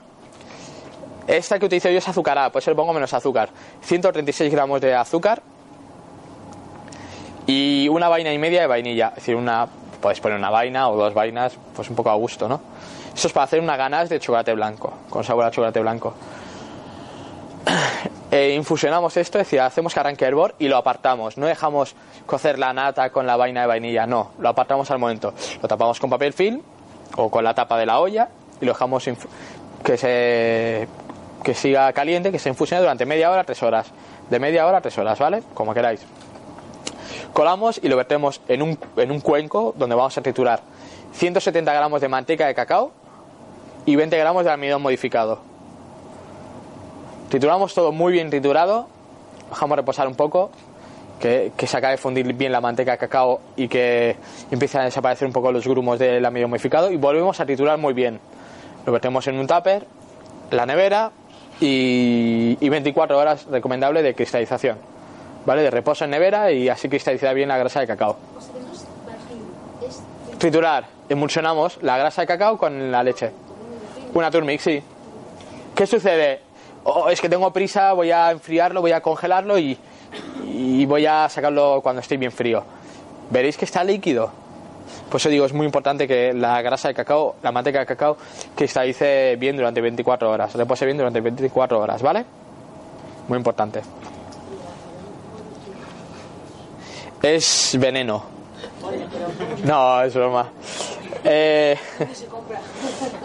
Esta 1.27 1.59
que 1.59 1.65
utilizo 1.65 1.89
yo 1.89 1.97
es 1.97 2.07
azucarada, 2.07 2.49
pues 2.49 2.65
le 2.67 2.73
pongo 2.73 2.93
menos 2.93 3.13
azúcar. 3.13 3.49
136 3.81 4.49
gramos 4.49 4.79
de 4.79 4.95
azúcar. 4.95 5.41
Y 7.45 7.89
una 7.89 8.07
vaina 8.07 8.31
y 8.31 8.37
media 8.37 8.61
de 8.61 8.67
vainilla. 8.67 9.09
Es 9.09 9.15
decir, 9.15 9.35
una, 9.35 9.67
podéis 9.99 10.21
poner 10.21 10.37
una 10.37 10.51
vaina 10.51 10.87
o 10.89 10.95
dos 10.95 11.13
vainas, 11.13 11.57
pues 11.75 11.89
un 11.89 11.97
poco 11.97 12.09
a 12.09 12.15
gusto, 12.15 12.47
¿no? 12.47 12.61
Esto 13.17 13.29
es 13.29 13.33
para 13.33 13.45
hacer 13.45 13.59
una 13.59 13.75
ganache 13.75 14.13
de 14.13 14.19
chocolate 14.19 14.53
blanco, 14.53 14.93
con 15.09 15.23
sabor 15.23 15.45
a 15.45 15.49
chocolate 15.49 15.79
blanco. 15.79 16.13
Eh, 18.29 18.53
infusionamos 18.55 19.15
esto, 19.15 19.39
es 19.39 19.45
decir, 19.45 19.61
hacemos 19.61 19.93
que 19.93 20.01
arranque 20.01 20.25
hervor 20.25 20.53
y 20.59 20.67
lo 20.67 20.75
apartamos. 20.75 21.37
No 21.37 21.45
dejamos 21.45 21.95
cocer 22.25 22.59
la 22.59 22.73
nata 22.73 23.09
con 23.09 23.25
la 23.25 23.37
vaina 23.37 23.61
de 23.61 23.67
vainilla, 23.67 24.05
no, 24.05 24.31
lo 24.37 24.49
apartamos 24.49 24.91
al 24.91 24.99
momento. 24.99 25.33
Lo 25.61 25.67
tapamos 25.69 25.97
con 25.97 26.09
papel 26.09 26.33
film 26.33 26.61
o 27.15 27.31
con 27.31 27.45
la 27.45 27.55
tapa 27.55 27.77
de 27.77 27.85
la 27.85 28.01
olla 28.01 28.27
y 28.59 28.65
lo 28.65 28.73
dejamos 28.73 29.09
que 29.81 29.97
se 29.97 30.89
que 31.41 31.53
siga 31.53 31.91
caliente, 31.93 32.33
que 32.33 32.37
se 32.37 32.49
infusione 32.49 32.81
durante 32.81 33.05
media 33.05 33.31
hora, 33.31 33.45
tres 33.45 33.63
horas. 33.63 33.87
De 34.29 34.39
media 34.39 34.67
hora 34.67 34.79
a 34.79 34.81
tres 34.81 34.97
horas, 34.97 35.17
¿vale? 35.17 35.41
Como 35.53 35.73
queráis. 35.73 36.01
Colamos 37.31 37.79
y 37.81 37.87
lo 37.87 37.95
vertemos 37.95 38.41
en 38.49 38.61
un, 38.61 38.77
en 38.97 39.09
un 39.09 39.21
cuenco 39.21 39.73
donde 39.77 39.95
vamos 39.95 40.17
a 40.17 40.21
triturar 40.21 40.59
170 41.13 41.73
gramos 41.73 42.01
de 42.01 42.09
manteca 42.09 42.45
de 42.45 42.53
cacao 42.53 42.91
y 43.87 43.95
20 43.95 44.15
gramos 44.17 44.43
de 44.43 44.51
almidón 44.51 44.81
modificado. 44.81 45.39
Trituramos 47.29 47.73
todo 47.73 47.91
muy 47.91 48.11
bien 48.11 48.29
triturado, 48.29 48.87
dejamos 49.49 49.77
reposar 49.77 50.07
un 50.07 50.15
poco, 50.15 50.51
que, 51.21 51.53
que 51.55 51.67
se 51.67 51.77
acabe 51.77 51.93
de 51.93 51.97
fundir 51.97 52.31
bien 52.33 52.51
la 52.51 52.59
manteca 52.59 52.91
de 52.91 52.97
cacao 52.97 53.39
y 53.55 53.69
que 53.69 54.17
empiecen 54.51 54.81
a 54.81 54.83
desaparecer 54.83 55.25
un 55.25 55.33
poco 55.33 55.53
los 55.53 55.65
grumos 55.65 55.97
del 55.97 56.23
almidón 56.25 56.49
modificado 56.49 56.91
y 56.91 56.97
volvemos 56.97 57.39
a 57.39 57.45
triturar 57.45 57.77
muy 57.79 57.93
bien. 57.93 58.19
Lo 58.85 58.91
vertemos 58.91 59.25
en 59.27 59.39
un 59.39 59.47
tupper, 59.47 59.87
la 60.51 60.65
nevera 60.65 61.11
y, 61.61 62.57
y 62.59 62.69
24 62.69 63.17
horas 63.17 63.45
recomendable 63.45 64.03
de 64.03 64.13
cristalización. 64.13 64.77
¿Vale? 65.45 65.61
De 65.61 65.71
reposo 65.71 66.03
en 66.03 66.11
nevera 66.11 66.51
y 66.51 66.67
así 66.67 66.89
cristalizará 66.89 67.31
bien 67.31 67.47
la 67.47 67.57
grasa 67.57 67.79
de 67.79 67.87
cacao. 67.87 68.17
Es 69.81 70.01
Triturar, 70.37 70.87
emulsionamos 71.07 71.81
la 71.81 71.97
grasa 71.97 72.21
de 72.21 72.27
cacao 72.27 72.57
con 72.57 72.91
la 72.91 73.01
leche. 73.01 73.46
Una 74.17 74.31
turmix, 74.31 74.63
sí. 74.63 74.81
¿Qué 75.75 75.85
sucede? 75.85 76.39
oh, 76.85 77.07
es 77.07 77.21
que 77.21 77.29
tengo 77.29 77.53
prisa, 77.53 77.93
voy 77.93 78.09
a 78.09 78.31
enfriarlo, 78.31 78.81
voy 78.81 78.91
a 78.91 78.99
congelarlo 78.99 79.59
y, 79.59 79.77
y 80.43 80.87
voy 80.87 81.05
a 81.05 81.29
sacarlo 81.29 81.81
cuando 81.83 82.01
esté 82.01 82.17
bien 82.17 82.31
frío. 82.31 82.63
Veréis 83.29 83.57
que 83.57 83.65
está 83.65 83.83
líquido. 83.83 84.31
Por 85.11 85.21
eso 85.21 85.29
digo, 85.29 85.45
es 85.45 85.53
muy 85.53 85.67
importante 85.67 86.07
que 86.07 86.33
la 86.33 86.59
grasa 86.63 86.87
de 86.87 86.95
cacao, 86.95 87.35
la 87.43 87.51
manteca 87.51 87.77
de 87.77 87.85
cacao, 87.85 88.17
cristalice 88.55 89.35
bien 89.35 89.55
durante 89.55 89.81
24 89.81 90.31
horas, 90.31 90.55
repose 90.55 90.85
bien 90.85 90.97
durante 90.97 91.21
24 91.21 91.79
horas, 91.79 92.01
¿vale? 92.01 92.25
Muy 93.27 93.37
importante. 93.37 93.81
Es 97.21 97.77
veneno. 97.79 98.23
No, 99.63 100.01
es 100.01 100.15
broma. 100.15 100.49
Eh, 101.29 101.77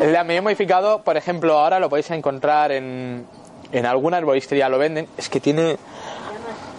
almidón 0.19 0.45
modificado, 0.45 1.03
por 1.03 1.17
ejemplo, 1.17 1.59
ahora 1.59 1.79
lo 1.79 1.89
podéis 1.89 2.11
encontrar 2.11 2.73
en, 2.73 3.25
en 3.71 3.87
alguna 3.87 4.19
herboristería, 4.19 4.69
lo 4.69 4.79
venden. 4.79 5.07
Es 5.17 5.29
que 5.29 5.39
tiene... 5.39 5.77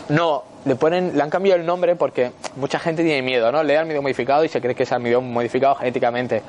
No, 0.10 0.44
le 0.66 0.76
ponen, 0.76 1.16
le 1.16 1.24
han 1.24 1.30
cambiado 1.30 1.60
el 1.60 1.66
nombre 1.66 1.96
porque 1.96 2.32
mucha 2.58 2.78
gente 2.78 3.04
tiene 3.04 3.22
miedo, 3.22 3.52
¿no? 3.54 3.64
Lee 3.64 3.76
almidón 3.76 4.04
modificado 4.04 4.44
y 4.44 4.50
se 4.50 4.60
cree 4.60 4.76
que 4.76 4.84
es 4.84 4.92
almidón 4.92 5.32
modificado 5.32 5.76
genéticamente. 5.76 6.42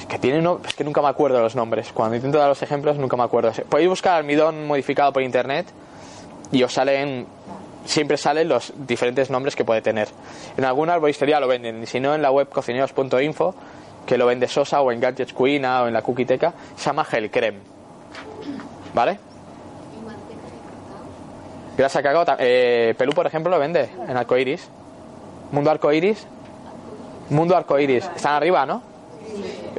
Es 0.00 0.06
que 0.06 0.18
tiene 0.18 0.42
no, 0.42 0.60
es 0.66 0.74
que 0.74 0.82
nunca 0.82 1.00
me 1.00 1.08
acuerdo 1.08 1.40
los 1.40 1.54
nombres. 1.54 1.92
Cuando 1.92 2.16
intento 2.16 2.38
dar 2.38 2.48
los 2.48 2.62
ejemplos 2.62 2.98
nunca 2.98 3.16
me 3.16 3.22
acuerdo. 3.22 3.52
Podéis 3.68 3.88
buscar 3.88 4.16
almidón 4.16 4.66
modificado 4.66 5.12
por 5.12 5.22
internet 5.22 5.66
y 6.50 6.60
os 6.64 6.72
salen 6.72 7.26
siempre 7.84 8.16
salen 8.16 8.48
los 8.48 8.72
diferentes 8.76 9.30
nombres 9.30 9.56
que 9.56 9.64
puede 9.64 9.82
tener. 9.82 10.08
En 10.56 10.64
alguna 10.64 10.94
arboristería 10.94 11.40
lo 11.40 11.48
venden, 11.48 11.82
y 11.82 11.86
si 11.86 12.00
no 12.00 12.14
en 12.14 12.22
la 12.22 12.30
web 12.30 12.48
cocineros.info, 12.48 13.54
que 14.06 14.18
lo 14.18 14.26
vende 14.26 14.48
Sosa 14.48 14.80
o 14.80 14.92
en 14.92 15.00
Gadgets 15.00 15.32
Cuina 15.32 15.82
o 15.82 15.86
en 15.86 15.94
la 15.94 16.02
Cookiteca, 16.02 16.52
se 16.76 16.84
llama 16.84 17.04
Gel 17.04 17.30
Creme. 17.30 17.58
¿Vale? 18.92 19.18
Grasa 21.76 22.02
cacao, 22.02 22.24
eh, 22.38 22.94
Pelú 22.96 23.12
por 23.12 23.26
ejemplo 23.26 23.50
lo 23.50 23.58
vende 23.58 23.90
en 24.08 24.16
Arcoiris. 24.16 24.68
Mundo 25.50 25.70
Arcoiris. 25.70 26.26
Mundo 27.30 27.56
Arcoiris. 27.56 28.08
Están 28.14 28.34
arriba, 28.34 28.64
¿no? 28.64 28.82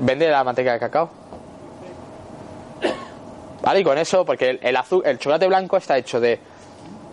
Vende 0.02 0.30
la 0.30 0.44
manteca 0.44 0.74
de 0.74 0.80
cacao. 0.80 1.10
Vale, 3.62 3.80
y 3.80 3.84
con 3.84 3.98
eso, 3.98 4.26
porque 4.26 4.50
el, 4.52 4.60
el, 4.62 4.78
el 5.06 5.20
chocolate 5.20 5.48
blanco 5.48 5.78
está 5.78 5.98
hecho 5.98 6.20
de 6.20 6.40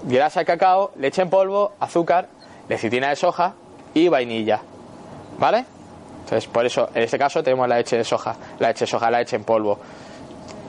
grasa 0.05 0.41
de 0.41 0.47
cacao, 0.47 0.93
leche 0.97 1.23
en 1.23 1.31
polvo, 1.31 1.73
azúcar, 1.81 2.29
lecitina 2.69 3.09
de 3.09 3.17
soja 3.17 3.55
y 3.95 4.09
vainilla. 4.09 4.61
¿Vale? 5.39 5.65
Entonces, 6.25 6.49
por 6.49 6.65
eso, 6.65 6.89
en 6.95 7.03
este 7.03 7.19
caso 7.19 7.43
tenemos 7.43 7.69
la 7.69 7.77
leche 7.77 7.97
de 7.97 8.05
soja, 8.05 8.37
la 8.59 8.69
leche 8.69 8.85
de 8.85 8.91
soja, 8.91 9.11
la 9.11 9.19
leche 9.19 9.37
en 9.37 9.45
polvo, 9.45 9.79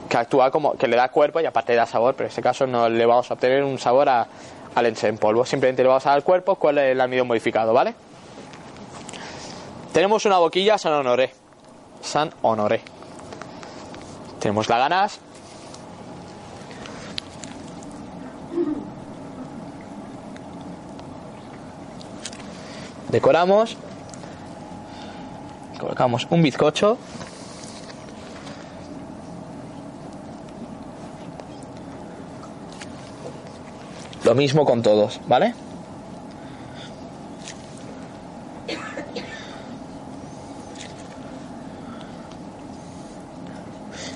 que 0.08 0.16
actúa 0.16 0.50
como, 0.50 0.74
que 0.74 0.88
le 0.88 0.96
da 0.96 1.08
cuerpo 1.08 1.40
y 1.40 1.46
aparte 1.46 1.72
le 1.72 1.78
da 1.78 1.86
sabor, 1.86 2.14
pero 2.14 2.26
en 2.26 2.30
este 2.30 2.42
caso 2.42 2.66
no 2.66 2.88
le 2.88 3.06
vamos 3.06 3.30
a 3.30 3.34
obtener 3.34 3.62
un 3.62 3.78
sabor 3.78 4.08
a, 4.08 4.26
a 4.74 4.82
leche 4.82 5.08
en 5.08 5.18
polvo, 5.18 5.44
simplemente 5.44 5.82
le 5.82 5.88
vamos 5.88 6.06
a 6.06 6.10
dar 6.10 6.22
cuerpo 6.22 6.56
con 6.56 6.76
el 6.76 7.00
almidón 7.00 7.28
modificado, 7.28 7.72
¿vale? 7.72 7.94
Tenemos 9.92 10.26
una 10.26 10.38
boquilla 10.38 10.76
San 10.76 10.92
Honoré. 10.92 11.32
San 12.02 12.32
Honoré. 12.42 12.82
Tenemos 14.40 14.68
la 14.68 14.78
ganas. 14.78 15.20
Decoramos. 23.14 23.76
Colocamos 25.78 26.26
un 26.30 26.42
bizcocho. 26.42 26.98
Lo 34.24 34.34
mismo 34.34 34.64
con 34.64 34.82
todos, 34.82 35.20
¿vale? 35.28 35.54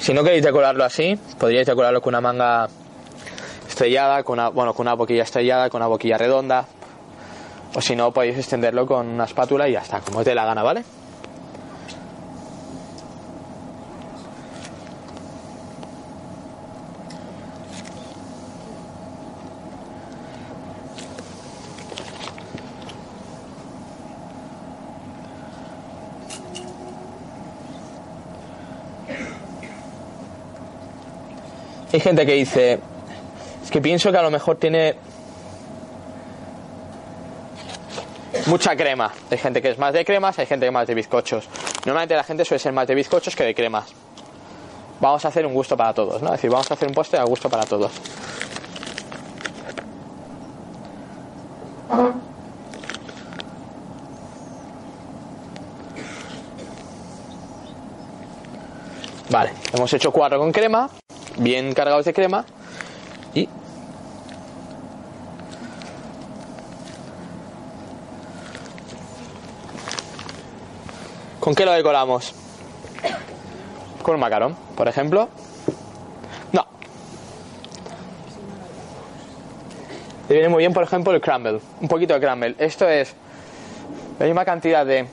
Si 0.00 0.12
no 0.12 0.24
queréis 0.24 0.42
decorarlo 0.42 0.82
así, 0.82 1.16
podríais 1.38 1.68
decorarlo 1.68 2.02
con 2.02 2.10
una 2.10 2.20
manga 2.20 2.68
estrellada, 3.68 4.24
con 4.24 4.40
una, 4.40 4.48
bueno, 4.48 4.74
con 4.74 4.88
una 4.88 4.94
boquilla 4.94 5.22
estrellada, 5.22 5.70
con 5.70 5.82
una 5.82 5.86
boquilla 5.86 6.18
redonda. 6.18 6.66
O 7.74 7.80
si 7.80 7.94
no, 7.94 8.10
podéis 8.10 8.36
extenderlo 8.36 8.86
con 8.86 9.06
una 9.06 9.24
espátula 9.24 9.68
y 9.68 9.72
ya 9.72 9.80
está, 9.80 10.00
como 10.00 10.24
dé 10.24 10.34
la 10.34 10.44
gana, 10.44 10.62
¿vale? 10.62 10.82
Hay 31.90 32.00
gente 32.00 32.26
que 32.26 32.34
dice, 32.34 32.78
es 33.64 33.70
que 33.70 33.80
pienso 33.80 34.12
que 34.12 34.18
a 34.18 34.22
lo 34.22 34.30
mejor 34.30 34.56
tiene 34.56 34.94
mucha 38.48 38.74
crema. 38.74 39.12
Hay 39.30 39.38
gente 39.38 39.60
que 39.60 39.70
es 39.70 39.78
más 39.78 39.92
de 39.92 40.04
cremas, 40.04 40.38
hay 40.38 40.46
gente 40.46 40.64
que 40.64 40.68
es 40.68 40.72
más 40.72 40.86
de 40.86 40.94
bizcochos. 40.94 41.48
Normalmente 41.84 42.16
la 42.16 42.24
gente 42.24 42.44
suele 42.44 42.58
ser 42.58 42.72
más 42.72 42.86
de 42.86 42.94
bizcochos 42.94 43.36
que 43.36 43.44
de 43.44 43.54
cremas. 43.54 43.92
Vamos 45.00 45.24
a 45.24 45.28
hacer 45.28 45.46
un 45.46 45.54
gusto 45.54 45.76
para 45.76 45.92
todos, 45.92 46.22
¿no? 46.22 46.28
Es 46.28 46.32
decir, 46.38 46.50
vamos 46.50 46.68
a 46.70 46.74
hacer 46.74 46.88
un 46.88 46.94
postre 46.94 47.20
a 47.20 47.24
gusto 47.24 47.48
para 47.48 47.64
todos. 47.64 47.92
Vale, 59.30 59.52
hemos 59.74 59.92
hecho 59.92 60.10
cuatro 60.10 60.38
con 60.38 60.50
crema, 60.52 60.88
bien 61.36 61.74
cargados 61.74 62.06
de 62.06 62.14
crema 62.14 62.46
¿Con 71.48 71.54
qué 71.54 71.64
lo 71.64 71.72
decoramos? 71.72 72.34
Con 74.02 74.16
un 74.16 74.20
macarón, 74.20 74.54
por 74.76 74.86
ejemplo. 74.86 75.30
No. 76.52 76.66
Le 80.28 80.34
viene 80.34 80.50
muy 80.50 80.58
bien, 80.58 80.74
por 80.74 80.82
ejemplo, 80.82 81.14
el 81.14 81.22
crumble. 81.22 81.58
Un 81.80 81.88
poquito 81.88 82.12
de 82.12 82.20
crumble. 82.20 82.54
Esto 82.58 82.86
es 82.86 83.14
la 84.18 84.26
misma 84.26 84.44
cantidad 84.44 84.84
de 84.84 85.06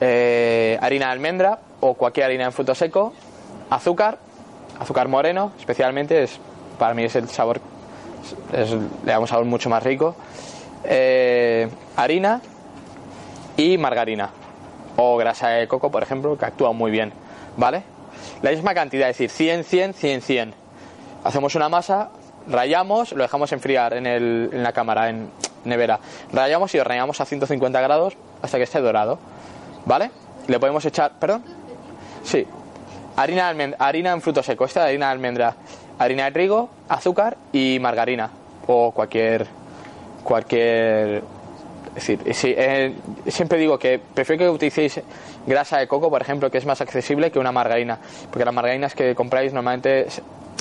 eh, 0.00 0.78
harina 0.80 1.06
de 1.06 1.10
almendra 1.10 1.58
o 1.80 1.94
cualquier 1.94 2.26
harina 2.26 2.44
en 2.44 2.52
fruto 2.52 2.72
seco, 2.76 3.12
azúcar, 3.68 4.18
azúcar 4.78 5.08
moreno, 5.08 5.50
especialmente, 5.58 6.22
es 6.22 6.38
para 6.78 6.94
mí 6.94 7.02
es 7.02 7.16
el 7.16 7.28
sabor, 7.28 7.60
es- 8.52 8.70
le 8.70 9.10
da 9.10 9.18
un 9.18 9.26
sabor 9.26 9.44
mucho 9.44 9.68
más 9.68 9.82
rico, 9.82 10.14
eh, 10.84 11.68
harina 11.96 12.40
y 13.56 13.76
margarina 13.76 14.30
o 15.02 15.16
grasa 15.16 15.48
de 15.48 15.66
coco, 15.66 15.90
por 15.90 16.02
ejemplo, 16.02 16.36
que 16.36 16.44
actúa 16.44 16.72
muy 16.72 16.90
bien, 16.90 17.12
¿vale? 17.56 17.82
La 18.42 18.50
misma 18.50 18.74
cantidad, 18.74 19.08
es 19.08 19.16
decir, 19.16 19.30
100, 19.30 19.64
100, 19.64 19.94
100, 19.94 20.20
100. 20.22 20.54
Hacemos 21.24 21.54
una 21.54 21.68
masa, 21.68 22.10
rayamos, 22.46 23.12
lo 23.12 23.22
dejamos 23.22 23.50
enfriar 23.52 23.94
en, 23.94 24.06
el- 24.06 24.50
en 24.52 24.62
la 24.62 24.72
cámara, 24.72 25.08
en 25.08 25.30
nevera. 25.64 25.98
Rayamos 26.32 26.74
y 26.74 26.78
horneamos 26.78 27.20
a 27.20 27.24
150 27.24 27.80
grados 27.80 28.14
hasta 28.42 28.58
que 28.58 28.64
esté 28.64 28.80
dorado, 28.80 29.18
¿vale? 29.86 30.10
Le 30.48 30.58
podemos 30.60 30.84
echar, 30.84 31.12
¿perdón? 31.18 31.44
Sí. 32.24 32.46
Harina, 33.16 33.52
de 33.52 33.54
almend- 33.72 33.76
harina 33.78 34.12
en 34.12 34.20
fruto 34.20 34.42
seco, 34.42 34.64
esta 34.64 34.84
harina 34.84 35.06
de 35.06 35.12
almendra, 35.12 35.54
harina 35.98 36.24
de 36.24 36.32
trigo, 36.32 36.70
azúcar 36.88 37.36
y 37.52 37.78
margarina 37.80 38.30
o 38.66 38.92
cualquier 38.92 39.46
cualquier 40.24 41.22
es 41.90 42.06
decir, 42.06 42.34
sí, 42.34 42.54
eh, 42.56 42.94
siempre 43.26 43.58
digo 43.58 43.76
que 43.78 43.98
prefiero 43.98 44.44
que 44.44 44.50
utilicéis 44.50 45.00
grasa 45.46 45.78
de 45.78 45.88
coco, 45.88 46.08
por 46.08 46.22
ejemplo, 46.22 46.48
que 46.48 46.58
es 46.58 46.64
más 46.66 46.80
accesible 46.80 47.32
que 47.32 47.38
una 47.40 47.50
margarina, 47.50 47.98
porque 48.30 48.44
las 48.44 48.54
margarinas 48.54 48.94
que 48.94 49.14
compráis 49.16 49.52
normalmente, 49.52 50.06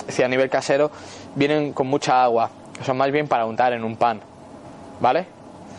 decir, 0.07 0.25
a 0.25 0.27
nivel 0.27 0.49
casero, 0.49 0.89
vienen 1.36 1.73
con 1.73 1.86
mucha 1.86 2.23
agua, 2.23 2.49
son 2.84 2.97
más 2.97 3.11
bien 3.11 3.27
para 3.27 3.45
untar 3.45 3.73
en 3.73 3.84
un 3.84 3.95
pan, 3.95 4.21
¿vale? 4.99 5.27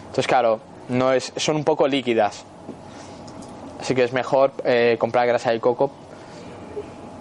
Entonces, 0.03 0.29
claro, 0.29 0.61
no 0.89 1.13
es, 1.13 1.33
son 1.37 1.57
un 1.57 1.65
poco 1.65 1.89
líquidas, 1.89 2.45
así 3.81 3.95
que 3.95 4.05
es 4.05 4.13
mejor 4.13 4.53
eh, 4.65 4.97
comprar 5.01 5.27
grasa 5.27 5.51
de 5.51 5.59
coco, 5.59 5.91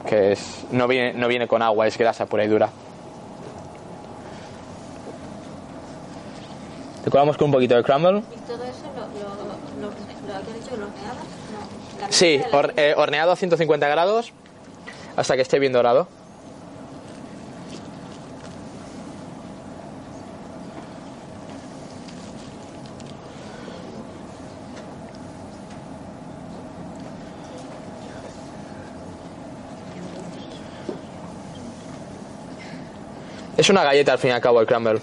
que 0.07 0.33
es, 0.33 0.65
no, 0.71 0.87
viene, 0.87 1.13
no 1.13 1.27
viene 1.27 1.47
con 1.47 1.63
agua, 1.63 1.87
es 1.87 1.97
grasa 1.97 2.27
pura 2.27 2.45
y 2.45 2.47
dura. 2.47 2.69
Decoramos 7.03 7.37
con 7.37 7.45
un 7.45 7.51
poquito 7.51 7.75
de 7.75 7.83
crumble. 7.83 8.19
¿Y 8.19 8.39
todo 8.47 8.63
eso 8.63 8.83
lo, 8.95 9.01
lo, 9.01 9.81
lo, 9.81 9.87
lo 9.87 10.35
has 10.35 10.53
dicho 10.53 10.69
que 10.69 10.77
lo 10.77 10.85
horneabas? 10.85 11.17
No. 12.01 12.07
Sí, 12.09 12.41
hor, 12.51 12.73
eh, 12.77 12.93
horneado 12.97 13.31
a 13.31 13.35
150 13.35 13.87
grados 13.87 14.33
hasta 15.15 15.35
que 15.35 15.41
esté 15.41 15.59
bien 15.59 15.73
dorado. 15.73 16.07
Es 33.57 33.69
una 33.69 33.83
galleta 33.83 34.13
al 34.13 34.19
fin 34.19 34.29
y 34.29 34.33
al 34.33 34.39
cabo 34.39 34.61
el 34.61 34.67
crumble. 34.67 35.01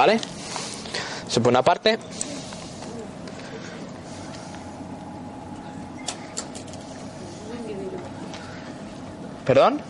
¿Vale? 0.00 0.18
Se 1.28 1.42
pone 1.42 1.58
aparte. 1.58 1.98
¿Perdón? 9.44 9.82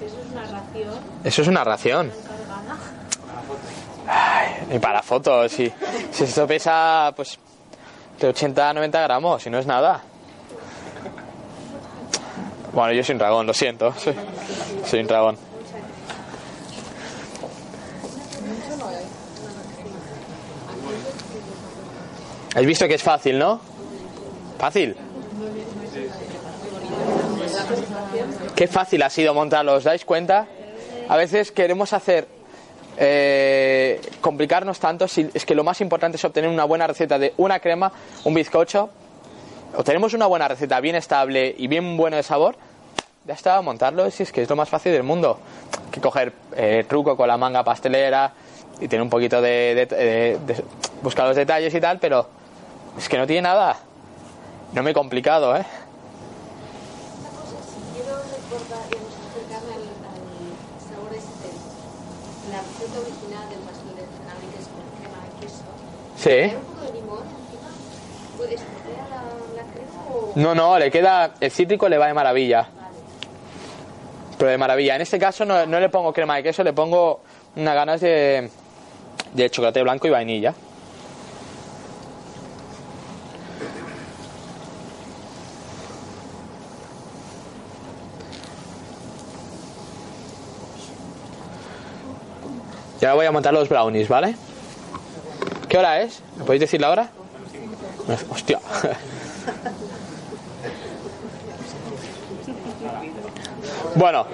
Eso 0.00 0.20
es 0.20 0.30
una 0.30 0.42
ración 0.42 0.94
Eso 1.24 1.42
es 1.42 1.48
una 1.48 1.64
ración. 1.64 2.12
cargada. 4.06 4.72
Y 4.72 4.78
para 4.78 5.02
fotos, 5.02 5.50
sí. 5.50 5.72
Si 6.12 6.22
esto 6.22 6.46
pesa, 6.46 7.12
pues, 7.16 7.36
de 8.20 8.28
80 8.28 8.70
a 8.70 8.72
90 8.72 9.00
gramos, 9.00 9.42
si 9.42 9.50
no 9.50 9.58
es 9.58 9.66
nada. 9.66 10.00
Bueno, 12.72 12.92
yo 12.92 13.02
soy 13.02 13.14
un 13.14 13.18
dragón, 13.18 13.48
lo 13.48 13.54
siento. 13.54 13.92
Soy 14.86 15.00
un 15.00 15.08
dragón. 15.08 15.53
¿Habéis 22.54 22.66
visto 22.68 22.86
que 22.88 22.94
es 22.94 23.02
fácil, 23.02 23.38
no? 23.38 23.60
Fácil. 24.58 24.96
Qué 28.54 28.66
fácil 28.68 29.02
ha 29.02 29.10
sido 29.10 29.34
montarlo, 29.34 29.74
¿os 29.74 29.84
dais 29.84 30.04
cuenta? 30.04 30.46
A 31.08 31.16
veces 31.16 31.50
queremos 31.52 31.92
hacer 31.92 32.28
eh, 32.96 34.00
complicarnos 34.20 34.78
tanto 34.78 35.08
si 35.08 35.28
es 35.34 35.44
que 35.44 35.54
lo 35.54 35.64
más 35.64 35.80
importante 35.80 36.16
es 36.16 36.24
obtener 36.24 36.48
una 36.48 36.64
buena 36.64 36.86
receta 36.86 37.18
de 37.18 37.34
una 37.36 37.58
crema, 37.58 37.92
un 38.24 38.34
bizcocho. 38.34 38.90
Obtenemos 39.76 40.14
una 40.14 40.26
buena 40.26 40.46
receta 40.46 40.80
bien 40.80 40.94
estable 40.94 41.52
y 41.58 41.66
bien 41.66 41.96
bueno 41.96 42.16
de 42.16 42.22
sabor. 42.22 42.56
Ya 43.26 43.34
está, 43.34 43.60
montarlo, 43.62 44.08
si 44.10 44.22
es 44.22 44.30
que 44.32 44.42
es 44.42 44.48
lo 44.50 44.54
más 44.56 44.68
fácil 44.68 44.92
del 44.92 45.02
mundo. 45.02 45.40
Que 45.90 46.00
coger 46.00 46.32
eh, 46.56 46.84
truco 46.88 47.16
con 47.16 47.26
la 47.26 47.36
manga 47.36 47.64
pastelera 47.64 48.32
y 48.80 48.86
tener 48.86 49.02
un 49.02 49.10
poquito 49.10 49.40
de, 49.42 49.74
de- 49.74 49.86
de- 49.86 50.38
de- 50.46 50.64
buscar 51.02 51.26
los 51.26 51.36
detalles 51.36 51.74
y 51.74 51.80
tal, 51.80 51.98
pero 51.98 52.26
es 52.98 53.08
que 53.08 53.18
no 53.18 53.26
tiene 53.26 53.42
nada. 53.42 53.76
No 54.72 54.82
me 54.82 54.90
he 54.90 54.94
complicado, 54.94 55.56
¿eh? 55.56 55.64
La 62.50 62.60
receta 62.60 63.00
original 63.00 63.48
del 63.48 63.58
pastel 63.60 63.96
de 63.96 64.04
cenabre, 64.04 64.46
que 64.52 64.58
es 64.60 64.68
con 64.68 64.84
crema 65.00 65.24
de 65.24 65.40
queso, 65.40 65.64
Sí. 66.16 66.30
¿hay 66.30 66.54
un 66.54 66.62
poco 66.62 66.84
de 66.86 66.92
limón 66.92 67.22
encima? 67.22 67.70
¿Puedes 68.36 68.60
poner 68.60 68.98
la, 69.10 69.62
la 69.62 69.72
crema 69.72 70.04
o...? 70.14 70.32
No, 70.36 70.54
no, 70.54 70.78
le 70.78 70.90
queda. 70.90 71.34
El 71.40 71.50
cítrico 71.50 71.88
le 71.88 71.98
va 71.98 72.06
de 72.06 72.14
maravilla. 72.14 72.68
Pero 74.38 74.50
de 74.50 74.58
maravilla. 74.58 74.96
En 74.96 75.02
este 75.02 75.18
caso 75.18 75.44
no, 75.44 75.64
no 75.66 75.80
le 75.80 75.88
pongo 75.88 76.12
crema 76.12 76.36
de 76.36 76.42
queso, 76.42 76.62
le 76.62 76.72
pongo 76.72 77.20
unas 77.56 77.74
ganas 77.74 78.00
de, 78.00 78.50
de 79.32 79.50
chocolate 79.50 79.82
blanco 79.82 80.06
y 80.06 80.10
vainilla. 80.10 80.54
Y 93.04 93.06
ahora 93.06 93.16
voy 93.16 93.26
a 93.26 93.32
montar 93.32 93.52
los 93.52 93.68
brownies, 93.68 94.08
¿vale? 94.08 94.34
¿Qué 95.68 95.76
hora 95.76 96.00
es? 96.00 96.22
¿Me 96.38 96.44
podéis 96.44 96.62
decir 96.62 96.80
la 96.80 96.90
hora? 96.90 97.10
Hostia. 98.30 98.58
Bueno. 103.96 104.24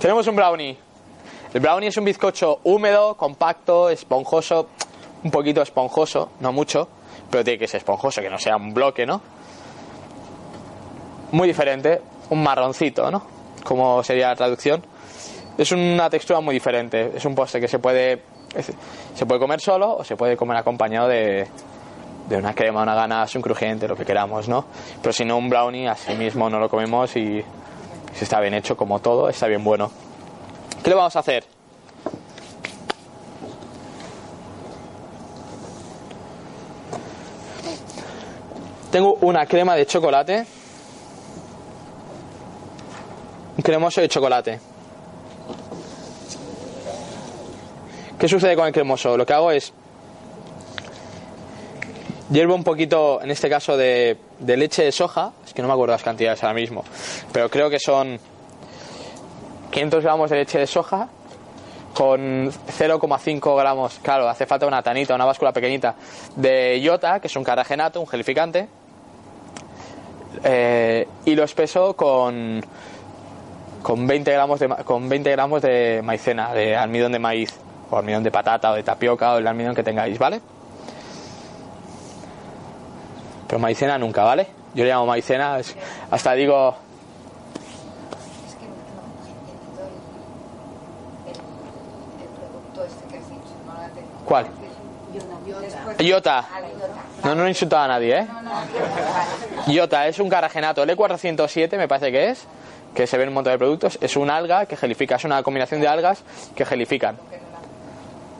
Tenemos 0.00 0.26
un 0.26 0.36
brownie. 0.36 0.76
El 1.54 1.60
brownie 1.60 1.88
es 1.88 1.96
un 1.96 2.04
bizcocho 2.04 2.60
húmedo, 2.64 3.14
compacto, 3.14 3.88
esponjoso, 3.88 4.68
un 5.22 5.30
poquito 5.30 5.62
esponjoso, 5.62 6.32
no 6.40 6.52
mucho, 6.52 6.86
pero 7.30 7.44
tiene 7.44 7.60
que 7.60 7.68
ser 7.68 7.78
esponjoso, 7.78 8.20
que 8.20 8.28
no 8.28 8.38
sea 8.38 8.56
un 8.56 8.74
bloque, 8.74 9.06
¿no? 9.06 9.22
Muy 11.30 11.48
diferente, 11.48 12.02
un 12.28 12.42
marroncito, 12.42 13.10
¿no? 13.10 13.22
Como 13.64 14.02
sería 14.02 14.28
la 14.28 14.36
traducción. 14.36 14.84
Es 15.56 15.70
una 15.72 16.10
textura 16.10 16.40
muy 16.40 16.54
diferente, 16.54 17.12
es 17.14 17.24
un 17.24 17.34
postre 17.34 17.60
que 17.60 17.68
se 17.68 17.78
puede 17.78 18.22
se 19.14 19.26
puede 19.26 19.40
comer 19.40 19.60
solo 19.60 19.96
o 19.96 20.04
se 20.04 20.16
puede 20.16 20.36
comer 20.36 20.56
acompañado 20.56 21.08
de, 21.08 21.46
de 22.28 22.36
una 22.36 22.54
crema, 22.54 22.82
una 22.82 22.94
ganache, 22.94 23.38
un 23.38 23.42
crujiente, 23.42 23.88
lo 23.88 23.96
que 23.96 24.04
queramos, 24.04 24.48
¿no? 24.48 24.64
Pero 25.02 25.12
si 25.12 25.24
no, 25.24 25.36
un 25.36 25.48
brownie 25.48 25.88
así 25.88 26.14
mismo 26.14 26.48
no 26.48 26.58
lo 26.58 26.68
comemos 26.68 27.16
y 27.16 27.42
si 28.12 28.24
está 28.24 28.40
bien 28.40 28.54
hecho, 28.54 28.76
como 28.76 29.00
todo, 29.00 29.28
está 29.28 29.46
bien 29.46 29.64
bueno. 29.64 29.90
¿Qué 30.82 30.90
le 30.90 30.96
vamos 30.96 31.16
a 31.16 31.20
hacer? 31.20 31.44
Tengo 38.90 39.14
una 39.22 39.44
crema 39.46 39.74
de 39.74 39.86
chocolate. 39.86 40.46
Un 43.56 43.62
cremoso 43.62 44.00
de 44.00 44.08
chocolate. 44.08 44.60
¿Qué 48.24 48.28
sucede 48.30 48.56
con 48.56 48.66
el 48.66 48.72
cremoso? 48.72 49.18
Lo 49.18 49.26
que 49.26 49.34
hago 49.34 49.50
es 49.50 49.70
hiervo 52.30 52.54
un 52.54 52.64
poquito, 52.64 53.20
en 53.22 53.30
este 53.30 53.50
caso, 53.50 53.76
de, 53.76 54.16
leche 54.40 54.82
de 54.82 54.92
soja. 54.92 55.34
Es 55.46 55.52
que 55.52 55.60
no 55.60 55.68
me 55.68 55.74
acuerdo 55.74 55.92
las 55.92 56.02
cantidades 56.02 56.42
ahora 56.42 56.54
mismo. 56.54 56.84
Pero 57.34 57.50
creo 57.50 57.68
que 57.68 57.78
son 57.78 58.18
500 59.72 60.02
gramos 60.02 60.30
de 60.30 60.36
leche 60.36 60.58
de 60.58 60.66
soja 60.66 61.10
con 61.92 62.50
0,5 62.50 63.58
gramos, 63.58 63.98
claro, 64.02 64.26
hace 64.26 64.46
falta 64.46 64.66
una 64.66 64.82
tanita, 64.82 65.14
una 65.14 65.26
báscula 65.26 65.52
pequeñita 65.52 65.94
de 66.34 66.80
iota, 66.80 67.20
que 67.20 67.26
es 67.26 67.36
un 67.36 67.44
caragenato, 67.44 68.00
un 68.00 68.06
gelificante. 68.06 68.68
Eh, 70.44 71.06
y 71.26 71.34
lo 71.34 71.44
espeso 71.44 71.94
con, 71.94 72.64
con 73.82 74.06
20 74.06 74.32
gramos 74.32 74.60
de, 74.60 74.68
con 74.86 75.10
20 75.10 75.30
gramos 75.30 75.60
de 75.60 76.00
maicena, 76.02 76.54
de 76.54 76.74
almidón 76.74 77.12
de 77.12 77.18
maíz, 77.18 77.60
o 77.90 77.96
almidón 77.96 78.22
de 78.22 78.30
patata, 78.30 78.70
o 78.72 78.74
de 78.74 78.82
tapioca, 78.82 79.34
o 79.34 79.38
el 79.38 79.46
almidón 79.46 79.74
que 79.74 79.82
tengáis, 79.82 80.18
¿vale? 80.18 80.40
Pero 83.46 83.58
maicena 83.58 83.98
nunca, 83.98 84.24
¿vale? 84.24 84.48
Yo 84.74 84.84
le 84.84 84.90
llamo 84.90 85.06
maicena, 85.06 85.58
hasta 86.10 86.32
digo. 86.32 86.76
¿cuál? 94.24 94.46
Iota. 95.98 96.44
No, 97.22 97.34
no 97.34 97.46
he 97.46 97.48
insultado 97.48 97.82
a 97.82 97.88
nadie, 97.88 98.18
¿eh? 98.18 98.26
Iota 99.68 100.08
es 100.08 100.18
un 100.18 100.28
caragenato, 100.28 100.82
el 100.82 100.90
E407 100.90 101.76
me 101.76 101.88
parece 101.88 102.10
que 102.10 102.30
es, 102.30 102.46
que 102.94 103.06
se 103.06 103.16
ve 103.16 103.24
en 103.24 103.28
un 103.30 103.34
montón 103.34 103.52
de 103.52 103.58
productos, 103.58 103.98
es 104.00 104.16
un 104.16 104.30
alga 104.30 104.66
que 104.66 104.76
gelifica, 104.76 105.16
es 105.16 105.24
una 105.24 105.42
combinación 105.42 105.80
de 105.80 105.88
algas 105.88 106.22
que 106.54 106.64
gelifican. 106.64 107.16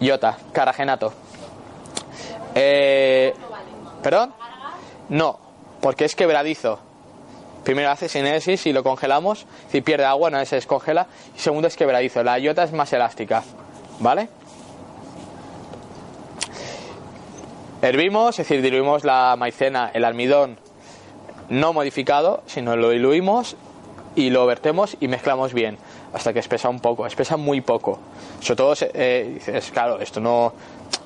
Iota, 0.00 0.36
caragenato. 0.52 1.12
Eh, 2.54 3.34
¿Perdón? 4.02 4.32
No, 5.08 5.38
porque 5.80 6.04
es 6.04 6.14
quebradizo. 6.14 6.78
Primero 7.64 7.90
hace 7.90 8.08
sinéresis 8.08 8.66
y 8.66 8.72
lo 8.72 8.82
congelamos, 8.82 9.46
si 9.70 9.80
pierde 9.80 10.04
agua 10.04 10.30
no 10.30 10.44
se 10.44 10.56
descongela, 10.56 11.06
y 11.34 11.38
segundo 11.38 11.66
es 11.66 11.76
quebradizo, 11.76 12.22
la 12.22 12.38
iota 12.38 12.62
es 12.62 12.72
más 12.72 12.92
elástica, 12.92 13.42
¿vale? 14.00 14.28
Hervimos, 17.80 18.38
es 18.38 18.48
decir, 18.48 18.62
diluimos 18.62 19.04
la 19.04 19.34
maicena, 19.38 19.90
el 19.94 20.04
almidón 20.04 20.58
no 21.48 21.72
modificado, 21.72 22.42
sino 22.46 22.76
lo 22.76 22.90
diluimos 22.90 23.56
y 24.14 24.30
lo 24.30 24.44
vertemos 24.46 24.96
y 25.00 25.08
mezclamos 25.08 25.54
bien 25.54 25.78
hasta 26.14 26.32
que 26.32 26.38
espesa 26.38 26.68
un 26.68 26.78
poco, 26.78 27.06
espesa 27.06 27.36
muy 27.36 27.60
poco. 27.60 27.98
Sobre 28.40 28.56
todo, 28.56 28.74
eh, 28.94 29.32
dices, 29.34 29.70
claro, 29.72 30.00
esto 30.00 30.20
no 30.20 30.52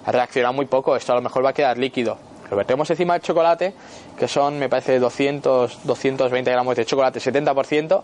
reacciona 0.06 0.52
muy 0.52 0.66
poco, 0.66 0.94
esto 0.94 1.12
a 1.12 1.16
lo 1.16 1.22
mejor 1.22 1.44
va 1.44 1.50
a 1.50 1.54
quedar 1.54 1.78
líquido. 1.78 2.18
Lo 2.50 2.56
vertemos 2.56 2.88
encima 2.90 3.14
del 3.14 3.22
chocolate, 3.22 3.72
que 4.18 4.28
son, 4.28 4.58
me 4.58 4.68
parece, 4.68 4.98
200, 4.98 5.80
220 5.84 6.50
gramos 6.50 6.76
de 6.76 6.84
chocolate, 6.84 7.20
70%, 7.20 8.02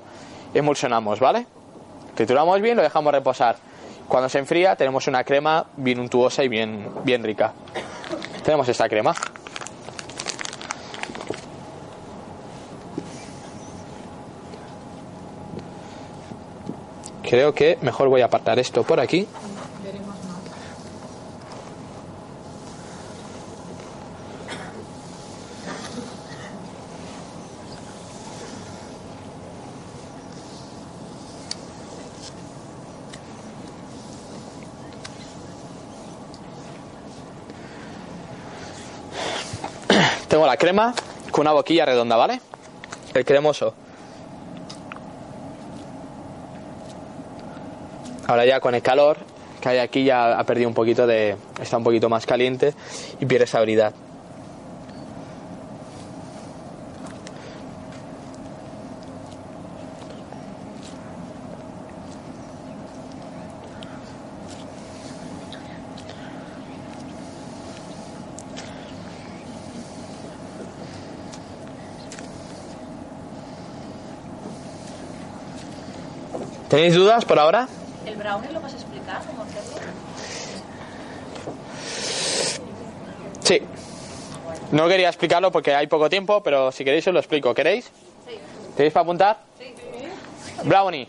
y 0.55 0.59
emulsionamos, 0.59 1.20
¿vale? 1.20 1.46
Trituramos 2.14 2.61
bien, 2.61 2.76
lo 2.76 2.82
dejamos 2.82 3.12
reposar. 3.12 3.57
Cuando 4.09 4.28
se 4.28 4.38
enfría, 4.38 4.76
tenemos 4.76 5.07
una 5.07 5.24
crema 5.24 5.66
bien 5.76 5.98
untuosa 5.98 6.42
y 6.42 6.48
bien, 6.48 6.88
bien 7.05 7.22
rica. 7.22 7.52
Tenemos 8.42 8.68
esta 8.68 8.88
crema. 8.88 9.14
creo 17.35 17.53
que 17.53 17.76
mejor 17.82 18.09
voy 18.09 18.20
a 18.20 18.26
apartar 18.26 18.61
esto 18.61 18.85
por 18.85 19.01
aquí. 19.01 19.26
Tengo 40.28 40.47
la 40.47 40.57
crema 40.57 40.95
con 41.32 41.41
una 41.41 41.53
boquilla 41.53 41.85
redonda, 41.85 42.14
¿vale? 42.14 42.41
El 43.12 43.24
cremoso. 43.24 43.74
Ahora 48.27 48.47
ya 48.47 48.61
con 48.61 48.75
el 48.75 48.83
calor 48.83 49.18
que 49.61 49.68
hay 49.68 49.79
aquí 49.79 50.05
ya 50.05 50.39
ha 50.39 50.45
perdido 50.45 50.68
un 50.68 50.75
poquito 50.75 51.07
de... 51.07 51.37
está 51.61 51.77
un 51.77 51.85
poquito 51.85 52.09
más 52.09 52.27
caliente 52.27 52.75
y 53.20 53.27
pierde 53.27 53.47
saboridad. 53.47 53.93
¿Tenéis 76.68 76.95
dudas 76.95 77.25
por 77.25 77.39
ahora? 77.39 77.68
¿El 78.35 78.41
brownie 78.41 78.55
lo 78.55 78.61
vas 78.61 78.72
a 78.72 78.76
explicar 78.76 79.22
cómo 79.26 79.43
hacerlo? 79.43 79.93
Sí. 83.41 83.62
No 84.72 84.89
quería 84.89 85.09
explicarlo 85.09 85.53
porque 85.53 85.72
hay 85.72 85.87
poco 85.87 86.11
tiempo, 86.11 86.43
pero 86.43 86.72
si 86.72 86.85
queréis 86.85 87.07
os 87.07 87.14
lo 87.14 87.20
explico. 87.20 87.55
¿Queréis? 87.55 87.85
Sí. 87.85 88.39
¿Queréis 88.76 88.93
para 88.93 89.03
apuntar? 89.03 89.39
Sí. 89.59 89.72
Brownie. 90.64 91.07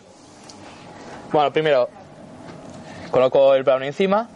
Bueno, 1.31 1.51
primero 1.51 1.89
coloco 3.09 3.55
el 3.55 3.63
brownie 3.63 3.87
encima. 3.87 4.29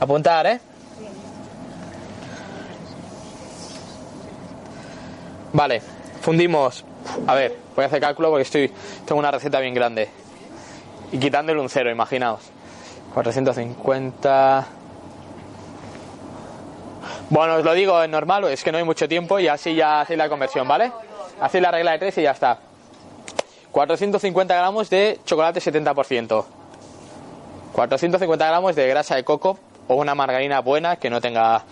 Apuntar, 0.00 0.46
¿eh? 0.46 0.60
Vale, 5.52 5.82
fundimos. 6.22 6.84
A 7.26 7.34
ver, 7.34 7.54
voy 7.74 7.82
a 7.82 7.86
hacer 7.88 8.00
cálculo 8.00 8.30
porque 8.30 8.42
estoy 8.42 8.72
tengo 9.04 9.18
una 9.18 9.30
receta 9.30 9.60
bien 9.60 9.74
grande. 9.74 10.08
Y 11.12 11.18
quitándole 11.18 11.60
un 11.60 11.68
cero, 11.68 11.90
imaginaos. 11.90 12.40
450. 13.14 14.66
Bueno, 17.30 17.56
os 17.56 17.64
lo 17.64 17.74
digo 17.74 18.02
en 18.02 18.10
normal, 18.10 18.44
es 18.44 18.62
que 18.62 18.72
no 18.72 18.78
hay 18.78 18.84
mucho 18.84 19.08
tiempo 19.08 19.38
y 19.38 19.48
así 19.48 19.74
ya 19.74 20.00
hacéis 20.00 20.18
la 20.18 20.28
conversión, 20.28 20.66
¿vale? 20.66 20.92
Hacéis 21.40 21.62
la 21.62 21.70
regla 21.70 21.92
de 21.92 21.98
3 21.98 22.18
y 22.18 22.22
ya 22.22 22.30
está. 22.32 22.58
450 23.72 24.54
gramos 24.54 24.90
de 24.90 25.20
chocolate 25.24 25.60
70%. 25.60 26.44
450 27.72 28.46
gramos 28.46 28.74
de 28.74 28.88
grasa 28.88 29.14
de 29.16 29.24
coco 29.24 29.58
o 29.88 29.94
una 29.94 30.14
margarina 30.14 30.60
buena 30.60 30.96
que 30.96 31.10
no 31.10 31.20
tenga 31.20 31.62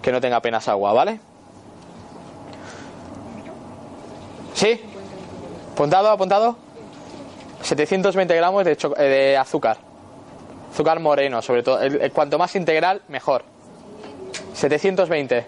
que 0.00 0.12
no 0.12 0.20
tenga 0.20 0.36
apenas 0.36 0.66
agua, 0.68 0.92
¿vale? 0.92 1.20
¿Sí? 4.54 4.80
¿Apuntado? 5.72 6.10
¿Apuntado? 6.10 6.56
720 7.62 8.34
gramos 8.36 8.64
de, 8.64 8.72
eh, 8.72 9.02
de 9.02 9.36
azúcar. 9.36 9.76
Azúcar 10.72 11.00
moreno, 11.00 11.42
sobre 11.42 11.62
todo. 11.62 11.80
El- 11.80 12.00
el- 12.00 12.12
cuanto 12.12 12.38
más 12.38 12.54
integral, 12.56 13.02
mejor. 13.08 13.44
720. 14.54 15.46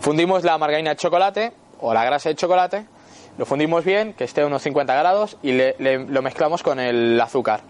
Fundimos 0.00 0.44
la 0.44 0.58
margarina 0.58 0.90
de 0.90 0.96
chocolate 0.96 1.52
o 1.80 1.94
la 1.94 2.04
grasa 2.04 2.28
de 2.28 2.34
chocolate. 2.34 2.86
Lo 3.38 3.46
fundimos 3.46 3.84
bien, 3.84 4.12
que 4.14 4.24
esté 4.24 4.42
a 4.42 4.46
unos 4.46 4.62
50 4.62 4.94
grados 4.94 5.36
y 5.42 5.52
le- 5.52 5.74
le- 5.78 5.98
lo 6.06 6.22
mezclamos 6.22 6.62
con 6.62 6.78
el 6.78 7.20
azúcar. 7.20 7.60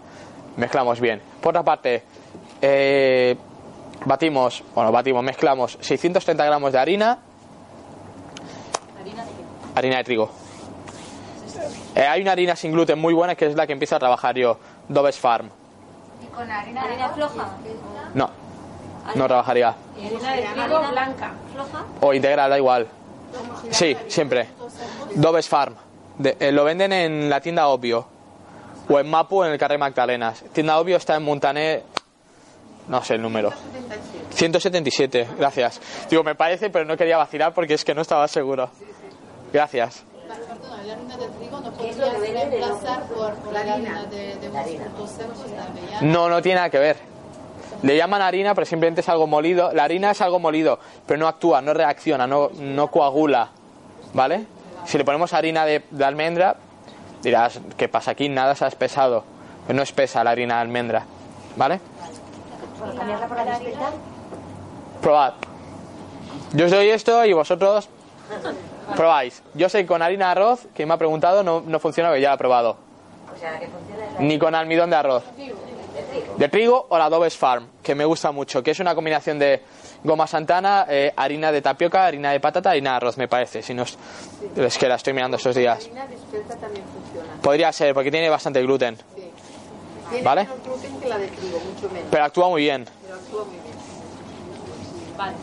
Mezclamos 0.57 0.99
bien. 0.99 1.21
Por 1.41 1.51
otra 1.51 1.63
parte, 1.63 2.03
eh, 2.61 3.35
batimos, 4.05 4.63
bueno, 4.75 4.91
batimos, 4.91 5.23
mezclamos 5.23 5.77
630 5.81 6.45
gramos 6.45 6.71
de 6.73 6.79
harina. 6.79 7.19
Harina 9.75 9.97
de 9.97 10.03
trigo. 10.03 10.29
Eh, 11.95 12.01
hay 12.05 12.21
una 12.21 12.31
harina 12.33 12.55
sin 12.55 12.71
gluten 12.71 12.99
muy 12.99 13.13
buena 13.13 13.35
que 13.35 13.45
es 13.47 13.55
la 13.55 13.65
que 13.67 13.73
empiezo 13.73 13.95
a 13.95 13.99
trabajar 13.99 14.35
yo, 14.35 14.57
Doves 14.89 15.17
Farm. 15.19 15.49
Y 16.23 16.27
con 16.27 16.49
harina, 16.49 16.81
harina 16.83 17.09
floja. 17.09 17.47
No, 18.13 18.29
no 19.15 19.27
trabajaría. 19.27 19.75
Y 19.99 20.05
harina 20.07 20.33
de 20.35 20.41
trigo 20.43 20.89
blanca. 20.91 21.31
Floja. 21.53 21.83
O 22.01 22.13
integral, 22.13 22.49
da 22.49 22.57
igual. 22.57 22.87
Sí, 23.71 23.95
siempre. 24.07 24.47
Doves 25.15 25.47
Farm. 25.49 25.75
De- 26.17 26.37
eh, 26.39 26.51
lo 26.51 26.63
venden 26.63 26.93
en 26.93 27.29
la 27.29 27.41
tienda 27.41 27.67
Obvio. 27.67 28.05
O 28.87 28.99
en 28.99 29.09
Mapu 29.09 29.43
en 29.43 29.51
el 29.51 29.57
Carrer 29.57 29.79
Magdalenas. 29.79 30.43
Tienda 30.53 30.77
Obvio 30.79 30.97
está 30.97 31.15
en 31.15 31.23
Montané. 31.23 31.83
No 32.87 33.03
sé 33.03 33.15
el 33.15 33.21
número. 33.21 33.51
177, 34.31 35.27
gracias. 35.37 35.81
Digo, 36.09 36.23
me 36.23 36.35
parece, 36.35 36.69
pero 36.69 36.85
no 36.85 36.95
quería 36.97 37.17
vacilar 37.17 37.53
porque 37.53 37.73
es 37.73 37.83
que 37.83 37.95
no 37.95 38.01
estaba 38.01 38.27
seguro. 38.27 38.69
Gracias. 39.51 40.03
Perdona, 40.27 40.83
la 40.83 40.93
harina 40.93 41.17
de 41.17 41.27
trigo 41.27 41.59
no 41.59 41.71
podrías 41.71 41.97
reemplazar 41.97 43.03
por, 43.03 43.33
por 43.35 43.53
la 43.53 43.59
harina 43.59 44.03
de, 44.05 44.35
de 44.35 44.49
unos 44.49 44.65
frutos 44.65 45.09
secos, 45.11 45.51
de 45.51 45.57
avellana. 45.57 46.01
No, 46.01 46.29
no 46.29 46.41
tiene 46.41 46.55
nada 46.55 46.69
que 46.69 46.79
ver. 46.79 46.97
Le 47.83 47.97
llaman 47.97 48.21
harina, 48.21 48.55
pero 48.55 48.65
simplemente 48.65 49.01
es 49.01 49.09
algo 49.09 49.27
molido. 49.27 49.71
La 49.73 49.83
harina 49.83 50.11
es 50.11 50.21
algo 50.21 50.39
molido, 50.39 50.79
pero 51.05 51.19
no 51.19 51.27
actúa, 51.27 51.61
no 51.61 51.73
reacciona, 51.73 52.25
no, 52.25 52.49
no 52.57 52.89
coagula. 52.89 53.49
¿Vale? 54.13 54.45
Si 54.85 54.97
le 54.97 55.05
ponemos 55.05 55.33
harina 55.33 55.65
de, 55.65 55.83
de 55.91 56.05
almendra, 56.05 56.55
dirás, 57.21 57.59
¿qué 57.77 57.87
pasa 57.87 58.11
aquí? 58.11 58.29
Nada 58.29 58.55
se 58.55 58.65
ha 58.65 58.67
espesado. 58.67 59.23
Pero 59.67 59.77
no 59.77 59.83
espesa 59.83 60.23
la 60.23 60.31
harina 60.31 60.55
de 60.55 60.61
almendra. 60.61 61.05
¿Vale? 61.55 61.79
cambiarla 62.97 63.27
por 63.27 63.37
la. 63.37 63.59
Probad. 65.01 65.33
Yo 66.53 66.65
os 66.65 66.71
doy 66.71 66.89
esto 66.89 67.25
y 67.25 67.33
vosotros 67.33 67.89
probáis. 68.95 69.41
Yo 69.53 69.69
sé 69.69 69.79
que 69.79 69.87
con 69.87 70.01
harina 70.01 70.25
de 70.25 70.31
arroz, 70.31 70.67
que 70.73 70.85
me 70.85 70.93
ha 70.93 70.97
preguntado, 70.97 71.43
no, 71.43 71.61
no 71.65 71.79
funciona, 71.79 72.09
pero 72.09 72.21
ya 72.21 72.29
la 72.29 72.35
he 72.35 72.37
probado. 72.37 72.77
O 73.33 73.39
sea, 73.39 73.59
que 73.59 73.67
funciona 73.67 74.05
es 74.05 74.13
la 74.13 74.19
Ni 74.19 74.39
con 74.39 74.55
almidón 74.55 74.89
de 74.89 74.95
arroz. 74.95 75.23
De 76.37 76.49
trigo 76.49 76.87
o 76.89 76.97
la 76.97 77.09
Doves 77.09 77.37
Farm, 77.37 77.67
que 77.81 77.95
me 77.95 78.03
gusta 78.05 78.31
mucho, 78.31 78.61
que 78.61 78.71
es 78.71 78.79
una 78.79 78.93
combinación 78.95 79.39
de 79.39 79.61
goma 80.03 80.27
santana, 80.27 80.85
eh, 80.89 81.11
harina 81.15 81.51
de 81.51 81.61
tapioca, 81.61 82.05
harina 82.05 82.31
de 82.31 82.39
patata 82.39 82.69
y 82.69 82.71
harina 82.73 82.91
de 82.91 82.95
arroz, 82.97 83.17
me 83.17 83.27
parece. 83.27 83.61
Si 83.61 83.73
no 83.73 83.83
es, 83.83 83.97
es 84.55 84.77
que 84.77 84.87
la 84.87 84.95
estoy 84.95 85.13
mirando 85.13 85.37
estos 85.37 85.55
días. 85.55 85.89
La 85.93 86.03
harina 86.03 86.15
de 86.31 86.39
también 86.55 86.85
funciona. 86.85 87.41
Podría 87.41 87.71
ser, 87.71 87.93
porque 87.93 88.11
tiene 88.11 88.29
bastante 88.29 88.61
gluten, 88.61 88.97
Sí. 89.15 89.31
Tiene 90.09 90.23
¿Vale? 90.23 90.41
menos 90.43 90.63
gluten 90.63 90.99
que 90.99 91.07
la 91.09 91.17
de 91.17 91.27
trigo, 91.29 91.59
mucho 91.59 91.89
menos. 91.89 92.07
pero 92.11 92.23
actúa 92.25 92.49
muy 92.49 92.61
bien. 92.61 92.85
Pero 93.01 93.15
actúa 93.15 93.43
muy 93.45 93.53
bien. 93.53 93.75
Vale. 95.17 95.35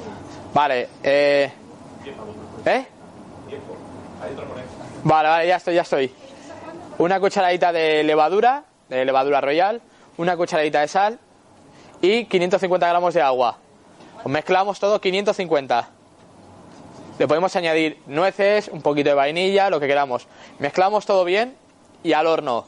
Vale, 0.55 0.89
eh. 1.03 1.53
¿Eh? 2.67 2.87
Vale, 5.05 5.29
vale, 5.29 5.47
ya 5.49 5.57
estoy, 5.57 5.75
ya 5.75 5.83
estoy. 5.83 6.15
Una 6.99 7.19
cucharadita 7.21 7.73
de 7.73 8.03
levadura, 8.05 8.65
de 8.89 9.05
levadura 9.05 9.41
royal, 9.41 9.81
una 10.17 10.37
cucharadita 10.37 10.81
de 10.81 10.89
sal 10.89 11.19
y 12.01 12.27
550 12.27 12.87
gramos 12.89 13.15
de 13.15 13.23
agua. 13.23 13.57
Os 14.23 14.31
mezclamos 14.31 14.79
todo 14.79 15.01
550. 15.01 15.89
Le 17.19 17.29
podemos 17.29 17.55
añadir 17.57 17.99
nueces, 18.07 18.69
un 18.69 18.83
poquito 18.83 19.09
de 19.11 19.15
vainilla, 19.15 19.71
lo 19.71 19.81
que 19.81 19.87
queramos. 19.87 20.27
Mezclamos 20.59 21.05
todo 21.07 21.25
bien 21.25 21.55
y 22.03 22.13
al 22.13 22.27
horno. 22.27 22.67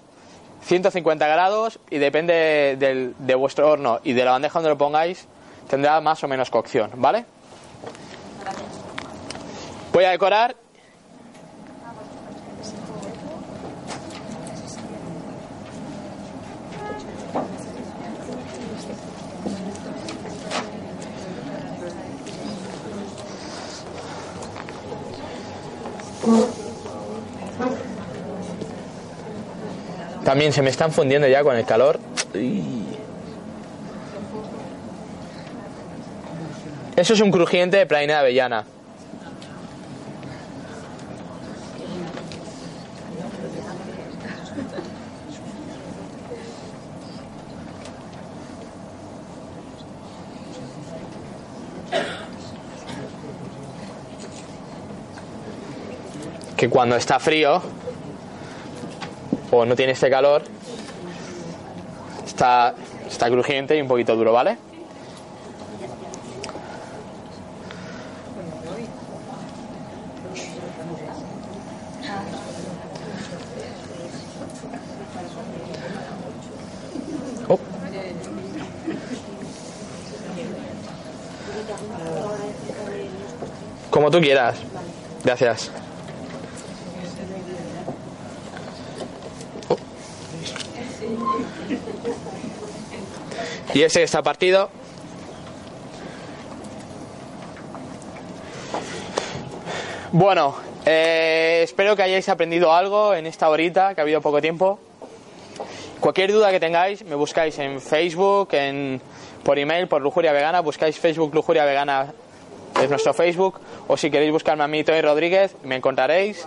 150 0.62 1.26
grados 1.26 1.78
y 1.90 1.98
depende 1.98 2.76
del- 2.78 3.14
de 3.18 3.34
vuestro 3.34 3.70
horno 3.70 4.00
y 4.02 4.12
de 4.14 4.24
la 4.24 4.32
bandeja 4.32 4.54
donde 4.58 4.70
lo 4.70 4.78
pongáis, 4.78 5.26
tendrá 5.68 6.00
más 6.00 6.24
o 6.24 6.28
menos 6.28 6.50
cocción, 6.50 6.90
¿vale? 6.96 7.24
Voy 9.92 10.04
a 10.04 10.10
decorar. 10.10 10.56
También 30.24 30.52
se 30.52 30.62
me 30.62 30.70
están 30.70 30.90
fundiendo 30.90 31.28
ya 31.28 31.42
con 31.42 31.56
el 31.56 31.64
calor. 31.64 32.00
Eso 36.96 37.12
es 37.12 37.20
un 37.20 37.30
crujiente 37.30 37.76
de 37.76 37.86
praina 37.86 38.14
de 38.14 38.20
avellana. 38.20 38.64
que 56.64 56.70
cuando 56.70 56.96
está 56.96 57.18
frío 57.18 57.60
o 59.50 59.66
no 59.66 59.76
tiene 59.76 59.92
este 59.92 60.08
calor, 60.08 60.44
está, 62.24 62.74
está 63.06 63.28
crujiente 63.28 63.76
y 63.76 63.82
un 63.82 63.86
poquito 63.86 64.16
duro, 64.16 64.32
¿vale? 64.32 64.56
Oh. 77.46 77.58
Como 83.90 84.10
tú 84.10 84.18
quieras. 84.18 84.56
Gracias. 85.22 85.70
Y 93.74 93.82
ese 93.82 94.04
está 94.04 94.22
partido. 94.22 94.70
Bueno, 100.12 100.54
eh, 100.86 101.62
espero 101.64 101.96
que 101.96 102.04
hayáis 102.04 102.28
aprendido 102.28 102.72
algo 102.72 103.14
en 103.14 103.26
esta 103.26 103.50
horita, 103.50 103.94
que 103.94 104.00
ha 104.00 104.04
habido 104.04 104.20
poco 104.20 104.40
tiempo. 104.40 104.78
Cualquier 105.98 106.30
duda 106.30 106.52
que 106.52 106.60
tengáis, 106.60 107.04
me 107.04 107.16
buscáis 107.16 107.58
en 107.58 107.80
Facebook, 107.80 108.50
en, 108.52 109.00
por 109.42 109.58
email, 109.58 109.88
por 109.88 110.00
Lujuria 110.02 110.32
Vegana, 110.32 110.60
buscáis 110.60 110.96
Facebook 110.96 111.34
Lujuria 111.34 111.64
Vegana, 111.64 112.12
es 112.80 112.88
nuestro 112.88 113.12
Facebook, 113.12 113.58
o 113.88 113.96
si 113.96 114.08
queréis 114.08 114.30
buscarme 114.30 114.62
a 114.62 114.68
mí, 114.68 114.84
Tony 114.84 115.00
Rodríguez, 115.00 115.56
me 115.64 115.74
encontraréis. 115.74 116.46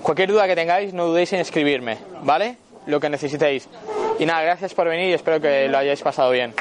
Cualquier 0.00 0.30
duda 0.30 0.46
que 0.46 0.54
tengáis, 0.54 0.94
no 0.94 1.08
dudéis 1.08 1.30
en 1.34 1.40
escribirme, 1.40 1.98
¿vale? 2.22 2.56
Lo 2.86 3.00
que 3.00 3.10
necesitéis. 3.10 3.68
Y 4.18 4.26
nada, 4.26 4.42
gracias 4.42 4.74
por 4.74 4.88
venir 4.88 5.10
y 5.10 5.12
espero 5.12 5.40
que 5.40 5.68
lo 5.68 5.78
hayáis 5.78 6.00
pasado 6.00 6.30
bien. 6.30 6.54